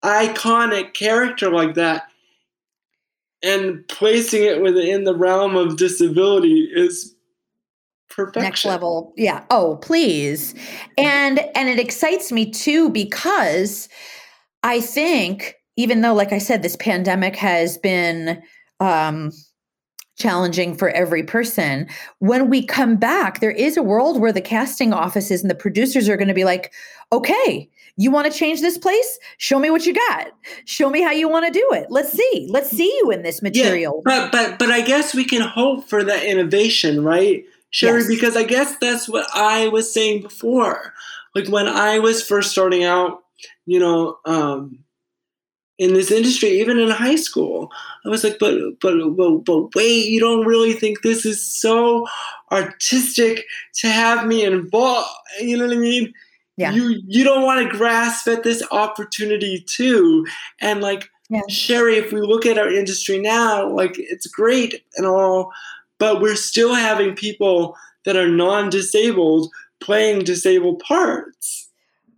iconic 0.05 0.95
character 0.95 1.51
like 1.51 1.75
that 1.75 2.09
and 3.43 3.87
placing 3.89 4.43
it 4.43 4.63
within 4.63 5.05
the 5.05 5.15
realm 5.15 5.57
of 5.57 5.77
disability 5.77 6.71
is 6.75 7.15
perfection. 8.09 8.43
next 8.43 8.65
level 8.65 9.13
yeah 9.17 9.45
oh 9.51 9.77
please 9.83 10.55
and 10.97 11.41
and 11.55 11.69
it 11.69 11.79
excites 11.79 12.33
me 12.33 12.51
too 12.51 12.89
because 12.91 13.89
i 14.63 14.81
think 14.81 15.57
even 15.77 16.01
though 16.01 16.15
like 16.15 16.33
i 16.33 16.39
said 16.39 16.63
this 16.63 16.77
pandemic 16.77 17.37
has 17.37 17.79
been 17.79 18.43
um 18.81 19.31
challenging 20.17 20.75
for 20.75 20.89
every 20.91 21.23
person 21.23 21.87
when 22.19 22.49
we 22.51 22.65
come 22.65 22.97
back 22.97 23.41
there 23.41 23.51
is 23.51 23.77
a 23.77 23.83
world 23.83 24.21
where 24.21 24.33
the 24.33 24.41
casting 24.41 24.93
offices 24.93 25.43
and 25.43 25.51
the 25.51 25.55
producers 25.55 26.09
are 26.09 26.17
going 26.17 26.29
to 26.29 26.35
be 26.35 26.45
like 26.45 26.73
okay 27.13 27.69
you 27.99 28.11
want 28.11 28.31
to 28.31 28.37
change 28.37 28.61
this 28.61 28.79
place 28.79 29.19
show 29.39 29.59
me 29.59 29.71
what 29.71 29.85
you 29.87 29.95
got 29.95 30.29
show 30.65 30.89
me 30.91 31.03
how 31.03 31.11
you 31.11 31.29
want 31.29 31.47
to 31.47 31.53
do 31.53 31.69
it 31.73 31.87
let's 31.91 32.13
see 32.13 32.47
let's 32.51 32.71
see 32.71 32.91
you 33.03 33.11
in 33.11 33.23
this 33.23 33.43
material 33.43 34.03
But 34.05 34.33
but 34.33 34.59
but 34.59 34.71
I 34.71 34.81
guess 34.81 35.15
we 35.15 35.25
can 35.25 35.43
hope 35.43 35.89
for 35.89 36.03
that 36.05 36.25
innovation, 36.25 37.05
right? 37.05 37.45
Sherry, 37.71 38.01
Yes. 38.01 38.09
because 38.09 38.37
I 38.37 38.45
guess 38.45 38.77
that's 38.79 39.09
what 39.09 39.27
I 39.35 39.69
was 39.69 39.93
saying 39.93 40.23
before. 40.23 40.95
Like 41.35 41.49
when 41.49 41.69
I 41.69 41.99
was 41.99 42.23
first 42.27 42.51
starting 42.53 42.85
out, 42.85 43.23
you 43.67 43.79
know, 43.79 44.19
um, 44.25 44.79
in 45.79 45.93
this 45.93 46.11
industry, 46.11 46.49
even 46.61 46.79
in 46.79 46.89
high 46.91 47.17
school, 47.17 47.71
I 48.05 48.09
was 48.09 48.25
like, 48.25 48.39
but 48.39 48.59
but 48.81 48.95
but, 49.17 49.45
but 49.45 49.75
wait, 49.75 50.07
you 50.07 50.21
don't 50.21 50.47
really 50.47 50.73
think 50.73 51.03
this 51.03 51.27
is 51.27 51.45
so 51.45 52.07
artistic 52.51 53.45
to 53.77 53.89
have 53.89 54.27
me 54.27 54.45
involved? 54.45 55.09
You 55.41 55.59
know 55.59 55.67
what 55.67 55.77
I 55.77 55.81
mean? 55.81 56.13
Yeah. 56.57 56.73
You 56.73 57.03
you 57.07 57.25
don't 57.25 57.43
want 57.43 57.63
to 57.71 57.77
grasp 57.77 58.27
at 58.29 58.43
this 58.43 58.63
opportunity 58.71 59.65
too, 59.69 60.27
and 60.61 60.81
like 60.81 61.11
Yeah. 61.29 61.43
Sherry, 61.49 61.97
if 61.97 62.13
we 62.13 62.21
look 62.21 62.47
at 62.47 62.59
our 62.59 62.71
industry 62.71 63.19
now, 63.19 63.69
like 63.69 63.95
it's 63.99 64.27
great 64.27 64.83
and 64.97 65.07
all, 65.07 65.51
but 65.99 66.21
we're 66.21 66.37
still 66.37 66.75
having 66.75 67.15
people 67.17 67.77
that 68.05 68.17
are 68.17 68.29
non-disabled 68.29 69.51
playing 69.81 70.25
disabled 70.25 70.79
parts. 70.79 71.66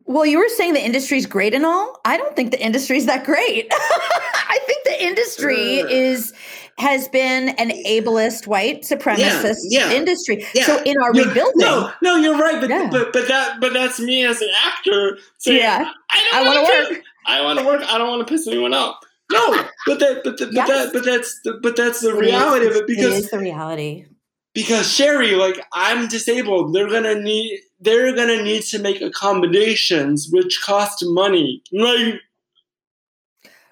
Well, 0.08 0.24
you 0.26 0.38
were 0.38 0.48
saying 0.48 0.72
the 0.72 0.84
industry's 0.84 1.26
great 1.26 1.52
and 1.54 1.64
all. 1.66 2.00
I 2.06 2.16
don't 2.16 2.34
think 2.34 2.50
the 2.50 2.60
industry's 2.64 3.04
that 3.06 3.24
great. 3.24 3.68
I 3.72 4.58
think 4.66 4.84
the 4.84 5.04
industry 5.04 5.80
is 5.80 6.32
has 6.78 7.08
been 7.08 7.50
an 7.50 7.70
ableist 7.86 8.46
white 8.46 8.82
supremacist 8.82 9.58
yeah, 9.64 9.90
industry. 9.92 10.46
yeah. 10.54 10.64
So 10.64 10.80
in 10.84 10.96
our 11.02 11.12
You- 11.14 11.24
rebuilding, 11.24 11.52
No, 11.58 11.90
no, 12.02 12.16
you're 12.16 12.38
right, 12.38 12.60
but 12.60 12.70
Yeah. 12.70 12.88
but 12.90 13.12
but 13.12 13.28
that 13.28 13.60
but 13.60 13.72
that's 13.74 14.00
me 14.00 14.24
as 14.24 14.40
an 14.40 14.48
actor 14.66 15.18
saying, 15.38 15.58
Yeah. 15.58 15.90
I 16.10 16.28
I 16.32 16.44
don't 16.44 16.46
wanna 16.54 16.62
work. 16.62 17.02
I 17.26 17.40
want 17.42 17.58
to 17.58 17.64
work. 17.66 17.82
I 17.92 17.98
don't 17.98 18.08
want 18.08 18.26
to 18.26 18.32
piss 18.32 18.46
anyone 18.46 18.72
off. 18.72 18.96
No, 19.30 19.62
but 19.86 19.98
that 19.98 20.22
but 20.24 20.38
the, 20.38 20.46
but 20.46 20.66
that 20.66 20.90
but 20.94 21.04
that's 21.04 21.40
the, 21.44 21.52
but 21.62 21.76
that's 21.76 22.00
the 22.00 22.08
It 22.10 22.14
is- 22.14 22.20
reality 22.32 22.66
of 22.66 22.72
it 22.72 22.76
it 22.78 22.86
because 22.86 23.14
is 23.24 23.30
the 23.30 23.38
reality. 23.38 24.06
Because 24.54 24.92
Sherry, 24.92 25.32
like 25.34 25.60
I'm 25.72 26.08
disabled, 26.08 26.74
they're 26.74 26.88
gonna 26.90 27.14
need 27.20 27.60
they're 27.80 28.14
gonna 28.14 28.42
need 28.42 28.62
to 28.64 28.78
make 28.78 29.00
accommodations 29.00 30.28
which 30.32 30.60
cost 30.64 31.04
money. 31.06 31.62
Like 31.72 32.20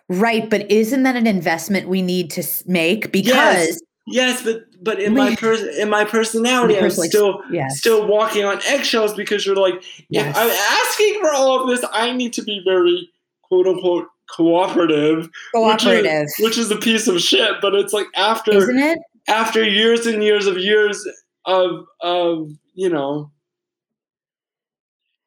Right, 0.09 0.49
but 0.49 0.71
isn't 0.71 1.03
that 1.03 1.17
an 1.17 1.27
investment 1.27 1.89
we 1.89 2.01
need 2.01 2.31
to 2.33 2.45
make 2.67 3.11
because 3.11 3.83
yes, 4.07 4.45
but 4.45 4.63
but 4.81 5.01
in 5.01 5.15
my 5.15 5.31
We- 5.31 5.37
pers- 5.37 5.77
in 5.79 5.91
my 5.91 6.05
personality, 6.05 6.79
I'm 6.79 6.91
still 6.91 7.43
yes. 7.51 7.79
still 7.79 8.07
walking 8.07 8.45
on 8.45 8.61
eggshells 8.67 9.15
because 9.15 9.45
you're 9.45 9.57
like, 9.57 9.83
Yes. 10.09 10.31
if 10.31 10.37
I'm 10.37 10.51
asking 10.51 11.21
for 11.21 11.33
all 11.35 11.61
of 11.63 11.69
this, 11.69 11.85
I 11.93 12.13
need 12.13 12.33
to 12.35 12.43
be 12.43 12.63
very 12.65 13.11
quote 13.43 13.67
unquote 13.67 14.07
cooperative, 14.31 15.29
cooperative, 15.53 16.05
which 16.39 16.57
is, 16.57 16.57
which 16.57 16.59
is 16.59 16.71
a 16.71 16.77
piece 16.77 17.09
of 17.09 17.21
shit. 17.21 17.55
But 17.61 17.75
it's 17.75 17.93
like 17.93 18.07
after 18.15 18.53
isn't 18.53 18.79
it? 18.79 18.99
After 19.29 19.63
years 19.65 20.07
and 20.07 20.23
years 20.23 20.47
of 20.47 20.57
years 20.59 21.07
of 21.45 21.85
of 22.01 22.51
you 22.75 22.89
know 22.89 23.31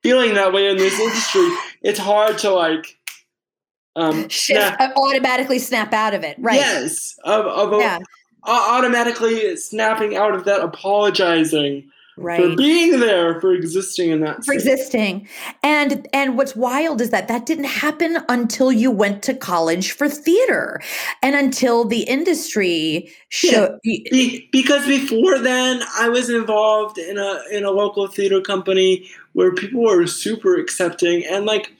feeling 0.04 0.34
that 0.36 0.54
way 0.54 0.70
in 0.70 0.78
this 0.78 0.98
industry, 1.00 1.50
it's 1.82 2.00
hard 2.00 2.38
to 2.40 2.52
like 2.52 2.98
um 3.96 4.30
Shift, 4.30 4.60
snap- 4.78 4.80
uh, 4.80 5.00
automatically 5.00 5.60
snap 5.60 5.94
out 5.94 6.14
of 6.14 6.24
it, 6.24 6.38
right? 6.40 6.56
yes 6.56 7.16
of 7.24 7.46
of 7.46 7.80
Yeah. 7.82 8.00
au- 8.46 8.78
automatically 8.78 9.56
snapping 9.58 10.16
out 10.16 10.34
of 10.36 10.46
that 10.46 10.62
apologizing 10.62 11.90
for 12.20 12.56
being 12.56 13.00
there 13.00 13.40
for 13.40 13.54
existing 13.54 14.10
in 14.10 14.22
that 14.22 14.44
For 14.46 14.54
existing, 14.54 15.28
and 15.64 16.08
and 16.14 16.38
what's 16.38 16.56
wild 16.56 17.02
is 17.02 17.10
that 17.12 17.28
that 17.28 17.46
didn't 17.46 17.66
happen 17.66 18.18
until 18.28 18.72
you 18.72 18.92
went 18.92 19.24
to 19.24 19.34
college 19.34 19.92
for 19.92 20.10
theater, 20.10 20.82
and 21.22 21.36
until 21.36 21.86
the 21.86 22.02
industry 22.02 23.12
showed. 23.30 23.80
Be, 23.84 24.50
because 24.52 24.86
before 24.86 25.40
then, 25.40 25.82
I 25.98 26.10
was 26.10 26.30
involved 26.30 26.98
in 26.98 27.18
a 27.18 27.42
in 27.52 27.64
a 27.64 27.72
local 27.72 28.08
theater 28.08 28.42
company 28.42 29.10
where 29.34 29.54
people 29.54 29.84
were 29.84 30.08
super 30.08 30.58
accepting, 30.58 31.26
and 31.26 31.46
like, 31.46 31.74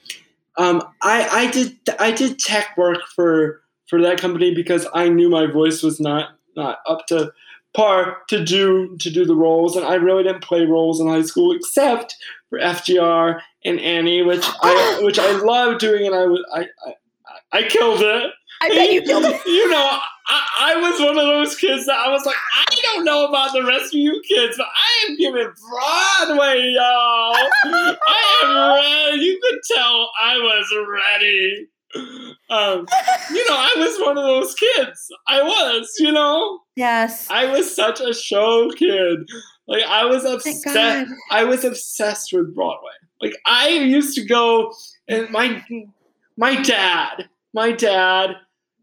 um, 0.56 0.82
I 1.02 1.28
I 1.30 1.50
did 1.50 1.78
I 1.98 2.12
did 2.12 2.38
tech 2.38 2.76
work 2.76 3.02
for 3.14 3.60
for 3.88 4.00
that 4.02 4.18
company 4.18 4.54
because 4.54 4.86
I 4.94 5.08
knew 5.08 5.28
my 5.28 5.46
voice 5.46 5.82
was 5.82 6.00
not 6.00 6.30
not 6.56 6.78
up 6.86 7.06
to 7.08 7.32
par 7.74 8.18
to 8.28 8.44
do 8.44 8.96
to 8.98 9.10
do 9.10 9.24
the 9.24 9.36
roles, 9.36 9.76
and 9.76 9.84
I 9.84 9.94
really 9.94 10.22
didn't 10.22 10.42
play 10.42 10.64
roles 10.66 11.00
in 11.00 11.08
high 11.08 11.22
school 11.22 11.54
except 11.54 12.16
for 12.48 12.58
FGR 12.58 13.40
and 13.64 13.80
Annie, 13.80 14.22
which 14.22 14.44
I 14.62 14.98
which 15.02 15.18
I 15.18 15.32
loved 15.32 15.80
doing, 15.80 16.06
and 16.06 16.14
I 16.14 16.26
was 16.26 16.44
I 16.52 16.66
I, 16.86 17.58
I 17.58 17.62
killed 17.64 18.00
it. 18.00 18.32
I 18.62 18.68
bet 18.68 18.92
you 18.92 19.02
killed 19.02 19.24
it. 19.24 19.40
You 19.46 19.70
know, 19.70 19.98
I, 20.28 20.46
I 20.60 20.76
was 20.76 21.00
one 21.00 21.18
of 21.18 21.26
those 21.26 21.56
kids 21.56 21.86
that 21.86 21.96
I 21.96 22.10
was 22.10 22.26
like, 22.26 22.36
I 22.36 22.80
don't 22.82 23.04
know 23.04 23.26
about 23.26 23.52
the 23.52 23.64
rest 23.64 23.94
of 23.94 24.00
you 24.00 24.20
kids, 24.28 24.56
but 24.58 24.66
I 24.66 25.08
am 25.08 25.16
giving 25.16 25.50
Broadway, 25.70 26.72
y'all. 26.74 27.48
I 27.64 28.42
am 28.44 29.10
ready. 29.10 29.24
You 29.24 29.40
could 29.42 29.60
tell 29.64 30.10
I 30.20 30.36
was 30.36 30.66
ready. 30.88 31.68
Um, 31.94 32.86
you 33.30 33.48
know, 33.48 33.56
I 33.56 33.74
was 33.78 34.00
one 34.00 34.16
of 34.18 34.24
those 34.24 34.54
kids. 34.54 35.08
I 35.28 35.42
was, 35.42 35.92
you 35.98 36.12
know, 36.12 36.60
Yes. 36.76 37.28
I 37.30 37.46
was 37.46 37.74
such 37.74 38.00
a 38.00 38.14
show 38.14 38.70
kid. 38.70 39.28
Like 39.66 39.82
I 39.84 40.04
was 40.04 40.22
Thank 40.22 40.36
obsessed. 40.66 41.12
I 41.30 41.44
was 41.44 41.64
obsessed 41.64 42.32
with 42.32 42.54
Broadway. 42.54 42.90
Like 43.20 43.34
I 43.46 43.68
used 43.68 44.14
to 44.16 44.24
go 44.24 44.72
and 45.08 45.28
my 45.30 45.64
my 46.36 46.60
dad, 46.62 47.28
my 47.52 47.72
dad 47.72 48.30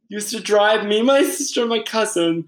used 0.10 0.30
to 0.30 0.39
drive 0.39 0.86
me, 0.86 1.01
my 1.01 1.24
sister, 1.24 1.66
my 1.66 1.80
cousin 1.82 2.47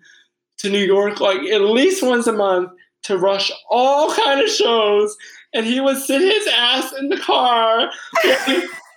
to 0.59 0.69
New 0.69 0.85
York 0.85 1.19
like 1.19 1.41
at 1.51 1.61
least 1.61 2.03
once 2.03 2.27
a 2.27 2.33
month 2.33 2.71
to 3.03 3.17
rush 3.17 3.51
all 3.69 4.13
kind 4.13 4.41
of 4.41 4.49
shows, 4.49 5.15
and 5.53 5.65
he 5.65 5.79
would 5.79 5.97
sit 5.97 6.21
his 6.21 6.47
ass 6.53 6.93
in 6.93 7.09
the 7.09 7.17
car 7.17 7.89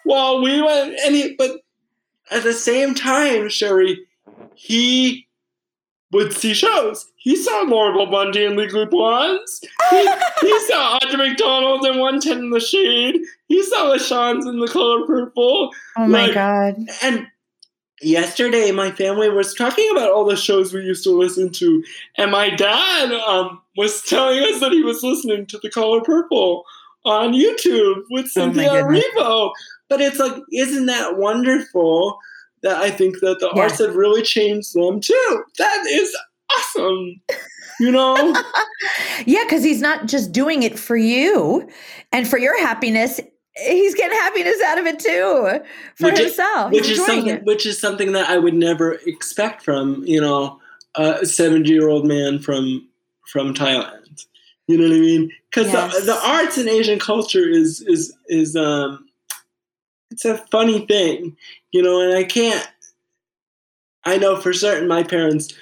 while 0.04 0.42
we 0.42 0.60
went. 0.62 0.96
And 1.04 1.14
he, 1.14 1.34
but 1.36 1.62
at 2.30 2.42
the 2.42 2.52
same 2.52 2.94
time, 2.94 3.48
Sherry, 3.48 3.98
he 4.54 5.26
would 6.12 6.32
see 6.32 6.52
shows. 6.54 7.06
He 7.16 7.36
saw 7.36 7.62
Laura 7.62 7.94
Bell 7.94 8.06
Bundy 8.10 8.44
and 8.44 8.56
Legally 8.56 8.84
Blondes. 8.86 9.60
He, 9.90 10.00
he 10.40 10.60
saw 10.66 10.98
Audra 10.98 11.16
McDonald 11.16 11.86
in 11.86 11.98
110 11.98 12.38
in 12.38 12.50
the 12.50 12.60
Shade. 12.60 13.20
He 13.46 13.62
saw 13.62 13.94
LaChanze 13.94 14.46
in 14.46 14.58
The 14.60 14.68
Color 14.68 15.06
Purple. 15.06 15.70
Oh 15.96 16.06
my 16.06 16.26
like- 16.26 16.34
god. 16.34 16.76
And 17.02 17.26
yesterday, 18.02 18.72
my 18.72 18.90
family 18.90 19.30
was 19.30 19.54
talking 19.54 19.88
about 19.92 20.10
all 20.10 20.24
the 20.24 20.36
shows 20.36 20.72
we 20.74 20.80
used 20.82 21.04
to 21.04 21.10
listen 21.16 21.50
to, 21.52 21.82
and 22.18 22.30
my 22.30 22.50
dad 22.50 23.12
um, 23.12 23.60
was 23.76 24.02
telling 24.02 24.42
us 24.42 24.60
that 24.60 24.72
he 24.72 24.82
was 24.82 25.02
listening 25.02 25.46
to 25.46 25.58
The 25.58 25.70
Color 25.70 26.00
Purple 26.02 26.64
on 27.04 27.32
YouTube 27.32 28.02
with 28.10 28.26
Oh 28.26 28.28
Cynthia. 28.28 28.70
Erivo. 28.70 29.52
But 29.92 30.00
it's 30.00 30.18
like, 30.18 30.34
isn't 30.52 30.86
that 30.86 31.18
wonderful? 31.18 32.18
That 32.62 32.76
I 32.76 32.90
think 32.90 33.18
that 33.20 33.40
the 33.40 33.50
Yeah. 33.54 33.62
arts 33.62 33.78
have 33.78 33.94
really 33.94 34.22
changed 34.22 34.72
them 34.74 35.00
too. 35.00 35.44
That 35.58 35.84
is 35.86 36.16
awesome. 36.56 37.20
You 37.80 37.90
know? 37.92 38.34
Yeah, 39.26 39.44
because 39.44 39.62
he's 39.62 39.80
not 39.80 40.06
just 40.06 40.32
doing 40.32 40.62
it 40.62 40.78
for 40.78 40.96
you 40.96 41.68
and 42.12 42.26
for 42.26 42.38
your 42.38 42.58
happiness. 42.60 43.20
He's 43.56 43.94
getting 43.94 44.16
happiness 44.18 44.60
out 44.64 44.78
of 44.78 44.86
it 44.86 44.98
too 44.98 45.60
for 45.96 46.04
Which 46.06 46.14
is- 46.18 46.26
himself. 46.36 46.72
which 46.72 46.88
he's 46.88 46.98
is 46.98 47.06
something 47.06 47.26
it. 47.28 47.44
which 47.44 47.66
is 47.66 47.78
something 47.80 48.12
that 48.12 48.28
I 48.30 48.38
would 48.38 48.54
never 48.54 48.92
expect 49.06 49.62
from 49.62 50.02
you 50.04 50.20
know 50.20 50.58
a 50.96 51.26
seventy 51.26 51.70
year 51.70 51.88
old 51.88 52.06
man 52.06 52.38
from 52.38 52.88
from 53.30 53.52
Thailand. 53.54 54.24
You 54.68 54.78
know 54.78 54.88
what 54.88 54.96
I 54.96 55.00
mean? 55.00 55.30
Because 55.50 55.72
Yes. 55.72 55.98
the, 56.00 56.06
the 56.06 56.26
arts 56.26 56.56
in 56.58 56.68
Asian 56.68 56.98
culture 56.98 57.46
is 57.48 57.80
is 57.86 58.12
is 58.28 58.56
um 58.56 59.06
it's 60.12 60.24
a 60.24 60.38
funny 60.50 60.86
thing, 60.86 61.36
you 61.72 61.82
know, 61.82 62.00
and 62.00 62.16
I 62.16 62.24
can't. 62.24 62.68
I 64.04 64.18
know 64.18 64.36
for 64.36 64.52
certain 64.52 64.88
my 64.88 65.02
parents 65.02 65.54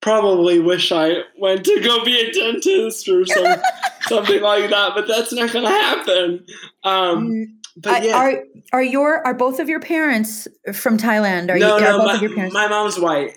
probably 0.00 0.60
wish 0.60 0.92
I 0.92 1.22
went 1.38 1.64
to 1.64 1.80
go 1.80 2.04
be 2.04 2.18
a 2.20 2.32
dentist 2.32 3.08
or 3.08 3.26
some, 3.26 3.56
something 4.02 4.42
like 4.42 4.70
that, 4.70 4.92
but 4.94 5.08
that's 5.08 5.32
not 5.32 5.52
going 5.52 5.64
to 5.64 5.70
happen. 5.70 6.46
Um, 6.84 7.58
but 7.76 8.02
yeah. 8.02 8.16
Are 8.16 8.44
are 8.72 8.82
your 8.82 9.26
are 9.26 9.34
both 9.34 9.60
of 9.60 9.68
your 9.68 9.80
parents 9.80 10.48
from 10.72 10.98
Thailand? 10.98 11.50
Are 11.50 11.58
no, 11.58 11.76
you 11.76 11.84
no, 11.84 11.98
both 11.98 12.06
my, 12.06 12.14
of 12.16 12.22
your 12.22 12.34
parents? 12.34 12.54
my 12.54 12.68
mom's 12.68 12.98
white. 12.98 13.36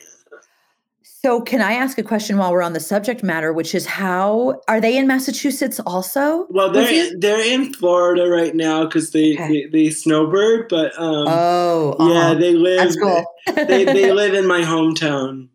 So 1.23 1.39
can 1.41 1.61
I 1.61 1.73
ask 1.73 1.97
a 1.99 2.03
question 2.03 2.37
while 2.37 2.51
we're 2.51 2.63
on 2.63 2.73
the 2.73 2.79
subject 2.79 3.21
matter, 3.23 3.53
which 3.53 3.75
is 3.75 3.85
how 3.85 4.59
are 4.67 4.81
they 4.81 4.97
in 4.97 5.05
Massachusetts 5.07 5.79
also? 5.85 6.47
Well, 6.49 6.71
they're 6.71 6.91
you? 6.91 7.19
they're 7.19 7.45
in 7.53 7.73
Florida 7.73 8.27
right 8.27 8.55
now 8.55 8.85
because 8.85 9.11
they, 9.11 9.33
Okay. 9.33 9.47
they 9.47 9.65
they 9.85 9.89
snowbird, 9.91 10.67
but 10.69 10.91
um, 10.97 11.27
Oh, 11.27 11.95
yeah, 11.99 12.05
uh-huh. 12.21 12.33
they 12.35 12.53
live. 12.55 12.77
that's 12.79 12.95
cool. 12.99 13.23
they 13.55 13.85
they 13.85 14.11
live 14.21 14.33
in 14.33 14.47
my 14.47 14.61
hometown. 14.61 15.49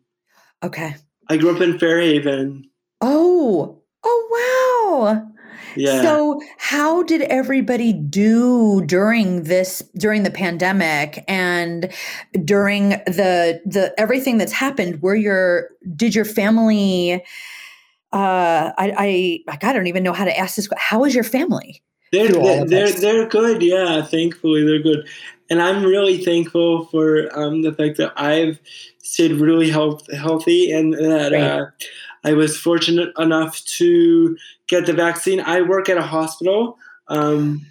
okay. 0.63 0.95
I 1.29 1.35
grew 1.35 1.53
up 1.53 1.61
in 1.61 1.77
Fairhaven. 1.77 2.63
Oh, 3.01 3.81
oh 4.05 4.27
wow. 5.03 5.27
Yeah. 5.77 6.01
So, 6.01 6.41
how 6.57 7.03
did 7.03 7.21
everybody 7.21 7.93
do 7.93 8.81
during 8.85 9.43
this 9.43 9.83
during 9.97 10.23
the 10.23 10.31
pandemic 10.31 11.23
and 11.27 11.91
during 12.43 12.89
the 12.89 13.61
the 13.65 13.93
everything 13.97 14.37
that's 14.37 14.53
happened? 14.53 15.01
Were 15.01 15.15
your 15.15 15.69
did 15.95 16.15
your 16.15 16.25
family? 16.25 17.23
Uh, 18.13 18.71
I 18.77 18.93
I 18.97 19.39
like, 19.47 19.63
I 19.63 19.73
don't 19.73 19.87
even 19.87 20.03
know 20.03 20.13
how 20.13 20.25
to 20.25 20.37
ask 20.37 20.55
this. 20.55 20.67
How 20.77 21.03
is 21.05 21.13
your 21.13 21.23
family? 21.23 21.81
They're 22.11 22.31
they're 22.31 22.65
they're, 22.65 22.91
they're 22.91 23.27
good. 23.27 23.61
Yeah, 23.61 24.01
thankfully 24.01 24.63
they're 24.63 24.81
good, 24.81 25.07
and 25.49 25.61
I'm 25.61 25.83
really 25.83 26.23
thankful 26.23 26.85
for 26.85 27.29
um, 27.37 27.61
the 27.61 27.73
fact 27.73 27.97
that 27.97 28.13
I've 28.15 28.59
stayed 29.07 29.33
really 29.33 29.69
health, 29.69 30.11
healthy 30.13 30.71
and 30.71 30.93
that 30.93 31.33
uh, 31.33 31.65
I 32.27 32.33
was 32.33 32.57
fortunate 32.57 33.13
enough 33.17 33.63
to 33.77 34.37
get 34.67 34.85
the 34.85 34.91
vaccine. 34.91 35.39
I 35.39 35.61
work 35.61 35.87
at 35.87 35.97
a 35.97 36.01
hospital. 36.01 36.77
Um, 37.07 37.65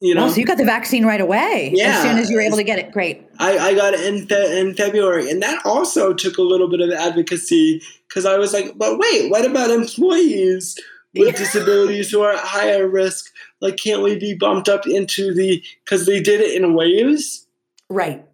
you 0.00 0.14
know, 0.14 0.24
oh, 0.24 0.28
so 0.30 0.36
you 0.36 0.46
got 0.46 0.56
the 0.56 0.64
vaccine 0.64 1.04
right 1.04 1.20
away 1.20 1.72
Yeah, 1.74 1.88
as 1.88 2.02
soon 2.02 2.18
as 2.18 2.30
you 2.30 2.36
were 2.36 2.42
able 2.42 2.56
to 2.56 2.64
get 2.64 2.78
it. 2.78 2.90
Great. 2.90 3.28
I, 3.38 3.58
I 3.58 3.74
got 3.74 3.92
it 3.92 4.00
in 4.00 4.26
fe- 4.26 4.60
in 4.60 4.74
February, 4.74 5.28
and 5.30 5.42
that 5.42 5.60
also 5.66 6.14
took 6.14 6.38
a 6.38 6.42
little 6.42 6.68
bit 6.68 6.80
of 6.80 6.90
advocacy 6.90 7.82
because 8.08 8.24
I 8.24 8.38
was 8.38 8.54
like, 8.54 8.78
but 8.78 8.98
wait, 8.98 9.30
what 9.30 9.44
about 9.44 9.70
employees 9.70 10.78
with 11.14 11.36
disabilities 11.36 12.10
who 12.10 12.22
are 12.22 12.32
at 12.32 12.38
higher 12.38 12.88
risk? 12.88 13.30
Like, 13.60 13.76
can't 13.76 14.02
we 14.02 14.16
be 14.16 14.34
bumped 14.34 14.70
up 14.70 14.86
into 14.86 15.34
the 15.34 15.62
because 15.84 16.06
they 16.06 16.20
did 16.20 16.40
it 16.40 16.56
in 16.56 16.72
waves? 16.72 17.46
Right. 17.90 18.24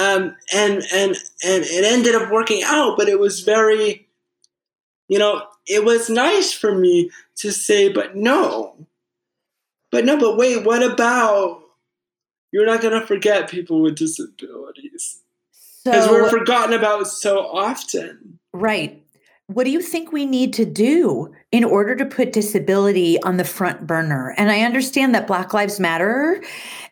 Um, 0.00 0.36
and 0.54 0.82
and 0.92 1.16
and 1.44 1.64
it 1.64 1.84
ended 1.84 2.14
up 2.14 2.30
working 2.30 2.62
out. 2.64 2.96
But 2.96 3.08
it 3.08 3.18
was 3.20 3.40
very, 3.40 4.08
you 5.08 5.18
know, 5.18 5.42
it 5.66 5.84
was 5.84 6.08
nice 6.08 6.52
for 6.52 6.74
me 6.74 7.10
to 7.36 7.52
say, 7.52 7.92
but 7.92 8.16
no, 8.16 8.74
but 9.90 10.04
no, 10.04 10.16
but 10.18 10.36
wait, 10.36 10.64
what 10.64 10.82
about? 10.82 11.58
You're 12.52 12.66
not 12.66 12.80
going 12.80 12.98
to 12.98 13.06
forget 13.06 13.48
people 13.48 13.80
with 13.80 13.96
disabilities 13.96 15.20
because 15.84 16.06
So, 16.06 16.12
we're 16.12 16.28
forgotten 16.30 16.74
about 16.74 17.06
so 17.06 17.38
often. 17.46 18.40
right. 18.52 19.00
What 19.52 19.64
do 19.64 19.70
you 19.72 19.80
think 19.82 20.12
we 20.12 20.26
need 20.26 20.52
to 20.54 20.64
do 20.64 21.34
in 21.50 21.64
order 21.64 21.96
to 21.96 22.06
put 22.06 22.32
disability 22.32 23.20
on 23.24 23.36
the 23.36 23.44
front 23.44 23.84
burner? 23.84 24.32
And 24.36 24.48
I 24.48 24.60
understand 24.60 25.12
that 25.16 25.26
Black 25.26 25.52
Lives 25.52 25.80
Matter 25.80 26.40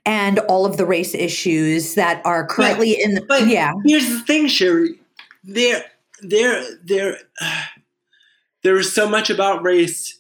and 0.05 0.41
all 0.41 0.67
of 0.67 0.77
the 0.77 0.85
race 0.85 1.15
issues 1.15 1.95
that 1.95 2.21
are 2.27 2.45
currently 2.45 3.01
in 3.01 3.15
the 3.15 3.21
But 3.21 3.47
yeah. 3.47 3.75
here's 3.87 4.09
the 4.09 4.19
thing, 4.23 4.49
Sherry. 4.49 4.99
There, 5.45 5.85
there, 6.21 6.65
there, 6.83 7.19
uh, 7.41 7.63
there 8.65 8.77
is 8.77 8.93
so 8.93 9.09
much 9.09 9.31
about 9.31 9.63
race 9.63 10.19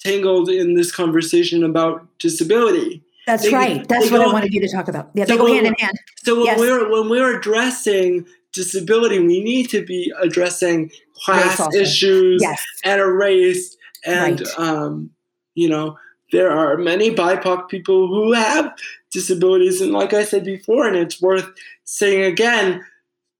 tangled 0.00 0.48
in 0.48 0.74
this 0.76 0.90
conversation 0.90 1.62
about 1.62 2.06
disability. 2.20 3.02
That's 3.26 3.42
They- 3.42 3.52
right. 3.52 3.86
That's 3.86 4.10
what 4.10 4.22
I 4.22 4.32
wanted 4.32 4.54
you 4.54 4.62
to 4.62 4.68
talk 4.68 4.88
about. 4.88 5.10
Yeah, 5.12 5.26
So 5.26 5.32
they 5.34 5.36
go 5.36 5.44
when- 5.44 5.54
hand 5.56 5.66
in 5.66 5.74
hand. 5.78 5.98
So 6.24 6.36
when 6.36 6.46
Yes. 6.46 6.58
we're 6.58 6.90
when 6.90 7.10
we're 7.10 7.36
addressing 7.38 8.24
disability, 8.52 9.18
we 9.18 9.42
need 9.42 9.68
to 9.70 9.84
be 9.84 10.12
addressing 10.20 10.90
class 11.24 11.60
issues 11.74 12.40
Yes. 12.42 12.62
and 12.84 13.00
a 13.00 13.06
race, 13.06 13.76
and 14.04 14.40
Right. 14.40 14.58
um, 14.58 15.10
you 15.54 15.68
know 15.68 15.96
there 16.32 16.50
are 16.50 16.78
many 16.78 17.10
BIPOC 17.14 17.68
people 17.68 18.08
who 18.08 18.32
have 18.32 18.72
disabilities, 19.10 19.80
and 19.82 19.92
like 19.92 20.12
I 20.14 20.24
said 20.24 20.44
before, 20.44 20.86
and 20.86 20.96
it's 20.96 21.20
worth 21.20 21.46
saying 21.84 22.22
again, 22.24 22.82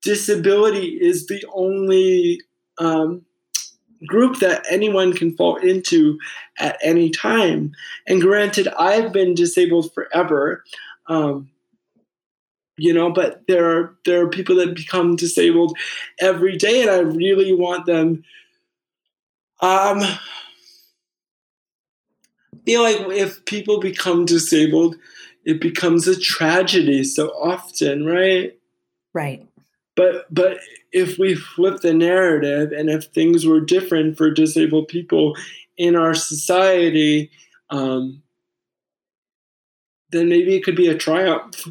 disability 0.03 0.99
is 1.01 1.27
the 1.27 1.43
only 1.55 2.41
um, 2.79 3.25
group 4.07 4.39
that 4.41 4.65
anyone 4.69 5.13
can 5.13 5.35
fall 5.37 5.57
into 5.57 6.19
at 6.59 6.77
any 6.83 7.09
time. 7.09 7.73
And 8.07 8.21
granted, 8.21 8.69
I've 8.79 9.13
been 9.13 9.35
disabled 9.35 9.93
forever. 9.95 10.65
Um, 11.07 11.49
you 12.77 12.93
know, 12.93 13.11
but 13.11 13.43
there 13.49 13.69
are 13.71 13.97
there 14.05 14.23
are 14.23 14.29
people 14.29 14.57
that 14.57 14.75
become 14.75 15.17
disabled 15.17 15.77
every 16.21 16.57
day, 16.57 16.83
and 16.83 16.91
I 16.91 16.99
really 16.99 17.53
want 17.53 17.87
them. 17.87 18.25
Um, 19.61 20.01
I 20.01 20.19
feel 22.65 22.83
like 22.83 22.99
if 23.11 23.45
people 23.45 23.79
become 23.79 24.25
disabled, 24.25 24.97
it 25.45 25.61
becomes 25.61 26.09
a 26.09 26.19
tragedy 26.19 27.05
so 27.05 27.29
often, 27.29 28.07
right? 28.07 28.57
Right. 29.13 29.47
But 29.95 30.33
but 30.33 30.59
if 30.93 31.19
we 31.19 31.35
flip 31.35 31.81
the 31.81 31.93
narrative 31.93 32.73
and 32.73 32.89
if 32.89 33.05
things 33.05 33.47
were 33.47 33.61
different 33.61 34.17
for 34.17 34.31
disabled 34.31 34.89
people 34.89 35.37
in 35.77 35.97
our 35.97 36.15
society, 36.15 37.31
um, 37.71 38.23
then 40.11 40.29
maybe 40.29 40.55
it 40.55 40.65
could 40.65 40.77
be 40.77 40.89
a 40.89 40.97
triumph. 40.97 41.67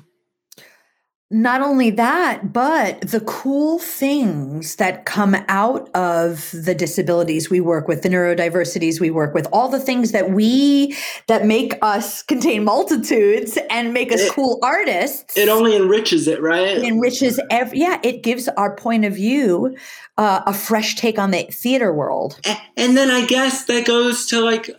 Not 1.34 1.62
only 1.62 1.92
that, 1.92 2.52
but 2.52 3.00
the 3.02 3.22
cool 3.22 3.80
things 3.80 4.76
that 4.76 5.06
come 5.06 5.36
out 5.48 5.90
of 5.96 6.52
the 6.52 6.76
disabilities 6.76 7.50
we 7.50 7.62
work 7.62 7.88
with, 7.88 8.02
the 8.02 8.10
neurodiversities 8.10 9.00
we 9.00 9.12
work 9.12 9.34
with, 9.34 9.48
all 9.54 9.70
the 9.70 9.80
things 9.80 10.12
that 10.12 10.32
we 10.32 10.96
that 11.28 11.46
make 11.46 11.74
us 11.82 12.22
contain 12.22 12.66
multitudes 12.66 13.58
and 13.70 13.94
make 13.94 14.12
us 14.12 14.20
It- 14.20 14.34
cool 14.34 14.60
artists. 14.62 15.38
It 15.38 15.48
only 15.48 15.76
enriches 15.76 16.28
it, 16.28 16.42
right? 16.42 16.78
it 16.78 16.84
enriches 16.84 17.40
every 17.50 17.80
yeah, 17.80 18.00
it 18.04 18.24
gives 18.24 18.50
our 18.50 18.76
point 18.76 19.06
of 19.06 19.16
view 19.16 19.78
uh, 20.18 20.42
a 20.46 20.54
fresh 20.54 20.96
take 20.96 21.18
on 21.18 21.32
the 21.32 21.44
theater 21.44 21.94
world. 21.94 22.40
And 22.76 22.98
then 22.98 23.10
I 23.10 23.26
guess 23.26 23.66
that 23.66 23.88
goes 23.88 24.26
to 24.28 24.42
like 24.42 24.70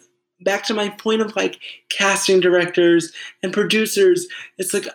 back 0.42 0.64
to 0.64 0.74
my 0.74 0.90
point 0.90 1.22
of 1.22 1.34
like 1.34 1.58
casting 1.88 2.40
directors 2.40 3.12
and 3.42 3.52
producers. 3.52 4.26
It's 4.58 4.74
like 4.74 4.86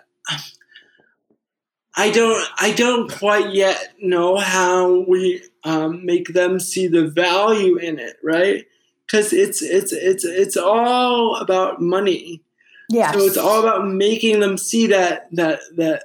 I 1.97 2.11
don't 2.11 2.47
I 2.59 2.71
don't 2.73 3.11
quite 3.11 3.53
yet 3.55 3.95
know 3.99 4.37
how 4.37 4.99
we 5.07 5.41
um, 5.63 6.05
make 6.05 6.27
them 6.33 6.59
see 6.59 6.87
the 6.87 7.07
value 7.07 7.75
in 7.77 7.97
it, 7.97 8.17
right? 8.23 8.65
Because 9.05 9.33
it's 9.33 9.63
it's 9.63 9.91
it's 9.91 10.23
it's 10.23 10.55
all 10.55 11.37
about 11.37 11.81
money. 11.81 12.43
Yeah. 12.89 13.11
So 13.11 13.21
it's 13.21 13.37
all 13.37 13.61
about 13.61 13.87
making 13.87 14.41
them 14.41 14.59
see 14.59 14.85
that 14.87 15.27
that 15.31 15.59
that 15.75 16.03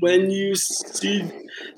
when 0.00 0.30
you 0.30 0.54
see 0.54 1.28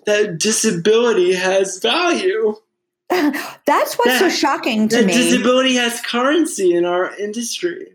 that 0.05 0.37
disability 0.39 1.33
has 1.33 1.79
value. 1.79 2.57
That's 3.09 3.95
what's 3.95 4.19
so 4.19 4.29
shocking 4.29 4.87
to 4.89 4.97
that 4.97 5.07
me. 5.07 5.15
disability 5.15 5.75
has 5.77 6.01
currency 6.03 6.75
in 6.75 6.85
our 6.85 7.17
industry. 7.17 7.89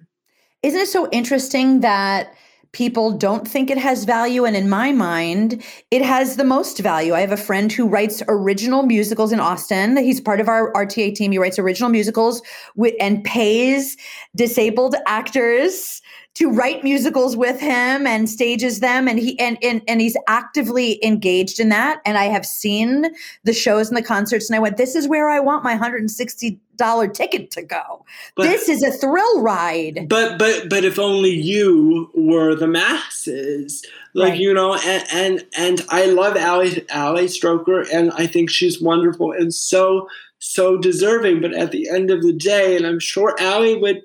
Isn't 0.63 0.81
it 0.81 0.87
so 0.87 1.07
interesting 1.11 1.81
that 1.81 2.33
people 2.75 3.09
don't 3.11 3.47
think 3.47 3.71
it 3.71 3.77
has 3.77 4.03
value? 4.03 4.43
And 4.43 4.53
in 4.53 4.67
my 4.67 4.91
mind, 4.91 5.63
it 5.91 6.01
has 6.01 6.35
the 6.35 6.43
most 6.43 6.79
value. 6.79 7.13
I 7.13 7.21
have 7.21 7.31
a 7.31 7.37
friend 7.37 7.71
who 7.71 7.87
writes 7.87 8.21
original 8.27 8.83
musicals 8.83 9.31
in 9.31 9.39
Austin. 9.39 9.95
He's 9.95 10.19
part 10.19 10.41
of 10.41 10.49
our 10.49 10.73
RTA 10.73 11.15
team. 11.15 11.31
He 11.31 11.37
writes 11.37 11.57
original 11.57 11.89
musicals 11.89 12.41
with, 12.75 12.93
and 12.99 13.23
pays 13.23 13.95
disabled 14.35 14.95
actors 15.07 16.01
to 16.35 16.51
write 16.51 16.83
musicals 16.83 17.35
with 17.37 17.59
him 17.59 18.05
and 18.05 18.29
stages 18.29 18.79
them 18.81 19.07
and 19.07 19.19
he 19.19 19.39
and, 19.39 19.57
and 19.63 19.81
and 19.87 20.01
he's 20.01 20.17
actively 20.27 21.03
engaged 21.03 21.59
in 21.59 21.69
that 21.69 22.01
and 22.05 22.17
i 22.17 22.25
have 22.25 22.45
seen 22.45 23.05
the 23.43 23.53
shows 23.53 23.87
and 23.87 23.97
the 23.97 24.01
concerts 24.03 24.49
and 24.49 24.55
i 24.55 24.59
went 24.59 24.77
this 24.77 24.95
is 24.95 25.07
where 25.07 25.29
i 25.29 25.39
want 25.39 25.63
my 25.63 25.77
$160 25.77 27.13
ticket 27.13 27.51
to 27.51 27.61
go 27.61 28.05
But- 28.35 28.43
this 28.43 28.67
is 28.69 28.83
a 28.83 28.91
thrill 28.91 29.41
ride 29.41 30.07
But 30.09 30.37
but 30.37 30.69
but 30.69 30.83
if 30.83 30.99
only 30.99 31.31
you 31.31 32.09
were 32.13 32.53
the 32.55 32.67
masses, 32.67 33.83
like 34.13 34.31
Right. 34.31 34.39
you 34.39 34.53
know, 34.53 34.75
and 34.75 35.03
and 35.11 35.45
and 35.57 35.85
I 35.89 36.05
love 36.07 36.35
Ali 36.37 36.85
Ali 36.93 37.25
Stroker, 37.25 37.85
and 37.93 38.11
I 38.13 38.27
think 38.27 38.49
she's 38.49 38.81
wonderful 38.81 39.31
and 39.31 39.53
so 39.53 40.07
so 40.39 40.77
deserving. 40.77 41.41
But 41.41 41.53
at 41.53 41.71
the 41.71 41.89
end 41.89 42.11
of 42.11 42.21
the 42.21 42.33
day, 42.33 42.75
and 42.75 42.85
I'm 42.85 42.99
sure 42.99 43.35
Ali 43.41 43.75
would 43.75 44.01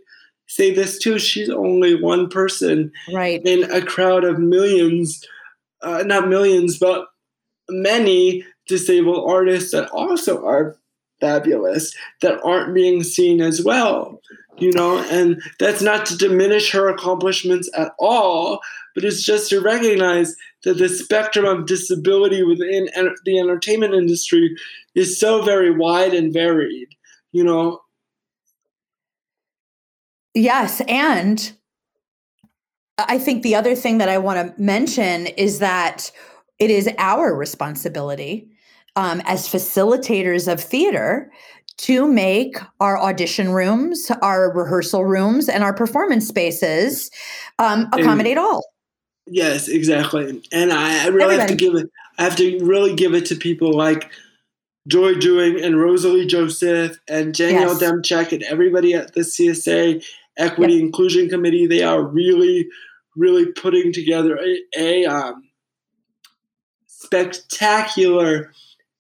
say 0.51 0.75
this 0.75 0.99
too, 0.99 1.19
she's 1.19 1.49
only 1.49 1.95
one 1.95 2.29
person 2.29 2.91
right 3.15 3.41
in 3.45 3.71
a 3.71 3.81
crowd 3.81 4.25
of 4.25 4.39
millions, 4.39 5.25
uh, 5.83 6.03
not 6.05 6.29
millions, 6.29 6.77
but 6.77 7.07
many 7.69 8.45
disabled 8.67 9.31
artists 9.31 9.71
that 9.71 9.89
also 9.91 10.45
are 10.45 10.77
fabulous 11.21 11.95
that 12.21 12.41
aren't 12.43 12.75
being 12.75 13.05
seen 13.05 13.41
as 13.41 13.63
well. 13.63 14.21
You 14.59 14.73
know, 14.73 14.99
and 14.99 15.41
that's 15.59 15.81
not 15.81 16.05
to 16.07 16.19
diminish 16.19 16.73
her 16.73 16.89
accomplishments 16.89 17.71
at 17.77 17.93
all, 17.99 18.61
but 18.95 19.05
it's 19.05 19.23
just 19.23 19.51
to 19.51 19.61
recognize 19.61 20.35
that 20.65 20.79
the 20.79 20.89
spectrum 20.89 21.45
of 21.47 21.67
disability 21.67 22.43
within 22.43 22.89
the 23.25 23.39
entertainment 23.39 23.95
industry 23.95 24.55
is 24.95 25.19
so 25.19 25.43
very 25.43 25.71
wide 25.71 26.13
and 26.13 26.33
varied. 26.33 26.89
You 27.33 27.45
know, 27.45 27.81
Yes. 30.35 30.81
And 30.89 31.53
I 32.99 33.19
think 33.19 33.43
the 33.43 33.55
other 33.55 33.75
thing 33.75 33.99
that 33.99 34.09
I 34.09 34.19
want 34.19 34.57
to 34.57 34.63
mention 34.63 35.27
is 35.27 35.59
that 35.61 36.11
it 36.59 36.71
is 36.71 36.89
our 36.99 37.35
responsibility 37.35 38.49
um, 38.97 39.23
as 39.25 39.49
facilitators 39.49 40.51
of 40.53 40.61
theater 40.61 41.31
to 41.79 42.07
make 42.07 42.59
our 42.81 42.99
audition 42.99 43.53
rooms, 43.53 44.11
our 44.21 44.53
rehearsal 44.53 45.05
rooms, 45.05 45.49
and 45.49 45.65
our 45.65 45.73
performance 45.73 46.29
spaces 46.29 47.11
um, 47.59 47.89
accommodate 47.95 48.37
all. 48.37 48.63
Yes, 49.27 49.69
exactly. 49.69 50.43
And 50.53 50.73
I, 50.73 51.05
I 51.05 51.09
really 51.09 51.39
have 51.39 51.49
to 51.49 51.55
give 51.55 51.75
it. 51.75 51.89
I 52.19 52.25
have 52.25 52.37
to 52.37 52.63
really 52.63 52.95
give 52.95 53.15
it 53.15 53.25
to 53.27 53.37
people 53.37 53.73
like 53.73 54.11
Joy 54.89 55.15
Dewing 55.15 55.63
and 55.63 55.81
Rosalie 55.81 56.27
Joseph 56.27 56.99
and 57.09 57.33
Danielle 57.33 57.81
Yes. 57.81 57.83
Demchek 57.83 58.33
and 58.33 58.43
everybody 58.43 58.93
at 58.93 59.15
the 59.15 59.21
CSA 59.21 60.05
Equity 60.37 60.81
Inclusion 60.81 61.29
Committee. 61.29 61.67
They 61.67 61.83
are 61.83 62.03
really, 62.03 62.69
really 63.17 63.47
putting 63.47 63.93
together 63.93 64.39
a, 64.39 64.59
a 64.77 65.07
um, 65.07 65.49
spectacular 66.87 68.53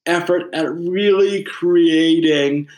effort 0.07 0.53
at 0.55 0.73
really 0.73 1.45
creating 1.45 2.69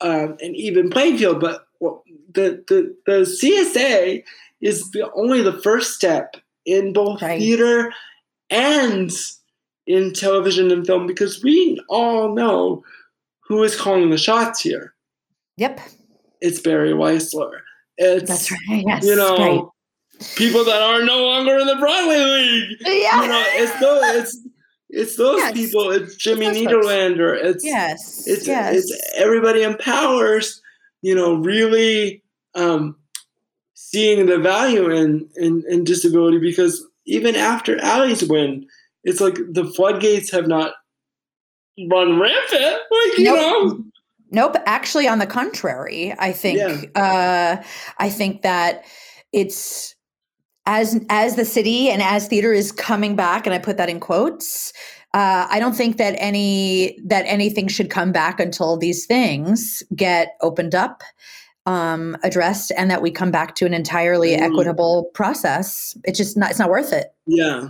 um, 0.00 0.36
an 0.40 0.54
even 0.54 0.90
playing 0.90 1.18
field. 1.18 1.40
But 1.40 1.66
well, 1.80 2.02
the, 2.32 2.64
the 2.68 2.96
the 3.06 3.20
CSA 3.22 4.24
is 4.60 4.90
the, 4.90 5.10
only 5.12 5.42
the 5.42 5.60
first 5.60 5.94
step 5.94 6.36
in 6.64 6.92
both 6.92 7.22
Right. 7.22 7.38
theater 7.38 7.92
and 8.50 9.10
in 9.86 10.12
television 10.12 10.70
and 10.72 10.86
film 10.86 11.06
because 11.06 11.42
we 11.42 11.80
all 11.88 12.34
know 12.34 12.82
who 13.40 13.62
is 13.62 13.76
calling 13.80 14.10
the 14.10 14.18
shots 14.18 14.60
here. 14.60 14.94
Yep. 15.56 15.80
It's 16.40 16.60
Barry 16.60 16.92
Weissler. 16.92 17.60
It's 17.98 18.28
That's 18.28 18.50
right. 18.50 18.84
Yes. 18.86 19.04
you 19.04 19.16
know 19.16 19.36
right. 19.38 19.62
people 20.36 20.64
that 20.64 20.80
are 20.82 21.02
no 21.04 21.24
longer 21.24 21.56
in 21.58 21.66
the 21.66 21.76
Broadway 21.76 22.18
League. 22.18 22.76
Yeah. 22.84 23.22
You 23.22 23.28
know, 23.28 23.44
it's 23.54 23.80
those 23.80 24.02
it's 24.16 24.38
it's 24.88 25.16
those 25.16 25.38
Yes. 25.38 25.52
people. 25.52 25.90
It's 25.90 26.14
Jimmy 26.16 26.46
It's. 26.46 26.58
Nederlander. 26.58 27.36
It's 27.42 27.64
Yes. 27.64 28.26
it's 28.26 28.46
yes. 28.46 28.74
it's 28.76 29.12
everybody 29.16 29.62
empowers. 29.62 30.60
You 31.02 31.14
know, 31.14 31.34
really 31.34 32.22
um, 32.54 32.96
seeing 33.74 34.26
the 34.26 34.38
value 34.38 34.90
in, 34.90 35.28
in 35.36 35.62
in 35.68 35.84
disability 35.84 36.38
because 36.38 36.84
even 37.06 37.36
after 37.36 37.78
Ali's 37.84 38.24
win, 38.24 38.66
it's 39.04 39.20
like 39.20 39.36
the 39.50 39.64
floodgates 39.64 40.30
have 40.32 40.46
not 40.48 40.72
run 41.90 42.18
rampant. 42.18 42.62
Like 42.90 43.18
you 43.18 43.24
Nope. 43.24 43.36
know, 43.36 43.84
Nope. 44.30 44.56
Actually, 44.66 45.06
on 45.08 45.18
the 45.18 45.26
contrary, 45.26 46.14
I 46.18 46.32
think 46.32 46.90
uh, 46.96 47.56
I 47.98 48.10
think 48.10 48.42
that 48.42 48.84
it's 49.32 49.94
as 50.66 51.00
as 51.10 51.36
the 51.36 51.44
city 51.44 51.88
and 51.90 52.02
as 52.02 52.26
theater 52.26 52.52
is 52.52 52.72
coming 52.72 53.14
back, 53.16 53.46
and 53.46 53.54
I 53.54 53.58
put 53.58 53.76
that 53.76 53.88
in 53.88 54.00
quotes. 54.00 54.72
Uh, 55.14 55.46
I 55.48 55.60
don't 55.60 55.74
think 55.76 55.96
that 55.98 56.16
any 56.18 56.98
that 57.04 57.22
anything 57.26 57.68
should 57.68 57.88
come 57.88 58.12
back 58.12 58.40
until 58.40 58.76
these 58.76 59.06
things 59.06 59.82
get 59.94 60.36
opened 60.40 60.74
up, 60.74 61.02
um, 61.64 62.16
addressed, 62.22 62.72
and 62.76 62.90
that 62.90 63.00
we 63.02 63.10
come 63.12 63.30
back 63.30 63.54
to 63.56 63.66
an 63.66 63.72
entirely 63.74 64.30
Mm. 64.36 64.40
equitable 64.42 65.04
process. 65.14 65.96
It's 66.04 66.18
just 66.18 66.36
not. 66.36 66.50
It's 66.50 66.58
not 66.58 66.68
worth 66.70 66.92
it. 66.92 67.14
yeah. 67.26 67.68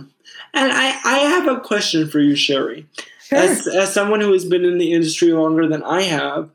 And 0.53 0.71
I 0.73 0.99
I 1.05 1.17
have 1.19 1.47
a 1.47 1.59
question 1.61 2.07
for 2.09 2.19
you, 2.19 2.35
Sherry. 2.35 2.85
Sure. 3.27 3.39
as 3.39 3.67
as 3.67 3.93
someone 3.93 4.21
who 4.21 4.31
has 4.31 4.45
been 4.45 4.63
in 4.63 4.77
the 4.77 4.93
industry 4.93 5.33
longer 5.33 5.67
than 5.67 5.83
I 5.83 6.03
have, 6.03 6.49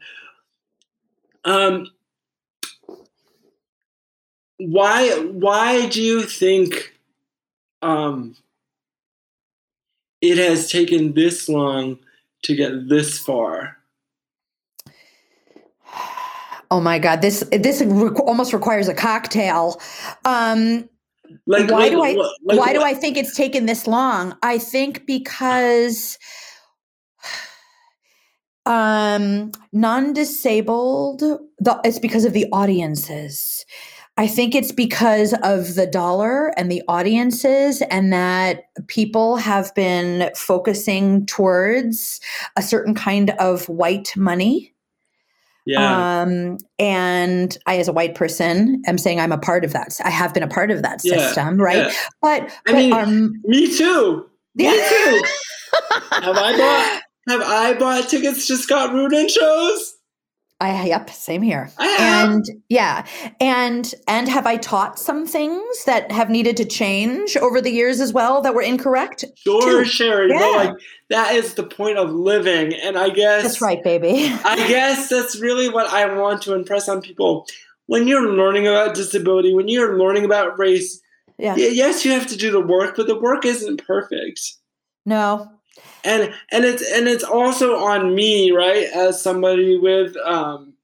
um, 1.44 1.88
why 4.56 5.10
why 5.18 5.86
do 5.88 6.00
you 6.00 6.22
think 6.22 6.94
um, 7.82 8.36
it 10.22 10.38
has 10.38 10.70
taken 10.70 11.12
this 11.12 11.46
long 11.46 11.98
to 12.44 12.56
get 12.56 12.88
this 12.88 13.18
far? 13.18 13.76
Oh 16.70 16.80
my 16.80 16.98
god, 16.98 17.20
this 17.20 17.40
this 17.52 17.82
requ- 17.82 18.26
almost 18.26 18.54
requires 18.54 18.88
a 18.88 18.94
cocktail. 18.94 19.78
Um, 20.24 20.88
Like 21.46 21.70
why 21.70 21.88
like, 21.88 21.90
do 21.90 22.02
I 22.02 22.12
like 22.44 22.58
why 22.58 22.72
do 22.72 22.82
I 22.82 22.94
think 22.94 23.18
it's 23.18 23.36
taken 23.36 23.66
this 23.66 23.86
long? 23.86 24.34
I 24.42 24.56
think 24.56 25.04
because 25.04 26.18
um 28.66 29.50
non-disabled 29.72 31.20
the, 31.20 31.80
it's 31.84 31.98
because 31.98 32.24
of 32.24 32.32
the 32.32 32.46
audiences. 32.52 33.64
I 34.18 34.26
think 34.26 34.54
it's 34.54 34.72
because 34.72 35.34
of 35.42 35.74
the 35.74 35.86
dollar 35.86 36.48
and 36.58 36.70
the 36.70 36.82
audiences, 36.86 37.82
and 37.90 38.12
that 38.12 38.64
people 38.86 39.36
have 39.36 39.74
been 39.74 40.30
focusing 40.36 41.24
towards 41.24 42.20
a 42.56 42.62
certain 42.62 42.94
kind 42.94 43.30
of 43.38 43.68
white 43.70 44.14
money. 44.16 44.72
Yeah. 45.64 46.22
Um, 46.22 46.58
and 46.78 47.56
I, 47.66 47.78
as 47.78 47.88
a 47.88 47.92
white 47.92 48.14
person, 48.14 48.82
am 48.86 48.98
saying 48.98 49.18
I'm 49.20 49.32
a 49.32 49.38
part 49.38 49.64
of 49.64 49.72
that. 49.72 49.98
I 50.04 50.10
have 50.10 50.34
been 50.34 50.42
a 50.42 50.48
part 50.48 50.70
of 50.70 50.82
that 50.82 51.02
Yeah, 51.04 51.16
system, 51.18 51.56
right? 51.58 51.86
yeah. 51.86 51.92
But, 52.20 52.42
I 52.66 52.72
but 52.72 52.74
mean, 52.74 52.92
um, 52.92 53.42
Me 53.44 53.74
too. 53.74 54.28
Me 54.54 54.66
too. 54.66 55.22
have 56.10 56.36
I 56.36 56.58
bought 56.58 57.02
have 57.28 57.42
I 57.42 57.74
bought 57.74 58.08
tickets 58.08 58.46
to 58.48 58.56
Scott 58.56 58.92
Rudin 58.92 59.28
shows? 59.28 59.96
I 60.60 60.84
yep, 60.86 61.10
same 61.10 61.42
here. 61.42 61.72
And 61.78 62.44
yeah, 62.68 63.04
and 63.40 63.92
and 64.06 64.28
have 64.28 64.46
I 64.46 64.58
taught 64.58 64.96
some 64.96 65.26
things 65.26 65.84
that 65.86 66.12
have 66.12 66.30
needed 66.30 66.56
to 66.58 66.64
change 66.64 67.36
over 67.36 67.60
the 67.60 67.70
years 67.72 68.00
as 68.00 68.12
well 68.12 68.40
that 68.42 68.54
were 68.54 68.62
incorrect? 68.62 69.24
Sure, 69.34 69.82
too. 69.84 69.90
Sheri. 69.90 70.28
Yeah. 70.30 70.38
But 70.38 70.52
like 70.66 70.74
that 71.10 71.34
is 71.34 71.54
the 71.54 71.64
point 71.64 71.98
of 71.98 72.12
living. 72.12 72.74
And 72.74 72.96
I 72.96 73.08
guess 73.10 73.42
That's 73.42 73.60
right, 73.60 73.82
baby. 73.82 74.32
I 74.44 74.56
guess 74.68 75.08
that's 75.08 75.40
really 75.40 75.68
what 75.68 75.92
I 75.92 76.14
want 76.14 76.42
to 76.42 76.54
impress 76.54 76.88
on 76.88 77.02
people. 77.02 77.46
When 77.86 78.06
you're 78.06 78.32
learning 78.32 78.68
about 78.68 78.94
disability, 78.94 79.52
when 79.54 79.66
you're 79.66 79.98
learning 79.98 80.24
about 80.24 80.58
race, 80.60 81.00
Yeah. 81.38 81.56
yes, 81.56 82.04
you 82.04 82.12
have 82.12 82.28
to 82.28 82.36
do 82.36 82.52
the 82.52 82.60
work, 82.60 82.94
but 82.96 83.08
the 83.08 83.18
work 83.18 83.44
isn't 83.44 83.84
perfect. 83.84 84.40
No. 85.04 85.50
And 86.04 86.32
and 86.50 86.64
it's 86.64 86.82
and 86.92 87.08
it's 87.08 87.24
also 87.24 87.76
on 87.76 88.14
me, 88.14 88.50
right, 88.50 88.84
as 88.94 89.22
somebody 89.22 89.78
with 89.78 90.16
um 90.18 90.74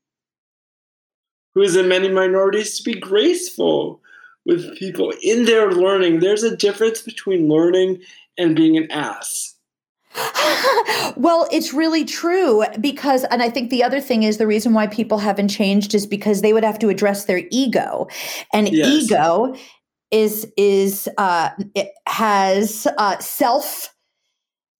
who 1.55 1.63
is 1.63 1.77
in 1.77 1.89
many 1.89 2.09
minorities 2.09 2.79
to 2.79 2.85
be 2.85 2.99
graceful 2.99 4.01
with 4.47 4.79
people 4.79 5.13
in 5.23 5.45
their 5.45 5.73
learning. 5.73 6.21
There's 6.21 6.45
a 6.45 6.57
difference 6.57 7.03
between 7.03 7.49
learning 7.49 8.01
and 8.39 8.55
being 8.55 8.77
an 8.77 8.91
ass. 8.91 9.55
well, 11.17 11.49
it's 11.53 11.73
really 11.73 12.05
true 12.05 12.65
because, 12.81 13.25
and 13.25 13.43
I 13.43 13.51
think 13.51 13.71
the 13.71 13.83
other 13.83 14.01
thing 14.01 14.23
is 14.23 14.39
the 14.39 14.47
reason 14.47 14.73
why 14.73 14.87
people 14.87 15.19
haven't 15.19 15.49
changed 15.49 15.95
is 15.95 16.07
because 16.07 16.41
they 16.41 16.53
would 16.53 16.65
have 16.65 16.79
to 16.79 16.89
address 16.89 17.27
their 17.27 17.43
ego, 17.51 18.07
and 18.53 18.69
Yes. 18.69 18.89
ego 18.89 19.55
is 20.11 20.51
is 20.57 21.09
uh, 21.19 21.51
it 21.75 21.91
has 22.07 22.87
uh, 22.97 23.19
self 23.19 23.95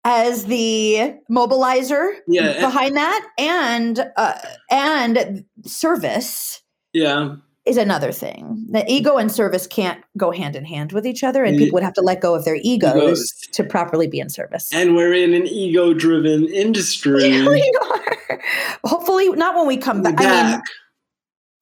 as 0.09 0.47
the 0.47 1.15
mobilizer 1.31 2.13
Yeah. 2.27 2.59
behind 2.61 2.97
that, 2.97 3.29
and 3.39 4.11
uh, 4.17 4.39
and 4.71 5.45
service 5.65 6.63
Yeah. 6.95 7.35
is 7.67 7.77
another 7.77 8.11
thing. 8.11 8.67
The 8.71 8.91
ego 8.91 9.19
and 9.19 9.31
service 9.31 9.67
can't 9.67 10.03
go 10.17 10.31
hand 10.31 10.57
in 10.57 10.65
hand 10.65 10.93
with 10.93 11.07
each 11.07 11.23
other, 11.23 11.45
and 11.45 11.59
people 11.59 11.75
would 11.75 11.83
have 11.83 11.93
to 11.95 12.01
let 12.01 12.23
go 12.23 12.35
of 12.35 12.47
their 12.47 12.57
egos, 12.63 12.97
Egos. 12.97 13.33
to 13.53 13.65
properly 13.65 14.07
be 14.07 14.19
in 14.19 14.31
service. 14.31 14.71
And 14.73 14.97
we're 14.97 15.13
in 15.13 15.35
an 15.35 15.47
ego 15.47 15.93
driven 15.93 16.49
industry. 16.49 17.23
we 17.47 17.73
are. 17.91 18.41
Hopefully, 18.85 19.29
not 19.33 19.55
when 19.57 19.67
we 19.67 19.77
come 19.77 20.01
back. 20.03 20.15
I 20.19 20.53
mean, 20.53 20.61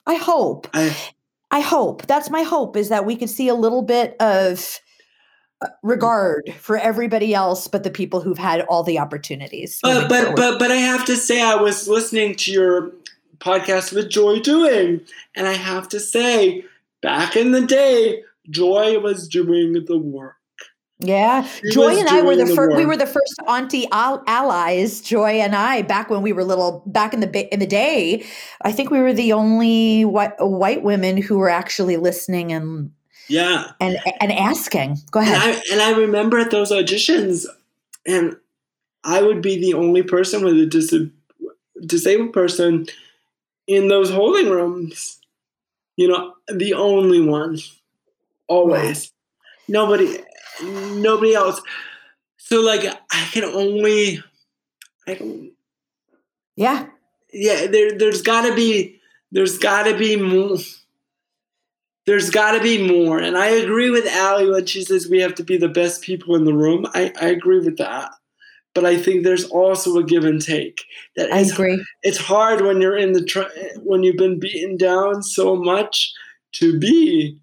I 0.07 0.15
hope. 0.15 0.69
I- 0.73 0.97
I 1.51 1.61
hope. 1.61 2.07
That's 2.07 2.29
my 2.29 2.43
hope 2.43 2.77
is 2.77 2.89
that 2.91 3.07
we 3.07 3.15
could 3.17 3.31
see 3.31 3.49
a 3.49 3.55
little 3.55 3.83
bit 3.83 4.17
of 4.21 4.81
Mm-hmm. 5.63 5.89
regard 5.89 6.55
for 6.59 6.77
everybody 6.77 7.33
else 7.33 7.67
but 7.67 7.83
the 7.83 7.91
people 7.91 8.21
who've 8.21 8.37
had 8.37 8.61
all 8.69 8.83
the 8.83 8.99
opportunities. 8.99 9.79
But 9.83 10.07
but 10.07 10.21
forward. 10.21 10.37
but 10.37 10.59
but 10.59 10.71
I 10.71 10.77
have 10.77 11.07
to 11.07 11.17
say 11.17 11.41
I 11.41 11.55
was 11.55 11.89
listening 11.89 12.35
to 12.37 12.53
your 12.53 12.93
podcast 13.39 13.95
with 13.95 14.11
Joy 14.11 14.41
Dewing, 14.41 15.01
and 15.35 15.49
I 15.49 15.55
have 15.55 15.89
to 15.91 16.01
say, 16.01 16.63
back 17.01 17.37
in 17.37 17.53
the 17.53 17.67
day, 17.67 18.23
Joy 18.51 18.99
was 18.99 19.29
doing 19.29 19.83
the 19.87 19.97
work. 19.97 20.37
yeah, 20.99 21.43
She 21.45 21.71
Joy 21.71 21.97
and 21.99 22.09
I 22.09 22.21
were 22.21 22.37
the, 22.37 22.45
the 22.45 22.55
first. 22.55 22.77
We 22.77 22.85
were 22.85 22.99
the 22.99 23.07
first 23.07 23.41
auntie 23.49 23.89
al- 23.93 24.23
allies. 24.27 25.01
Joy 25.01 25.41
and 25.41 25.55
I, 25.55 25.81
back 25.81 26.11
when 26.11 26.21
we 26.21 26.35
were 26.35 26.45
little, 26.45 26.83
back 26.85 27.15
in 27.15 27.21
the 27.21 27.27
ba- 27.27 27.51
in 27.51 27.61
the 27.61 27.67
day, 27.67 28.27
I 28.61 28.73
think 28.73 28.91
we 28.91 29.01
were 29.01 29.15
the 29.15 29.33
only 29.33 30.05
white 30.05 30.35
white 30.39 30.83
women 30.83 31.17
who 31.17 31.39
were 31.39 31.49
actually 31.51 31.97
listening 31.97 32.53
and 32.53 32.91
Yeah. 33.29 33.73
and 33.81 33.99
and 34.21 34.33
asking. 34.33 34.99
Go 35.11 35.21
And 35.21 35.29
ahead. 35.29 35.57
I 35.57 35.73
and 35.73 35.81
I 35.81 35.99
remember 35.99 36.39
at 36.39 36.51
those 36.51 36.71
auditions, 36.71 37.47
and 38.07 38.37
I 39.05 39.23
would 39.23 39.43
be 39.43 39.59
the 39.61 39.75
only 39.75 40.03
person 40.03 40.45
with 40.45 40.59
a 40.59 40.67
dis- 40.67 40.95
disabled 41.87 42.33
person 42.33 42.87
in 43.67 43.89
those 43.89 44.11
holding 44.11 44.51
rooms. 44.51 45.19
You 45.97 46.09
know, 46.09 46.35
the 46.53 46.75
only 46.75 47.21
one, 47.21 47.59
always. 48.49 49.13
Nobody, 49.69 50.19
nobody 50.63 51.35
else. 51.35 51.61
So 52.37 52.61
like, 52.61 52.85
I 52.85 53.25
can 53.33 53.45
only, 53.45 54.23
I 55.09 55.15
don't. 55.15 55.51
yeah. 56.55 56.87
Yeah, 57.33 57.67
there, 57.67 57.99
there's 57.99 58.23
got 58.23 58.47
to 58.47 58.55
be, 58.55 59.01
there's 59.33 59.59
got 59.59 59.85
to 59.85 59.97
be 59.97 60.17
more. 60.17 60.59
There's 62.07 62.31
got 62.31 62.53
to 62.53 62.63
be 62.63 62.87
more, 62.87 63.19
and 63.19 63.37
I 63.37 63.49
agree 63.49 63.91
with 63.91 64.07
Ali 64.15 64.49
when 64.49 64.67
she 64.67 64.83
says 64.83 65.09
we 65.09 65.21
have 65.21 65.35
to 65.37 65.43
be 65.43 65.57
the 65.57 65.69
best 65.69 66.03
people 66.03 66.37
in 66.37 66.45
the 66.45 66.55
room. 66.55 66.87
I, 66.95 67.13
I 67.21 67.27
agree 67.27 67.59
with 67.59 67.79
that, 67.79 68.13
but 68.75 68.85
I 68.85 68.97
think 68.97 69.25
there's 69.25 69.45
also 69.47 69.99
a 69.99 70.05
give 70.05 70.25
and 70.25 70.41
take. 70.41 70.85
That 71.17 71.33
I 71.33 71.41
it's, 71.41 71.53
agree. 71.53 71.85
it's 72.05 72.19
hard 72.19 72.61
when 72.61 72.81
you're 72.81 72.97
in 72.97 73.13
the 73.13 73.81
when 73.83 74.05
you've 74.05 74.17
been 74.17 74.39
beaten 74.39 74.77
down 74.77 75.23
so 75.25 75.57
much 75.57 76.13
to 76.53 76.79
be 76.79 77.39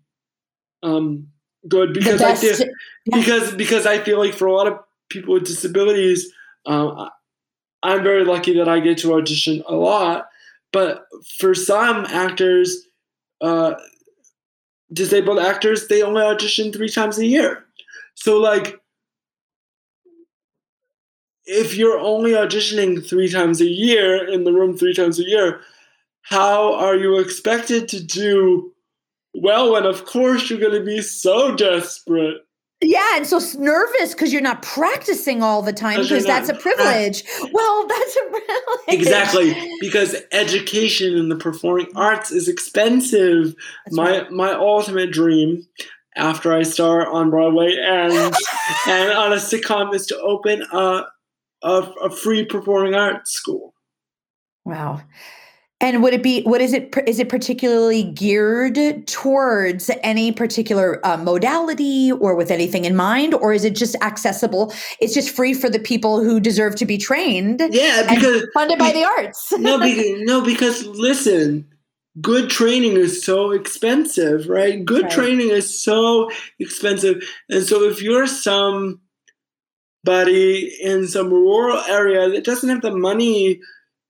um, 0.81 1.27
good 1.67 1.93
because 1.93 2.21
I 2.21 2.35
feel, 2.35 2.57
because 3.05 3.53
because 3.55 3.85
I 3.85 3.99
feel 3.99 4.17
like 4.17 4.33
for 4.33 4.47
a 4.47 4.53
lot 4.53 4.67
of 4.67 4.79
people 5.09 5.33
with 5.33 5.45
disabilities, 5.45 6.31
um, 6.65 7.09
I'm 7.83 8.03
very 8.03 8.23
lucky 8.23 8.53
that 8.57 8.69
I 8.69 8.79
get 8.79 8.99
to 8.99 9.13
audition 9.13 9.61
a 9.67 9.75
lot. 9.75 10.29
But 10.71 11.05
for 11.37 11.53
some 11.53 12.05
actors, 12.05 12.87
uh, 13.41 13.75
disabled 14.93 15.39
actors, 15.39 15.87
they 15.87 16.01
only 16.01 16.21
audition 16.21 16.71
three 16.71 16.89
times 16.89 17.17
a 17.17 17.25
year. 17.25 17.65
So 18.15 18.39
like, 18.39 18.79
if 21.45 21.75
you're 21.75 21.99
only 21.99 22.31
auditioning 22.31 23.07
three 23.07 23.29
times 23.29 23.59
a 23.59 23.67
year 23.67 24.25
in 24.27 24.45
the 24.45 24.53
room 24.53 24.77
three 24.77 24.93
times 24.93 25.19
a 25.19 25.27
year, 25.27 25.61
how 26.21 26.73
are 26.75 26.95
you 26.95 27.19
expected 27.19 27.89
to 27.89 28.01
do 28.01 28.73
well, 29.33 29.75
and 29.75 29.85
of 29.85 30.05
course 30.05 30.49
you're 30.49 30.59
going 30.59 30.73
to 30.73 30.85
be 30.85 31.01
so 31.01 31.55
desperate. 31.55 32.45
Yeah, 32.85 33.15
and 33.15 33.25
so 33.25 33.39
nervous 33.57 34.13
because 34.13 34.33
you're 34.33 34.41
not 34.41 34.61
practicing 34.61 35.41
all 35.41 35.61
the 35.61 35.73
time 35.73 36.01
because 36.01 36.25
that's 36.25 36.49
a 36.49 36.53
privilege. 36.53 37.23
well, 37.51 37.87
that's 37.87 38.15
a 38.15 38.29
privilege. 38.29 38.79
Exactly, 38.87 39.71
because 39.79 40.15
education 40.31 41.17
in 41.17 41.29
the 41.29 41.35
performing 41.35 41.87
arts 41.95 42.31
is 42.31 42.47
expensive. 42.47 43.55
That's 43.85 43.95
my 43.95 44.19
right. 44.19 44.31
my 44.31 44.53
ultimate 44.53 45.11
dream 45.11 45.65
after 46.15 46.53
I 46.53 46.63
star 46.63 47.09
on 47.09 47.29
Broadway 47.29 47.75
and 47.81 48.13
and 48.87 49.11
on 49.13 49.33
a 49.33 49.37
sitcom 49.37 49.93
is 49.93 50.05
to 50.07 50.19
open 50.19 50.63
a 50.71 51.05
a, 51.63 51.91
a 52.03 52.09
free 52.09 52.45
performing 52.45 52.95
arts 52.95 53.31
school. 53.31 53.73
Wow. 54.65 55.01
And 55.81 56.01
would 56.01 56.13
it 56.13 56.23
be 56.23 56.43
what 56.43 56.61
is 56.61 56.71
it 56.71 56.93
is 57.05 57.19
it 57.19 57.27
particularly 57.27 58.03
geared 58.03 59.05
towards 59.07 59.91
any 60.01 60.31
particular 60.31 61.05
uh, 61.05 61.17
modality 61.17 62.11
or 62.11 62.35
with 62.35 62.51
anything 62.51 62.85
in 62.85 62.95
mind 62.95 63.33
or 63.33 63.51
is 63.51 63.65
it 63.65 63.75
just 63.75 63.95
accessible 64.01 64.73
it's 65.01 65.13
just 65.13 65.35
free 65.35 65.53
for 65.53 65.69
the 65.69 65.79
people 65.79 66.23
who 66.23 66.39
deserve 66.39 66.75
to 66.75 66.85
be 66.85 66.97
trained 66.97 67.61
Yeah, 67.71 68.07
because 68.15 68.47
funded 68.53 68.79
by 68.79 68.93
the 68.93 69.03
arts 69.03 69.51
no, 69.51 69.77
because, 69.77 70.05
no, 70.21 70.41
because 70.41 70.85
listen, 70.85 71.67
good 72.21 72.49
training 72.49 72.97
is 72.97 73.23
so 73.23 73.51
expensive, 73.51 74.47
right? 74.47 74.83
Good 74.83 75.03
Right. 75.03 75.11
training 75.11 75.49
is 75.49 75.83
so 75.83 76.29
expensive, 76.59 77.23
and 77.49 77.63
so 77.63 77.83
if 77.83 78.01
you're 78.01 78.27
some 78.27 79.01
somebody 80.05 80.69
in 80.81 81.07
some 81.07 81.29
rural 81.29 81.79
area 81.87 82.29
that 82.29 82.43
doesn't 82.43 82.69
have 82.69 82.81
the 82.81 82.95
money 82.95 83.61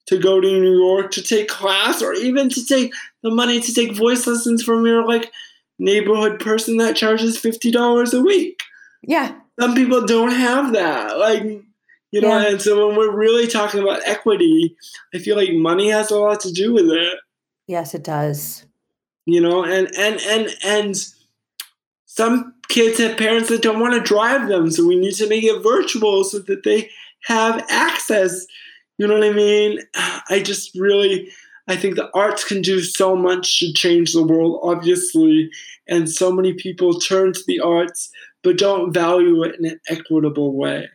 to 0.08 0.20
go 0.20 0.42
to 0.42 0.48
New 0.48 0.78
York 0.78 1.12
to 1.12 1.22
take 1.22 1.48
class, 1.48 2.02
or 2.02 2.14
even 2.14 2.50
to 2.50 2.66
take 2.66 2.94
the 3.24 3.32
money 3.32 3.60
to 3.62 3.74
take 3.74 3.96
voice 3.96 4.28
lessons 4.28 4.62
from 4.64 4.86
your 4.86 5.08
like 5.08 5.32
neighborhood 5.80 6.40
person 6.40 6.78
that 6.78 6.96
charges 6.96 7.38
fifty 7.38 7.72
dollars 7.72 8.14
a 8.14 8.22
week, 8.22 8.62
yeah 9.02 9.36
some 9.60 9.76
people 9.76 10.06
don't 10.06 10.32
have 10.32 10.74
that. 10.74 11.18
Like, 11.20 11.44
you 11.44 12.22
know, 12.22 12.28
Yeah. 12.40 12.48
and 12.50 12.62
so 12.62 12.88
when 12.88 12.98
we're 12.98 13.16
really 13.16 13.46
talking 13.48 13.82
about 13.82 14.02
equity, 14.06 14.76
I 15.14 15.20
feel 15.20 15.36
like 15.36 15.54
money 15.54 15.90
has 15.92 16.10
a 16.10 16.18
lot 16.18 16.40
to 16.42 16.52
do 16.52 16.74
with 16.74 16.90
it. 16.90 17.20
yes 17.68 17.94
it 17.94 18.04
does 18.04 18.66
You 19.26 19.42
know, 19.42 19.64
and 19.64 19.90
and 19.98 20.20
and 20.22 20.50
and 20.66 20.96
some 22.06 22.54
kids 22.68 23.00
have 23.00 23.18
parents 23.18 23.50
that 23.50 23.62
don't 23.62 23.80
want 23.80 23.94
to 23.94 24.00
drive 24.02 24.48
them, 24.48 24.70
so 24.72 24.86
we 24.86 24.96
need 24.96 25.16
to 25.16 25.28
make 25.30 25.44
it 25.44 25.62
virtual 25.64 26.24
so 26.24 26.40
that 26.40 26.64
they 26.64 26.90
have 27.26 27.64
access. 27.70 28.46
You 29.04 29.10
know 29.10 29.16
what 29.16 29.26
I 29.26 29.34
mean? 29.34 29.80
I 30.30 30.42
just 30.42 30.74
really 30.80 31.30
I 31.68 31.76
think 31.76 31.98
the 31.98 32.10
arts 32.14 32.46
can 32.46 32.62
do 32.62 32.80
so 32.80 33.18
much 33.18 33.60
to 33.60 33.74
change 33.74 34.14
the 34.14 34.24
world, 34.24 34.62
obviously, 34.64 35.50
and 35.90 36.10
so 36.10 36.32
many 36.32 36.54
people 36.54 36.98
turn 37.02 37.34
to 37.34 37.44
the 37.46 37.60
arts 37.60 38.10
but 38.44 38.58
don't 38.58 38.94
value 38.94 39.44
it 39.44 39.56
in 39.60 39.66
an 39.66 39.80
equitable 39.90 40.56
way. 40.56 40.88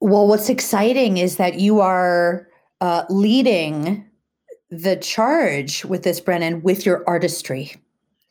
well 0.00 0.28
what's 0.28 0.50
exciting 0.50 1.16
is 1.16 1.36
that 1.36 1.58
you 1.58 1.80
are 1.80 2.48
uh, 2.82 3.04
leading 3.08 4.04
the 4.68 4.96
charge 4.96 5.86
with 5.86 6.02
this 6.02 6.20
brennan 6.20 6.60
with 6.60 6.84
your 6.84 7.02
artistry 7.06 7.72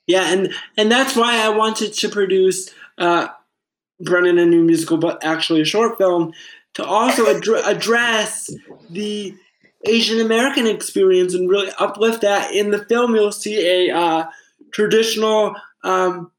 Yeah, 0.05 0.31
and 0.31 0.53
and 0.77 0.91
that's 0.91 1.15
why 1.15 1.43
I 1.43 1.49
wanted 1.49 1.93
to 1.93 2.09
produce 2.09 2.69
uh, 2.99 3.29
Brennan 3.99 4.37
a 4.37 4.45
new 4.45 4.63
musical, 4.63 4.97
but 4.97 5.23
actually 5.23 5.61
a 5.61 5.65
short 5.65 5.97
film 5.97 6.33
to 6.75 6.83
also 6.83 7.25
addre- 7.25 7.65
address 7.65 8.49
the 8.89 9.35
Asian 9.85 10.19
American 10.19 10.67
experience 10.67 11.33
and 11.33 11.49
really 11.49 11.71
uplift 11.79 12.21
that. 12.21 12.51
In 12.53 12.71
the 12.71 12.85
film, 12.85 13.15
you'll 13.15 13.31
see 13.31 13.89
a 13.89 13.95
uh, 13.95 14.25
traditional 14.71 15.55
um, 15.83 16.31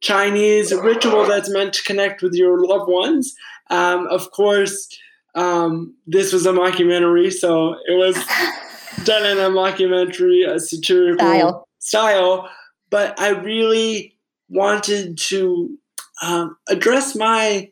Chinese 0.00 0.72
ritual 0.74 1.26
that's 1.26 1.50
meant 1.50 1.74
to 1.74 1.82
connect 1.82 2.22
with 2.22 2.34
your 2.34 2.66
loved 2.66 2.90
ones. 2.90 3.34
Um, 3.70 4.06
of 4.08 4.30
course, 4.30 4.88
um, 5.34 5.94
this 6.06 6.32
was 6.32 6.46
a 6.46 6.52
mockumentary, 6.52 7.32
so 7.32 7.76
it 7.86 7.96
was 7.96 8.16
done 9.04 9.26
in 9.26 9.38
a 9.38 9.50
mockumentary, 9.50 10.48
a 10.48 10.58
satirical 10.58 11.26
Style. 11.26 11.68
style. 11.78 12.50
But 12.90 13.20
I 13.20 13.30
really 13.30 14.16
wanted 14.48 15.18
to 15.18 15.76
um, 16.22 16.56
address 16.68 17.14
my 17.14 17.70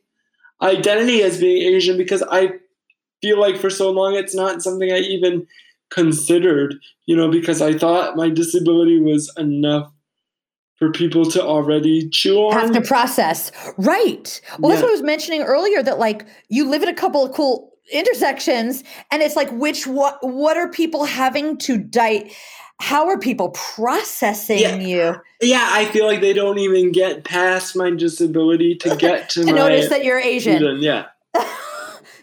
identity 0.65 1.23
as 1.23 1.39
being 1.39 1.75
Asian 1.75 1.97
because 1.97 2.23
I 2.23 2.55
feel 3.23 3.41
like 3.41 3.59
for 3.59 3.71
so 3.71 3.91
long 3.91 4.15
it's 4.15 4.35
not 4.35 4.63
something 4.63 4.91
I 4.91 4.99
even 4.99 5.47
considered, 5.91 6.75
you 7.07 7.17
know, 7.17 7.31
because 7.31 7.63
I 7.63 7.77
thought 7.77 8.17
my 8.17 8.29
disability 8.29 9.01
was 9.01 9.33
enough 9.37 9.93
for 10.77 10.91
people 10.91 11.25
to 11.31 11.43
already 11.43 12.09
chew 12.11 12.37
on. 12.39 12.53
have 12.53 12.73
to 12.73 12.81
process. 12.81 13.53
Right. 13.79 14.41
Well 14.59 14.71
that's 14.71 14.83
what 14.83 14.89
i 14.89 14.93
was 14.93 15.03
mentioning 15.03 15.43
earlier 15.43 15.83
that 15.83 15.99
like 15.99 16.27
you 16.49 16.69
live 16.69 16.83
in 16.83 16.89
a 16.89 16.95
couple 16.95 17.25
of 17.25 17.33
cool 17.33 17.71
intersections 17.93 18.83
and 19.13 19.23
it's 19.23 19.37
like 19.37 19.51
which 19.53 19.87
what 19.87 20.19
what 20.23 20.57
are 20.57 20.69
people 20.71 21.05
having 21.05 21.59
to 21.59 21.77
die 21.79 22.31
how 22.81 23.07
are 23.09 23.19
people 23.19 23.51
processing 23.51 24.59
Yeah. 24.59 24.77
you 24.77 25.17
yeah, 25.43 25.69
I 25.73 25.85
feel 25.87 26.07
like 26.07 26.21
they 26.23 26.33
don't 26.33 26.59
even 26.59 26.91
get 26.93 27.25
past 27.25 27.77
my 27.77 27.91
disability 27.91 28.75
to 28.77 28.97
get 28.99 29.29
to, 29.31 29.45
to 29.45 29.53
notice 29.53 29.89
that 29.91 30.05
you're 30.05 30.19
asian 30.19 30.57
Asian, 30.57 30.83
Yeah. 30.83 31.07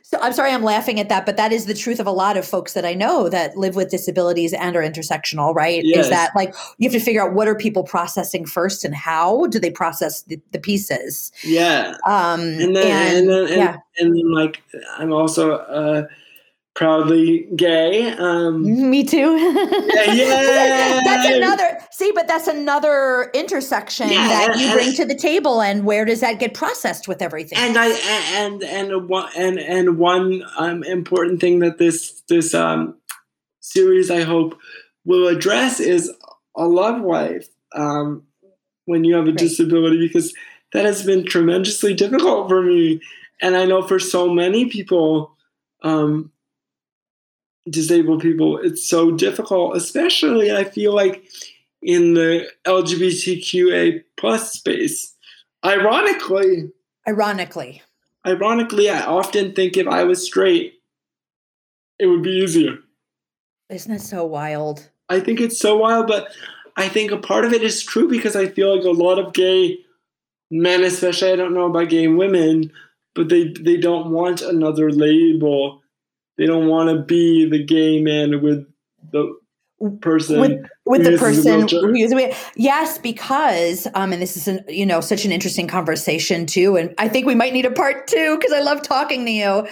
so 0.03 0.17
i'm 0.21 0.33
sorry 0.33 0.51
i'm 0.51 0.63
laughing 0.63 0.99
at 0.99 1.07
that 1.07 1.25
but 1.25 1.37
that 1.37 1.53
is 1.53 1.65
the 1.67 1.73
truth 1.73 1.99
of 2.01 2.05
a 2.07 2.11
lot 2.11 2.35
of 2.35 2.45
folks 2.45 2.73
that 2.73 2.83
i 2.85 2.93
know 2.93 3.29
that 3.29 3.55
live 3.55 3.75
with 3.77 3.89
disabilities 3.89 4.51
and 4.53 4.75
are 4.75 4.81
intersectional 4.81 5.53
right 5.55 5.83
Yes. 5.85 6.05
is 6.05 6.09
that 6.09 6.31
like 6.35 6.53
you 6.79 6.89
have 6.89 6.93
to 6.93 7.03
figure 7.03 7.21
out 7.25 7.33
what 7.33 7.47
are 7.47 7.55
people 7.55 7.83
processing 7.83 8.45
first 8.45 8.83
and 8.83 8.93
how 8.93 9.47
do 9.47 9.57
they 9.59 9.71
process 9.71 10.23
the, 10.23 10.39
the 10.51 10.59
pieces 10.59 11.31
Yeah. 11.43 11.95
um 12.05 12.41
and 12.41 12.75
then 12.75 13.15
and, 13.17 13.29
then 13.29 13.43
and, 13.47 13.49
yeah 13.55 13.77
and 13.99 14.15
then 14.15 14.31
like 14.33 14.61
I'm 14.97 15.13
also 15.13 15.53
uh, 15.57 16.07
proudly 16.73 17.47
gay. 17.55 18.11
Um, 18.11 18.89
Me 18.89 19.03
too. 19.03 19.17
yeah. 19.37 21.01
that's 21.03 21.27
another. 21.27 21.77
See, 21.91 22.11
but 22.13 22.27
that's 22.27 22.47
another 22.47 23.29
intersection 23.33 24.09
Yeah, 24.09 24.27
that 24.27 24.57
you 24.57 24.71
bring 24.71 24.93
to 24.93 25.05
the 25.05 25.15
table, 25.15 25.61
and 25.61 25.85
where 25.85 26.05
does 26.05 26.21
that 26.21 26.39
get 26.39 26.53
processed 26.53 27.07
with 27.07 27.21
everything? 27.21 27.57
and 27.57 27.77
I 27.77 27.89
and 28.43 28.63
and 28.63 29.09
one 29.09 29.29
and 29.37 29.59
and 29.59 29.97
one 29.97 30.43
um, 30.57 30.83
important 30.83 31.41
thing 31.41 31.59
that 31.59 31.77
this 31.77 32.21
this 32.29 32.53
um, 32.53 32.95
series 33.59 34.09
I 34.09 34.21
hope 34.21 34.57
will 35.05 35.27
address 35.27 35.79
is 35.79 36.11
a 36.55 36.65
love 36.65 37.01
life 37.01 37.47
um, 37.75 38.23
when 38.85 39.03
you 39.03 39.15
have 39.15 39.25
a 39.25 39.29
Right. 39.31 39.37
disability 39.37 40.07
because 40.07 40.33
that 40.73 40.85
has 40.85 41.05
been 41.05 41.25
tremendously 41.25 41.93
difficult 41.93 42.47
for 42.47 42.61
me, 42.61 43.01
and 43.41 43.57
I 43.57 43.65
know 43.65 43.81
for 43.85 43.99
so 43.99 44.29
many 44.29 44.67
people. 44.67 45.35
Um, 45.83 46.30
disabled 47.69 48.21
people 48.21 48.57
it's 48.57 48.87
so 48.87 49.11
difficult 49.11 49.75
especially 49.77 50.51
i 50.51 50.63
feel 50.63 50.95
like 50.95 51.23
in 51.83 52.13
the 52.13 52.47
lgbtqa 52.65 54.03
plus 54.17 54.53
space. 54.53 55.15
Ironically 55.65 56.71
Ironically, 57.07 57.81
ironically 58.25 58.89
i 58.89 59.03
often 59.05 59.53
think 59.53 59.77
if 59.77 59.87
i 59.87 60.03
was 60.03 60.25
straight 60.25 60.81
it 61.99 62.07
would 62.07 62.23
be 62.23 62.31
easier. 62.31 62.79
Isn't 63.69 63.93
it 63.93 64.01
so 64.01 64.25
wild? 64.25 64.89
i 65.09 65.19
think 65.19 65.39
it's 65.39 65.59
so 65.59 65.77
wild 65.77 66.07
but 66.07 66.29
i 66.77 66.87
think 66.87 67.11
a 67.11 67.17
part 67.17 67.45
of 67.45 67.53
it 67.53 67.61
is 67.61 67.83
true 67.83 68.07
because 68.07 68.35
i 68.35 68.47
feel 68.47 68.75
like 68.75 68.85
a 68.85 68.89
lot 68.89 69.19
of 69.19 69.33
gay 69.33 69.77
men 70.49 70.83
especially 70.83 71.31
i 71.31 71.35
don't 71.35 71.53
know 71.53 71.67
about 71.67 71.89
gay 71.89 72.07
women 72.07 72.71
but 73.13 73.29
they 73.29 73.53
they 73.59 73.77
don't 73.77 74.09
want 74.09 74.41
another 74.41 74.89
label 74.91 75.80
they 76.41 76.47
don't 76.47 76.67
want 76.67 76.89
to 76.89 77.03
be 77.03 77.47
the 77.47 77.63
gay 77.63 78.01
man 78.01 78.41
with 78.41 78.65
the 79.11 79.31
person 80.01 80.39
With 80.39 80.65
with 80.85 81.03
the 81.03 81.17
person 81.17 81.67
who 81.67 81.95
uses 81.95 82.35
yes, 82.55 82.97
because 82.97 83.87
um, 83.93 84.11
and 84.11 84.19
this 84.19 84.35
is 84.35 84.47
an, 84.47 84.65
you 84.67 84.87
know 84.87 85.01
such 85.01 85.23
an 85.23 85.31
interesting 85.31 85.67
conversation 85.67 86.47
too, 86.47 86.77
and 86.77 86.95
I 86.97 87.07
think 87.09 87.27
we 87.27 87.35
might 87.35 87.53
need 87.53 87.65
a 87.65 87.71
part 87.71 88.07
two 88.07 88.37
because 88.37 88.53
I 88.53 88.61
love 88.61 88.81
talking 88.81 89.23
to 89.25 89.31
you. 89.31 89.67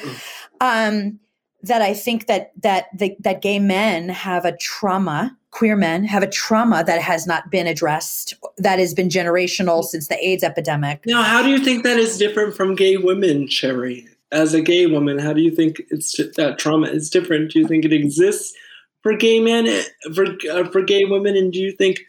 Um, 0.62 1.20
that 1.64 1.82
I 1.82 1.96
think 1.96 2.28
that 2.28 2.52
that 2.62 2.86
the, 2.96 3.16
that 3.20 3.42
gay 3.42 3.58
men 3.58 4.10
have 4.10 4.46
a 4.46 4.56
trauma, 4.58 5.36
queer 5.50 5.76
men 5.76 6.04
have 6.04 6.22
a 6.22 6.30
trauma 6.30 6.84
that 6.86 7.02
has 7.02 7.26
not 7.26 7.50
been 7.50 7.66
addressed, 7.66 8.36
that 8.58 8.78
has 8.78 8.94
been 8.94 9.10
generational 9.10 9.84
since 9.84 10.08
the 10.08 10.24
AIDS 10.24 10.44
epidemic. 10.44 11.04
Now, 11.08 11.24
how 11.24 11.42
do 11.42 11.50
you 11.50 11.60
think 11.60 11.84
that 11.84 11.98
is 11.98 12.18
different 12.18 12.56
from 12.56 12.76
gay 12.76 12.98
women, 12.98 13.48
Sheri? 13.48 14.08
As 14.32 14.54
a 14.54 14.62
gay 14.62 14.86
woman, 14.86 15.18
how 15.18 15.34
do 15.34 15.42
you 15.42 15.52
think 15.52 15.82
it's 15.90 16.16
that 16.38 16.60
trauma 16.60 16.88
is 16.88 17.10
different? 17.10 17.52
Do 17.52 17.60
you 17.60 17.68
think 17.68 17.84
it 17.84 17.94
exists 17.94 18.54
for 19.02 19.16
gay 19.16 19.40
men, 19.40 19.84
for 20.14 20.26
uh, 20.52 20.70
for 20.70 20.82
gay 20.82 21.06
women, 21.06 21.36
and 21.36 21.52
do 21.52 21.60
you 21.60 21.72
think, 21.72 22.02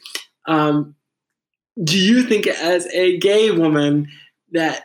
um, 0.46 0.94
do 1.82 1.98
you 1.98 2.22
think 2.22 2.46
as 2.46 2.86
a 2.88 3.18
gay 3.18 3.50
woman 3.50 4.08
that 4.52 4.84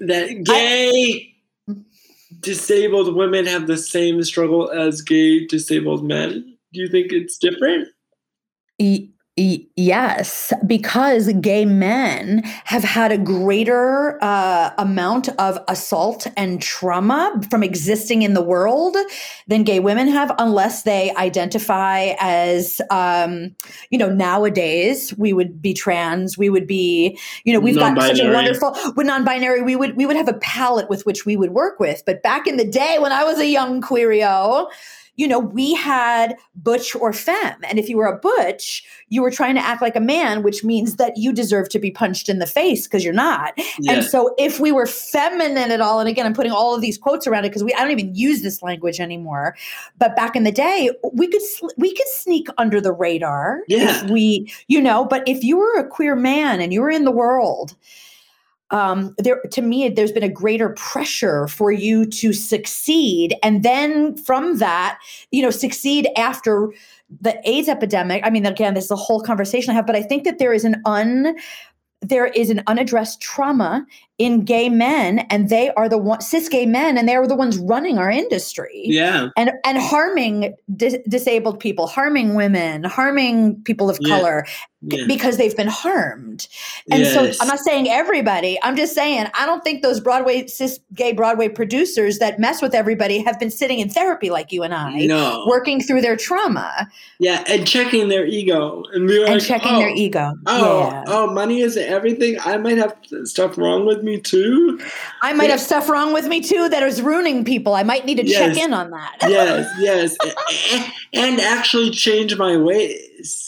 that 0.00 0.44
gay 0.44 1.34
disabled 2.40 3.14
women 3.14 3.46
have 3.46 3.66
the 3.66 3.76
same 3.76 4.22
struggle 4.22 4.70
as 4.70 5.02
gay 5.02 5.46
disabled 5.46 6.04
men? 6.04 6.56
Do 6.72 6.80
you 6.80 6.88
think 6.88 7.12
it's 7.12 7.38
different? 7.38 7.88
E- 8.78 9.10
yes, 9.76 10.52
because 10.66 11.32
gay 11.34 11.64
men 11.64 12.42
have 12.64 12.82
had 12.82 13.12
a 13.12 13.18
greater 13.18 14.18
uh, 14.22 14.72
amount 14.78 15.28
of 15.38 15.58
assault 15.68 16.26
and 16.36 16.60
trauma 16.60 17.40
from 17.48 17.62
existing 17.62 18.22
in 18.22 18.34
the 18.34 18.42
world 18.42 18.96
than 19.46 19.62
gay 19.62 19.80
women 19.80 20.08
have, 20.08 20.34
unless 20.38 20.82
they 20.82 21.14
identify 21.14 22.14
as, 22.18 22.80
um, 22.90 23.54
you 23.90 23.98
know, 23.98 24.08
nowadays 24.08 25.16
we 25.16 25.32
would 25.32 25.62
be 25.62 25.72
trans, 25.72 26.36
we 26.36 26.50
would 26.50 26.66
be, 26.66 27.18
you 27.44 27.52
know, 27.52 27.60
we've 27.60 27.76
got 27.76 28.00
such 28.00 28.20
a 28.20 28.32
wonderful, 28.32 28.76
with 28.96 29.06
non-binary, 29.06 29.62
we 29.62 29.76
would 29.76 29.96
we 29.96 30.04
would 30.04 30.16
have 30.16 30.28
a 30.28 30.34
palette 30.34 30.90
with 30.90 31.06
which 31.06 31.24
we 31.24 31.36
would 31.36 31.50
work 31.50 31.78
with. 31.78 32.02
But 32.04 32.22
back 32.22 32.46
in 32.46 32.56
the 32.56 32.66
day 32.66 32.98
when 32.98 33.12
I 33.12 33.24
was 33.24 33.38
a 33.38 33.46
young 33.46 33.80
queerio, 33.80 34.68
you 35.18 35.26
know, 35.26 35.40
we 35.40 35.74
had 35.74 36.36
butch 36.54 36.94
or 36.94 37.12
femme. 37.12 37.58
And 37.68 37.78
if 37.78 37.88
you 37.88 37.96
were 37.96 38.06
a 38.06 38.16
butch, 38.16 38.84
you 39.08 39.20
were 39.20 39.32
trying 39.32 39.56
to 39.56 39.60
act 39.60 39.82
like 39.82 39.96
a 39.96 40.00
man, 40.00 40.44
which 40.44 40.62
means 40.62 40.94
that 40.94 41.16
you 41.16 41.32
deserve 41.32 41.68
to 41.70 41.80
be 41.80 41.90
punched 41.90 42.28
in 42.28 42.38
the 42.38 42.46
face 42.46 42.86
because 42.86 43.04
you're 43.04 43.12
not. 43.12 43.52
Yeah. 43.80 43.94
And 43.94 44.04
so 44.04 44.34
if 44.38 44.60
we 44.60 44.70
were 44.70 44.86
feminine 44.86 45.72
at 45.72 45.80
all, 45.80 45.98
and 45.98 46.08
again, 46.08 46.24
I'm 46.24 46.34
putting 46.34 46.52
all 46.52 46.74
of 46.74 46.80
these 46.80 46.96
quotes 46.96 47.26
around 47.26 47.44
it 47.44 47.48
because 47.48 47.64
we 47.64 47.74
I 47.74 47.80
don't 47.80 47.90
even 47.90 48.14
use 48.14 48.42
this 48.42 48.62
language 48.62 49.00
anymore. 49.00 49.56
But 49.98 50.14
back 50.14 50.36
in 50.36 50.44
the 50.44 50.52
day, 50.52 50.90
we 51.12 51.26
could 51.26 51.42
we 51.76 51.94
could 51.94 52.08
sneak 52.08 52.46
under 52.56 52.80
the 52.80 52.92
radar 52.92 53.62
yeah. 53.66 54.04
if 54.04 54.10
we, 54.10 54.52
you 54.68 54.80
know, 54.80 55.04
but 55.04 55.26
if 55.28 55.42
you 55.42 55.56
were 55.58 55.78
a 55.78 55.86
queer 55.86 56.14
man 56.14 56.60
and 56.60 56.72
you 56.72 56.80
were 56.80 56.90
in 56.90 57.04
the 57.04 57.10
world, 57.10 57.74
um, 58.70 59.14
there 59.18 59.40
to 59.50 59.62
me 59.62 59.88
there's 59.88 60.12
been 60.12 60.22
a 60.22 60.28
greater 60.28 60.70
pressure 60.70 61.48
for 61.48 61.72
you 61.72 62.04
to 62.06 62.32
succeed 62.32 63.34
and 63.42 63.62
then 63.62 64.16
from 64.16 64.58
that 64.58 64.98
you 65.30 65.42
know 65.42 65.50
succeed 65.50 66.08
after 66.16 66.72
the 67.20 67.40
aids 67.48 67.68
epidemic. 67.68 68.22
I 68.24 68.30
mean 68.30 68.44
again 68.44 68.74
this 68.74 68.84
is 68.84 68.90
a 68.90 68.96
whole 68.96 69.22
conversation 69.22 69.70
i 69.70 69.74
have 69.74 69.86
but 69.86 69.96
i 69.96 70.02
think 70.02 70.24
that 70.24 70.38
there 70.38 70.52
is 70.52 70.64
an 70.64 70.82
un 70.84 71.36
there 72.00 72.26
is 72.26 72.48
an 72.50 72.62
unaddressed 72.66 73.20
trauma 73.20 73.84
in 74.18 74.44
gay 74.44 74.68
men 74.68 75.20
and 75.30 75.48
they 75.48 75.70
are 75.70 75.88
the 75.88 75.98
one 75.98 76.20
cis 76.20 76.48
gay 76.48 76.64
men 76.64 76.96
and 76.96 77.08
they 77.08 77.14
are 77.14 77.26
the 77.26 77.34
ones 77.34 77.58
running 77.58 77.98
our 77.98 78.10
industry. 78.10 78.82
Yeah. 78.84 79.28
And 79.36 79.52
and 79.64 79.78
harming 79.78 80.54
dis- 80.76 80.98
disabled 81.08 81.58
people 81.58 81.86
harming 81.86 82.34
women 82.34 82.84
harming 82.84 83.62
people 83.62 83.90
of 83.90 83.98
yeah. 84.00 84.16
color 84.16 84.46
yeah. 84.82 85.04
because 85.06 85.36
they've 85.36 85.56
been 85.56 85.68
harmed. 85.68 86.46
And 86.90 87.02
yes. 87.02 87.36
so 87.36 87.42
I'm 87.42 87.48
not 87.48 87.58
saying 87.58 87.88
everybody, 87.88 88.58
I'm 88.62 88.76
just 88.76 88.94
saying 88.94 89.26
I 89.34 89.44
don't 89.44 89.64
think 89.64 89.82
those 89.82 89.98
Broadway 90.00 90.46
cis 90.46 90.78
gay 90.94 91.12
Broadway 91.12 91.48
producers 91.48 92.18
that 92.18 92.38
mess 92.38 92.62
with 92.62 92.74
everybody 92.74 93.18
have 93.18 93.40
been 93.40 93.50
sitting 93.50 93.80
in 93.80 93.88
therapy 93.88 94.30
like 94.30 94.52
you 94.52 94.62
and 94.62 94.72
I, 94.72 95.06
no. 95.06 95.44
working 95.48 95.80
through 95.80 96.02
their 96.02 96.16
trauma. 96.16 96.88
Yeah, 97.18 97.42
and 97.48 97.66
checking 97.66 98.08
their 98.08 98.24
ego 98.24 98.84
and, 98.92 99.10
and 99.10 99.34
like, 99.34 99.42
checking 99.42 99.74
oh, 99.74 99.78
their 99.78 99.90
ego. 99.90 100.34
Oh, 100.46 100.88
yeah. 100.90 101.04
oh, 101.08 101.32
money 101.32 101.60
isn't 101.60 101.82
everything. 101.82 102.36
I 102.44 102.56
might 102.56 102.78
have 102.78 102.96
stuff 103.24 103.58
wrong 103.58 103.84
with 103.84 104.02
me 104.02 104.20
too. 104.20 104.80
I 105.22 105.32
might 105.32 105.44
yeah. 105.44 105.52
have 105.52 105.60
stuff 105.60 105.88
wrong 105.88 106.12
with 106.12 106.26
me 106.28 106.40
too 106.40 106.68
that 106.68 106.82
is 106.84 107.02
ruining 107.02 107.44
people. 107.44 107.74
I 107.74 107.82
might 107.82 108.06
need 108.06 108.18
to 108.18 108.26
yes. 108.26 108.38
check 108.38 108.64
in 108.64 108.72
on 108.72 108.90
that. 108.90 109.16
yes, 109.22 109.68
yes, 109.78 110.16
and, 110.72 110.92
and 111.14 111.40
actually 111.40 111.90
change 111.90 112.36
my 112.36 112.56
ways 112.56 113.47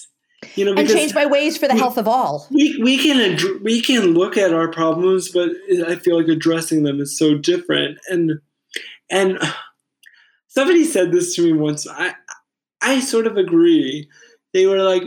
you 0.55 0.65
know, 0.65 0.75
and 0.75 0.89
change 0.89 1.15
my 1.15 1.27
ways 1.27 1.57
for 1.57 1.69
the 1.69 1.75
we, 1.75 1.81
health 1.81 1.99
of 1.99 2.09
all. 2.09 2.47
We 2.51 2.79
we 2.83 2.99
can 2.99 3.63
we 3.63 3.81
can 3.81 4.15
look 4.15 4.37
at 4.37 4.53
our 4.53 4.69
problems, 4.69 5.31
but 5.31 5.51
I 5.87 5.97
feel 5.97 6.17
like 6.19 6.29
addressing 6.29 6.83
them 6.83 7.01
is 7.01 7.17
so 7.19 7.37
different. 7.37 7.99
And 8.09 8.41
and 9.11 9.39
somebody 10.49 10.85
said 10.85 11.13
this 11.13 11.35
to 11.37 11.43
me 11.43 11.53
once. 11.53 11.87
I 11.89 12.15
I 12.81 13.01
sort 13.01 13.27
of 13.27 13.37
agree. 13.37 14.09
They 14.53 14.67
were 14.67 14.83
like, 14.83 15.05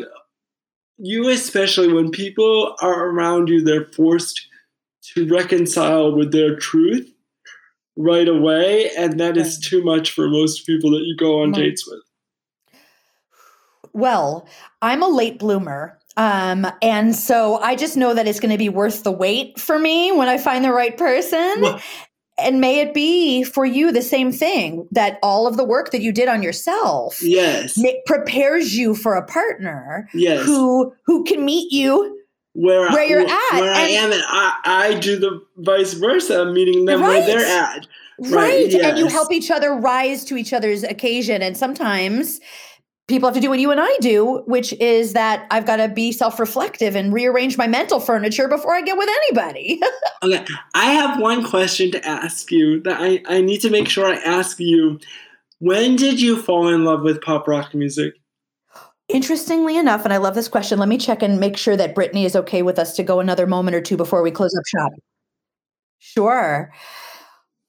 you 0.98 1.30
especially 1.30 1.92
when 1.92 2.12
people 2.12 2.76
are 2.82 3.08
around 3.08 3.50
you, 3.50 3.62
they're 3.62 3.86
forced 3.86 4.48
to 5.16 5.28
reconcile 5.28 6.16
with 6.16 6.32
their 6.32 6.56
truth 6.56 7.10
right 7.98 8.28
away, 8.28 8.90
and 8.98 9.20
that 9.20 9.38
is 9.38 9.60
too 9.60 9.84
much 9.84 10.12
for 10.12 10.30
most 10.30 10.66
people 10.66 10.92
that 10.92 11.04
you 11.04 11.16
go 11.16 11.42
on 11.42 11.52
dates 11.52 11.88
with. 11.88 12.02
Well, 13.94 14.48
I'm 14.84 15.02
a 15.02 15.08
late 15.08 15.40
bloomer. 15.40 15.98
Um, 16.18 16.68
and 16.82 17.16
so 17.16 17.58
I 17.58 17.76
just 17.76 17.98
know 17.98 18.14
that 18.14 18.28
it's 18.28 18.40
going 18.40 18.52
to 18.52 18.58
be 18.58 18.70
worth 18.70 19.04
the 19.04 19.12
wait 19.12 19.60
for 19.60 19.80
me 19.80 20.12
when 20.12 20.28
I 20.28 20.38
find 20.38 20.64
the 20.64 20.74
right 20.74 20.96
person. 20.96 21.62
Well, 21.62 21.82
and 22.38 22.60
may 22.60 22.80
it 22.80 22.94
be 22.94 23.44
for 23.44 23.66
you 23.66 23.92
the 23.92 24.02
same 24.02 24.32
thing 24.32 24.88
that 24.92 25.20
all 25.24 25.48
of 25.48 25.56
the 25.56 25.64
work 25.64 25.92
that 25.92 26.02
you 26.02 26.12
did 26.12 26.28
on 26.28 26.42
yourself 26.42 27.22
yes 27.22 27.80
prepares 28.08 28.76
you 28.76 28.96
for 28.96 29.14
a 29.14 29.24
partner 29.26 30.10
yes 30.16 30.44
who 30.44 30.92
who 31.06 31.24
can 31.26 31.46
meet 31.46 31.72
you 31.72 32.20
where, 32.54 32.90
where 32.92 33.04
you're 33.04 33.22
at 33.22 33.52
where 33.52 33.72
and, 33.72 33.78
I 33.78 33.88
am 33.90 34.12
and 34.12 34.24
I, 34.28 34.60
I 34.66 35.00
do 35.00 35.18
the 35.20 35.42
vice 35.58 35.94
versa 35.94 36.52
meeting 36.52 36.86
them 36.86 37.02
right. 37.02 37.20
where 37.20 37.26
they're 37.28 37.46
at 37.46 37.86
right, 38.20 38.32
right. 38.32 38.72
Yes. 38.72 38.84
and 38.84 38.98
you 38.98 39.06
help 39.06 39.32
each 39.32 39.52
other 39.52 39.76
rise 39.76 40.26
to 40.26 40.36
each 40.36 40.54
other's 40.54 40.84
occasion 40.84 41.44
and 41.44 41.56
sometimes 41.56 42.40
people 43.08 43.28
have 43.28 43.36
to 43.36 43.42
do 43.42 43.50
what 43.50 43.60
you 43.60 43.72
and 43.72 43.82
I 43.82 43.96
do, 44.00 44.44
which 44.46 44.74
is 44.74 45.14
that 45.14 45.46
I've 45.52 45.66
got 45.66 45.78
to 45.78 45.88
be 45.88 46.12
self 46.12 46.40
reflective 46.40 46.96
and 46.96 47.14
rearrange 47.14 47.58
my 47.58 47.68
mental 47.68 48.00
furniture 48.00 48.48
before 48.48 48.76
I 48.76 48.82
get 48.82 48.98
with 48.98 49.10
anybody. 49.10 49.82
okay. 50.24 50.46
I 50.74 50.86
have 50.92 51.20
one 51.20 51.48
question 51.48 51.92
to 51.92 52.08
ask 52.08 52.52
you 52.52 52.82
that 52.82 53.00
I, 53.00 53.22
I 53.28 53.42
need 53.42 53.62
to 53.62 53.70
make 53.70 53.90
sure 53.90 54.06
I 54.06 54.16
ask 54.18 54.60
you. 54.60 55.00
When 55.60 55.96
did 55.96 56.20
you 56.20 56.42
fall 56.42 56.68
in 56.68 56.84
love 56.84 57.04
with 57.04 57.22
pop 57.22 57.48
rock 57.48 57.74
music? 57.74 58.16
Interestingly 59.08 59.78
enough, 59.78 60.04
and 60.04 60.14
I 60.14 60.18
love 60.18 60.36
this 60.36 60.48
question, 60.48 60.80
let 60.80 60.90
me 60.90 60.98
check 60.98 61.22
and 61.22 61.40
make 61.40 61.56
sure 61.56 61.78
that 61.78 61.96
Brittany 61.96 62.26
is 62.26 62.36
okay 62.36 62.64
with 62.64 62.80
us 62.80 62.96
to 62.96 63.04
go 63.04 63.20
another 63.20 63.46
moment 63.48 63.76
or 63.76 63.82
two 63.82 63.96
before 63.96 64.22
we 64.22 64.32
close 64.32 64.54
up 64.58 64.64
shop. 64.66 64.92
Sure. 66.00 66.74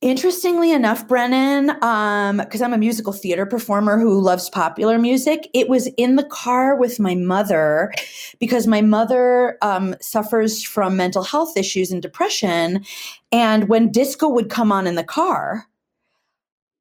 Interestingly 0.05 0.71
enough, 0.71 1.09
Brennan, 1.09 1.69
because 1.69 2.61
um, 2.61 2.65
I'm 2.67 2.75
a 2.75 2.79
musical 2.79 3.11
theater 3.11 3.47
performer 3.47 3.99
who 3.99 4.21
loves 4.21 4.51
popular 4.51 4.99
music, 4.99 5.49
it 5.55 5.71
was 5.71 5.87
in 5.97 6.17
the 6.17 6.25
car 6.25 6.77
with 6.77 7.01
my 7.01 7.15
mother 7.15 7.91
because 8.39 8.67
my 8.67 8.83
mother 8.83 9.57
um, 9.63 9.97
suffers 10.03 10.63
from 10.63 10.99
mental 10.99 11.23
health 11.23 11.57
issues 11.57 11.91
and 11.91 12.03
depression. 12.03 12.85
And 13.33 13.71
when 13.71 13.91
disco 13.91 14.29
would 14.29 14.51
come 14.51 14.71
on 14.71 14.87
in 14.87 14.95
the 14.95 15.05
car, 15.05 15.65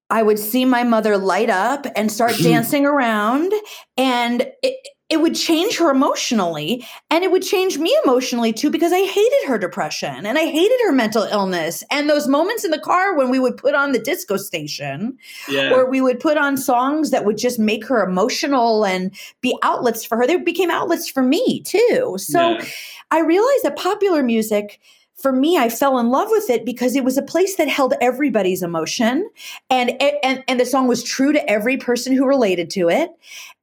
I 0.10 0.22
would 0.22 0.38
see 0.38 0.66
my 0.66 0.84
mother 0.84 1.18
light 1.18 1.50
up 1.50 1.88
and 1.96 2.12
start 2.12 2.34
dancing 2.44 2.86
around. 2.86 3.54
And 3.96 4.52
it, 4.62 4.86
it 5.14 5.22
would 5.22 5.36
change 5.36 5.78
her 5.78 5.92
emotionally 5.92 6.84
and 7.12 7.24
it 7.24 7.30
would 7.30 7.44
change 7.44 7.78
me 7.78 7.96
emotionally 8.04 8.52
too 8.52 8.72
because 8.72 8.92
I 8.92 9.06
hated 9.06 9.48
her 9.48 9.60
depression 9.60 10.26
and 10.26 10.40
I 10.40 10.46
hated 10.46 10.80
her 10.86 10.92
mental 10.92 11.22
illness 11.22 11.84
and 11.92 12.10
those 12.10 12.28
moments 12.28 12.66
in 12.66 12.72
the 12.72 12.80
car 12.80 13.16
when 13.16 13.30
we 13.30 13.38
would 13.38 13.56
put 13.56 13.76
on 13.76 13.92
the 13.92 14.00
disco 14.00 14.38
station 14.38 15.16
yeah. 15.48 15.72
or 15.72 15.88
we 15.88 16.02
would 16.02 16.20
put 16.20 16.36
on 16.36 16.58
songs 16.58 17.12
that 17.12 17.26
would 17.26 17.38
just 17.38 17.60
make 17.60 17.86
her 17.86 18.04
emotional 18.04 18.88
and 18.88 19.16
be 19.42 19.56
outlets 19.62 20.04
for 20.04 20.18
her 20.18 20.26
they 20.26 20.38
became 20.38 20.72
outlets 20.72 21.08
for 21.08 21.22
me 21.22 21.62
too 21.62 22.16
so 22.18 22.54
yeah. 22.54 22.66
I 23.12 23.20
realized 23.20 23.62
that 23.66 23.76
popular 23.76 24.24
music 24.24 24.80
for 25.24 25.32
me, 25.32 25.58
I 25.58 25.70
fell 25.70 26.00
in 26.00 26.10
love 26.10 26.28
with 26.32 26.50
it 26.50 26.66
because 26.66 26.98
it 26.98 27.06
was 27.06 27.18
a 27.18 27.22
place 27.22 27.56
that 27.56 27.70
held 27.70 27.94
everybody's 28.02 28.62
emotion, 28.62 29.30
and 29.70 29.92
and 30.02 30.44
and 30.50 30.60
the 30.60 30.66
song 30.66 30.88
was 30.88 31.02
true 31.02 31.32
to 31.32 31.50
every 31.50 31.78
person 31.78 32.14
who 32.14 32.28
related 32.28 32.70
to 32.72 32.90
it, 32.90 33.10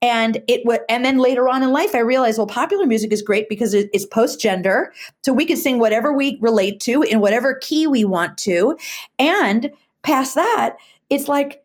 and 0.03 0.43
it 0.49 0.65
would. 0.65 0.81
And 0.89 1.05
then 1.05 1.19
later 1.19 1.49
on 1.49 1.63
in 1.63 1.71
life, 1.71 1.95
I 1.95 1.99
realized, 1.99 2.39
well, 2.39 2.47
popular 2.47 2.87
music 2.87 3.13
is 3.13 3.23
great 3.23 3.49
because 3.49 3.75
it's 3.75 4.07
post 4.07 4.41
gender, 4.41 4.93
so 5.23 5.33
we 5.33 5.45
can 5.45 5.57
sing 5.57 5.79
whatever 5.79 6.13
we 6.13 6.39
relate 6.41 6.81
to 6.81 7.03
in 7.03 7.21
whatever 7.21 7.55
key 7.55 7.87
we 7.87 8.05
want 8.05 8.39
to, 8.39 8.77
and 9.19 9.71
past 10.03 10.35
that, 10.35 10.77
it's 11.11 11.29
like 11.29 11.63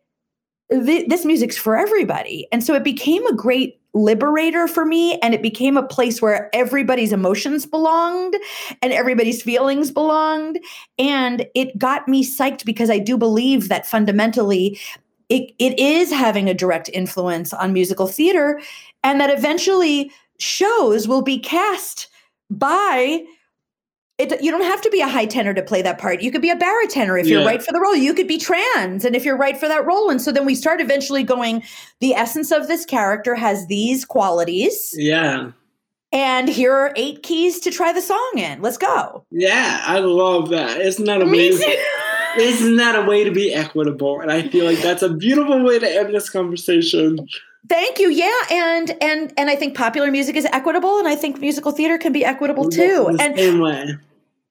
th- 0.70 1.08
this 1.08 1.24
music's 1.24 1.56
for 1.56 1.76
everybody, 1.76 2.46
and 2.52 2.62
so 2.62 2.74
it 2.74 2.84
became 2.84 3.26
a 3.26 3.34
great 3.34 3.80
liberator 3.96 4.68
for 4.68 4.84
me 4.84 5.18
and 5.20 5.34
it 5.34 5.42
became 5.42 5.76
a 5.76 5.82
place 5.82 6.20
where 6.20 6.50
everybody's 6.54 7.12
emotions 7.12 7.64
belonged 7.66 8.36
and 8.82 8.92
everybody's 8.92 9.42
feelings 9.42 9.90
belonged. 9.90 10.58
And 10.98 11.46
it 11.54 11.76
got 11.78 12.06
me 12.06 12.24
psyched 12.24 12.64
because 12.64 12.90
I 12.90 12.98
do 12.98 13.16
believe 13.16 13.68
that 13.68 13.86
fundamentally 13.86 14.78
it, 15.28 15.52
it 15.58 15.78
is 15.78 16.12
having 16.12 16.48
a 16.48 16.54
direct 16.54 16.88
influence 16.92 17.52
on 17.52 17.72
musical 17.72 18.06
theater 18.06 18.60
and 19.02 19.20
that 19.20 19.30
eventually 19.30 20.10
shows 20.38 21.08
will 21.08 21.22
be 21.22 21.38
cast 21.38 22.08
by 22.50 23.24
it, 24.18 24.42
you 24.42 24.50
don't 24.50 24.64
have 24.64 24.80
to 24.80 24.90
be 24.90 25.00
a 25.00 25.08
high 25.08 25.26
tenor 25.26 25.52
to 25.52 25.62
play 25.62 25.82
that 25.82 25.98
part. 25.98 26.22
You 26.22 26.30
could 26.30 26.40
be 26.40 26.48
a 26.48 26.56
baritone 26.56 27.18
if 27.18 27.26
you're 27.26 27.44
right 27.44 27.62
for 27.62 27.72
the 27.72 27.80
role. 27.80 27.94
You 27.94 28.14
could 28.14 28.26
be 28.26 28.38
trans, 28.38 29.04
and 29.04 29.14
if 29.14 29.26
you're 29.26 29.36
right 29.36 29.58
for 29.58 29.68
that 29.68 29.84
role. 29.84 30.08
And 30.08 30.22
so 30.22 30.32
then 30.32 30.46
we 30.46 30.54
start 30.54 30.80
eventually 30.80 31.22
going. 31.22 31.62
The 32.00 32.14
essence 32.14 32.50
of 32.50 32.66
this 32.66 32.86
character 32.86 33.34
has 33.34 33.66
these 33.66 34.06
qualities. 34.06 34.94
Yeah. 34.96 35.50
And 36.12 36.48
here 36.48 36.72
are 36.72 36.94
eight 36.96 37.22
keys 37.24 37.60
to 37.60 37.70
try 37.70 37.92
the 37.92 38.00
song 38.00 38.32
in. 38.36 38.62
Let's 38.62 38.78
go. 38.78 39.26
Yeah, 39.30 39.82
I 39.84 39.98
love 39.98 40.48
that. 40.48 40.80
Isn't 40.80 41.04
that 41.04 41.20
amazing? 41.20 41.76
Isn't 42.38 42.76
that 42.76 42.94
a 42.96 43.02
way 43.02 43.24
to 43.24 43.30
be 43.30 43.52
equitable? 43.52 44.20
And 44.20 44.30
I 44.30 44.48
feel 44.48 44.64
like 44.64 44.78
that's 44.78 45.02
a 45.02 45.08
beautiful 45.12 45.62
way 45.64 45.78
to 45.78 45.88
end 45.88 46.14
this 46.14 46.30
conversation. 46.30 47.26
Thank 47.68 47.98
you. 47.98 48.10
Yeah, 48.10 48.32
and 48.50 48.96
and 49.02 49.32
and 49.36 49.50
I 49.50 49.56
think 49.56 49.76
popular 49.76 50.10
music 50.10 50.36
is 50.36 50.44
equitable, 50.46 50.98
and 50.98 51.08
I 51.08 51.16
think 51.16 51.40
musical 51.40 51.72
theater 51.72 51.98
can 51.98 52.12
be 52.12 52.24
equitable 52.24 52.68
too. 52.68 53.08
The 53.16 53.22
and 53.22 53.36
same 53.36 53.60
way. 53.60 53.96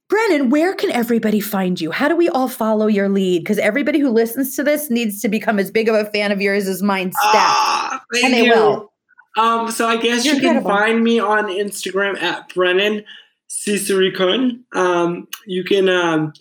Brennan, 0.08 0.50
where 0.52 0.76
can 0.76 0.92
everybody 0.92 1.40
find 1.40 1.82
you? 1.82 1.90
How 1.92 2.08
do 2.08 2.16
we 2.16 2.30
all 2.30 2.48
follow 2.48 2.86
your 2.88 3.10
lead? 3.10 3.40
Because 3.40 3.58
everybody 3.58 4.00
who 4.00 4.10
listens 4.10 4.56
to 4.56 4.64
this 4.64 4.92
needs 4.92 5.20
to 5.22 5.30
become 5.30 5.58
as 5.58 5.72
big 5.72 5.90
of 5.90 5.96
a 5.96 6.06
fan 6.12 6.32
of 6.32 6.42
yours 6.42 6.68
as 6.68 6.84
mine. 6.84 7.12
Ah, 7.24 8.04
thank 8.14 8.26
and 8.26 8.34
they 8.34 8.46
you. 8.46 8.52
will. 8.52 8.92
Um, 9.38 9.72
so 9.72 9.88
I 9.88 9.98
guess 9.98 10.24
You're 10.24 10.36
you 10.36 10.42
can 10.42 10.58
incredible. 10.58 10.70
find 10.70 11.04
me 11.04 11.20
on 11.20 11.46
Instagram 11.48 12.22
at 12.22 12.54
Brennan 12.54 13.04
Srisirikul. 13.50 14.60
Um, 14.76 15.28
you 15.46 15.64
can 15.64 15.90
um, 15.90 16.34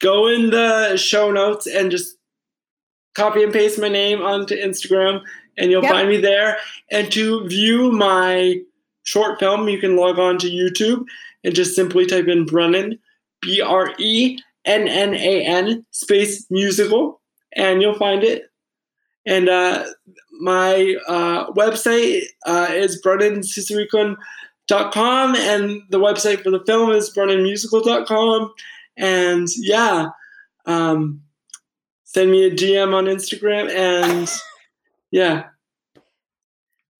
go 0.00 0.26
in 0.28 0.50
the 0.50 0.96
show 0.96 1.30
notes 1.30 1.66
and 1.66 1.90
just 1.90 2.16
copy 3.14 3.42
and 3.42 3.52
paste 3.52 3.78
my 3.80 3.88
name 3.88 4.20
onto 4.22 4.54
Instagram, 4.56 5.22
and 5.56 5.70
you'll 5.70 5.82
Yep. 5.82 5.90
find 5.92 6.08
me 6.08 6.18
there. 6.18 6.58
And 6.90 7.10
to 7.12 7.46
view 7.48 7.90
my 7.90 8.60
short 9.02 9.38
film, 9.40 9.68
you 9.68 9.78
can 9.78 9.96
log 9.96 10.18
on 10.18 10.38
to 10.38 10.48
YouTube 10.50 11.04
and 11.44 11.54
just 11.54 11.74
simply 11.74 12.06
type 12.06 12.28
in 12.28 12.44
Brennan, 12.44 12.98
B 13.42 13.60
R 13.60 13.92
E 13.98 14.38
N 14.64 14.86
N 14.88 15.14
A 15.14 15.42
N 15.44 15.84
space 15.90 16.46
musical, 16.50 17.20
and 17.56 17.80
you'll 17.82 17.94
find 17.98 18.22
it. 18.22 18.44
And 19.26 19.48
uh, 19.48 19.84
my 20.40 20.96
uh, 21.08 21.50
website 21.52 22.22
uh, 22.46 22.68
is 22.70 23.02
brennansrisirikul.com 23.02 24.16
and 25.36 25.82
the 25.90 25.98
website 25.98 26.42
for 26.42 26.50
the 26.50 26.62
film 26.66 26.90
is 26.92 27.10
brennanmusical.com. 27.14 28.52
And 28.98 29.48
yeah, 29.56 30.08
um, 30.66 31.22
send 32.04 32.30
me 32.30 32.44
a 32.44 32.50
DM 32.50 32.94
on 32.94 33.04
Instagram 33.04 33.70
and 33.70 34.28
yeah. 35.10 35.44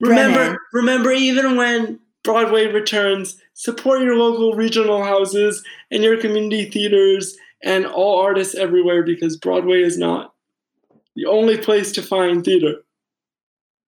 Remember, 0.00 0.34
Brennan. 0.36 0.58
remember, 0.72 1.12
even 1.12 1.56
when 1.56 1.98
Broadway 2.22 2.66
returns, 2.66 3.40
support 3.54 4.02
your 4.02 4.16
local 4.16 4.52
regional 4.52 5.02
houses 5.02 5.64
and 5.90 6.02
your 6.04 6.20
community 6.20 6.70
theaters 6.70 7.36
and 7.62 7.86
all 7.86 8.20
artists 8.20 8.54
everywhere 8.54 9.02
because 9.02 9.36
Broadway 9.36 9.82
is 9.82 9.98
not 9.98 10.32
the 11.16 11.26
only 11.26 11.58
place 11.58 11.90
to 11.92 12.02
find 12.02 12.44
theater. 12.44 12.76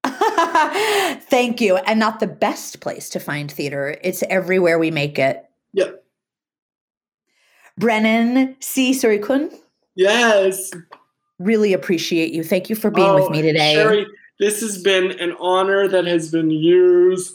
Thank 0.04 1.60
you. 1.60 1.76
And 1.76 2.00
not 2.00 2.18
the 2.18 2.26
best 2.26 2.80
place 2.80 3.08
to 3.10 3.20
find 3.20 3.50
theater. 3.50 3.96
It's 4.02 4.24
everywhere 4.24 4.78
we 4.78 4.90
make 4.90 5.18
it. 5.18 5.44
Yep. 5.74 5.99
Brennan 7.80 8.54
Srisirikul, 8.60 9.52
Yes. 9.96 10.70
really 11.38 11.72
appreciate 11.72 12.32
you. 12.32 12.44
Thank 12.44 12.68
you 12.68 12.76
for 12.76 12.90
being 12.90 13.14
with 13.14 13.24
Oh, 13.24 13.30
me 13.30 13.40
today. 13.40 13.74
Sheri, 13.74 14.04
this 14.38 14.60
has 14.60 14.80
been 14.82 15.12
an 15.18 15.34
honor 15.40 15.88
that 15.88 16.04
has 16.06 16.30
been 16.30 16.50
years 16.50 17.34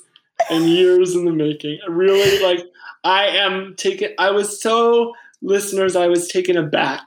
and 0.51 0.69
years 0.69 1.15
in 1.15 1.25
the 1.25 1.33
making. 1.33 1.79
I 1.85 1.91
really 1.91 2.43
like 2.43 2.63
I 3.03 3.25
am 3.27 3.75
taken 3.77 4.11
I 4.19 4.29
was 4.31 4.61
so 4.61 5.13
listeners, 5.41 5.95
I 5.95 6.07
was 6.07 6.27
taken 6.27 6.57
aback 6.57 7.01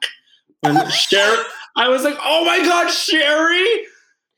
when 0.61 0.77
oh 0.77 0.85
Sheri 0.87 1.45
I 1.77 1.89
was 1.89 2.03
like, 2.03 2.19
oh 2.21 2.45
my 2.45 2.59
god, 2.59 2.89
Sheri 2.89 3.85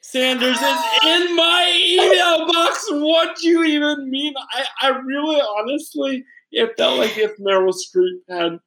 Sanders 0.03 0.57
is 0.59 0.79
in 1.07 1.37
my 1.37 1.73
email 1.89 2.47
box. 2.53 2.87
What 2.91 3.37
do 3.39 3.49
you 3.49 3.65
even 3.65 4.11
mean? 4.11 4.35
I, 4.53 4.65
I 4.83 4.89
really 4.91 5.41
honestly 5.41 6.25
it 6.53 6.77
felt 6.77 6.99
like 6.99 7.17
if 7.17 7.31
Meryl 7.39 7.73
Streep 7.73 8.19
had 8.29 8.59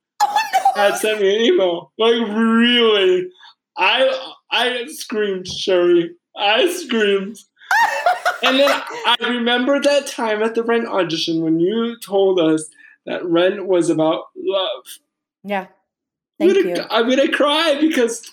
had 0.76 0.98
sent 0.98 1.22
me 1.22 1.36
an 1.36 1.42
email. 1.42 1.92
Like 1.98 2.28
really. 2.28 3.30
I 3.78 4.34
I 4.52 4.86
screamed, 4.88 5.46
Sheri. 5.46 6.10
I 6.38 6.72
screamed. 6.72 7.38
and 8.44 8.60
then 8.60 8.82
I 9.06 9.16
remember 9.22 9.80
that 9.82 10.08
time 10.08 10.44
at 10.44 10.56
the 10.56 10.64
Rent 10.64 10.88
audition 10.88 11.42
when 11.42 11.60
you 11.60 11.98
told 12.00 12.40
us 12.40 12.70
that 13.06 13.26
Rent 13.26 13.66
was 13.66 13.90
about 13.90 14.26
love. 14.36 14.84
Yeah. 15.44 15.68
I'm 16.40 16.50
Thank 16.50 16.66
gonna, 16.66 16.76
you. 16.76 16.86
I'm 16.90 17.10
gonna 17.10 17.32
cry 17.32 17.78
because 17.80 18.30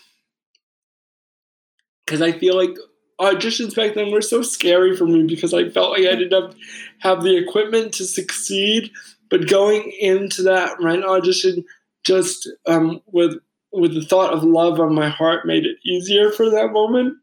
because 2.04 2.22
I 2.22 2.32
feel 2.32 2.56
like 2.56 2.76
auditions 3.20 3.74
back 3.76 3.94
then 3.94 4.10
were 4.10 4.22
so 4.22 4.42
scary 4.42 4.96
for 4.96 5.06
me 5.06 5.24
because 5.24 5.54
I 5.54 5.68
felt 5.68 5.92
like 5.92 6.06
I 6.06 6.16
didn't 6.16 6.32
have, 6.32 6.56
have 7.00 7.22
the 7.22 7.36
equipment 7.36 7.92
to 7.94 8.04
succeed. 8.04 8.90
But 9.28 9.48
going 9.48 9.92
into 10.00 10.42
that 10.42 10.80
Rent 10.80 11.04
audition 11.04 11.64
just 12.04 12.48
um, 12.66 13.00
with 13.06 13.34
with 13.72 13.94
the 13.94 14.04
thought 14.04 14.32
of 14.32 14.42
love 14.42 14.80
on 14.80 14.94
my 14.94 15.08
heart 15.08 15.46
made 15.46 15.64
it 15.64 15.76
easier 15.84 16.30
for 16.30 16.50
that 16.50 16.72
moment. 16.72 17.14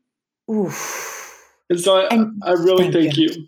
Oof. 0.50 1.44
And 1.70 1.80
so 1.80 1.98
I, 1.98 2.08
And 2.14 2.42
I 2.46 2.52
really 2.52 2.84
thank 2.84 2.94
thank 2.94 3.18
you. 3.18 3.30
you. 3.30 3.48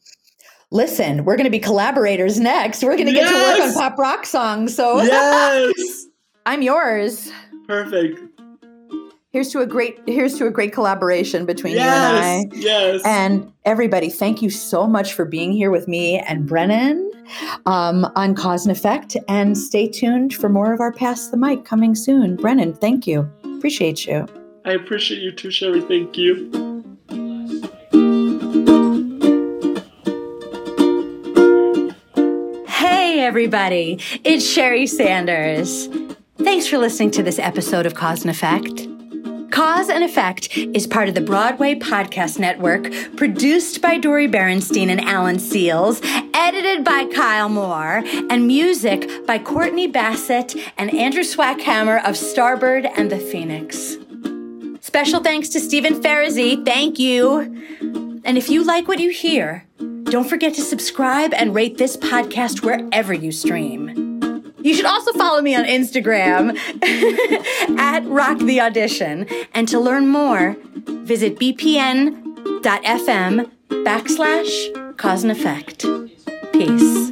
Listen, 0.72 1.24
we're 1.24 1.38
going 1.38 1.46
to 1.46 1.50
be 1.52 1.60
collaborators 1.60 2.40
next. 2.40 2.84
We're 2.84 2.96
going 2.98 3.08
to 3.08 3.14
get 3.14 3.28
to 3.30 3.34
work 3.34 3.60
on 3.70 3.74
pop 3.74 3.98
rock 3.98 4.26
songs. 4.26 4.76
So 4.76 5.02
Yes. 5.02 6.06
I'm 6.46 6.62
yours. 6.62 7.32
Perfect. 7.68 8.20
Here's 9.32 9.50
to 9.52 9.60
a 9.62 9.66
great 9.68 10.00
here's 10.08 10.38
to 10.40 10.48
a 10.48 10.52
great 10.52 10.74
collaboration 10.74 11.46
between 11.46 11.74
you 11.74 11.80
and 11.80 12.18
I. 12.18 12.46
Yes. 12.52 12.64
Yes. 12.64 13.02
And 13.06 13.52
everybody, 13.64 14.10
thank 14.10 14.42
you 14.42 14.50
so 14.50 14.88
much 14.88 15.14
for 15.14 15.24
being 15.24 15.52
here 15.52 15.72
with 15.72 15.88
me 15.88 16.20
and 16.20 16.48
Brennan 16.48 17.09
um, 17.66 18.06
on 18.16 18.36
Cause 18.36 18.66
and 18.66 18.76
Effect. 18.76 19.16
And 19.28 19.58
stay 19.58 19.88
tuned 19.88 20.34
for 20.34 20.50
more 20.50 20.74
of 20.74 20.80
our 20.80 20.92
Pass 20.92 21.28
the 21.28 21.38
Mic 21.38 21.66
coming 21.66 21.96
soon. 21.96 22.36
Brennan, 22.36 22.74
thank 22.74 23.08
you. 23.08 23.30
Appreciate 23.58 24.06
you. 24.06 24.26
I 24.66 24.74
appreciate 24.74 25.22
you 25.22 25.32
too, 25.32 25.50
Sheri. 25.50 25.88
Thank 25.88 26.18
you. 26.18 26.50
Hey, 32.68 33.22
everybody, 33.22 34.00
it's 34.24 34.46
Sheri 34.46 34.88
Sanders. 34.88 35.88
Thanks 36.38 36.68
for 36.68 36.78
listening 36.78 37.12
to 37.12 37.24
this 37.24 37.40
episode 37.40 37.86
of 37.86 37.94
Cause 37.94 38.22
and 38.22 38.32
Effect. 38.32 38.89
Cause 39.52 39.90
and 39.90 40.04
Effect 40.04 40.56
is 40.56 40.86
part 40.86 41.10
of 41.10 41.16
the 41.16 41.22
Broadway 41.22 41.76
Podcast 41.76 42.40
Network, 42.40 42.92
produced 43.16 43.82
by 43.82 43.98
Dori 43.98 44.28
Berinstein 44.28 44.90
and 44.90 45.02
Alan 45.02 45.38
Seales, 45.38 46.02
edited 46.34 46.84
by 46.84 47.06
Kyle 47.06 47.50
Moore, 47.50 48.04
and 48.30 48.48
music 48.48 49.10
by 49.26 49.40
Courtney 49.40 49.88
Bassett 49.88 50.56
and 50.78 50.94
Andrew 50.94 51.24
Swackhammer 51.24 52.00
of 52.04 52.16
Starbird 52.16 52.92
and 52.96 53.12
the 53.12 53.20
Phoenix. 53.20 53.98
Special 54.82 55.22
thanks 55.22 55.50
to 55.50 55.60
Stephen 55.60 56.02
Farazi. 56.02 56.64
Thank 56.64 57.00
you. 57.00 57.40
And 58.24 58.38
if 58.38 58.50
you 58.50 58.64
like 58.64 58.88
what 58.88 59.00
you 59.00 59.10
hear, 59.10 59.66
don't 60.06 60.30
forget 60.30 60.54
to 60.56 60.62
subscribe 60.62 61.34
and 61.34 61.56
rate 61.56 61.78
this 61.78 61.98
podcast 61.98 62.64
wherever 62.64 63.14
you 63.14 63.32
stream. 63.32 64.09
You 64.62 64.74
should 64.74 64.86
also 64.86 65.14
follow 65.14 65.42
me 65.42 65.56
on 65.56 65.66
Instagram 65.66 66.58
at 67.80 68.06
Rock 68.06 68.40
the 68.40 68.62
Audition. 68.62 69.28
And 69.54 69.68
to 69.70 69.80
learn 69.80 70.08
more, 70.08 70.58
visit 70.76 71.38
bpn.fm 71.40 72.62
backslash 73.70 74.98
cause 74.98 75.24
and 75.24 75.32
effect. 75.32 75.86
Peace. 76.52 77.12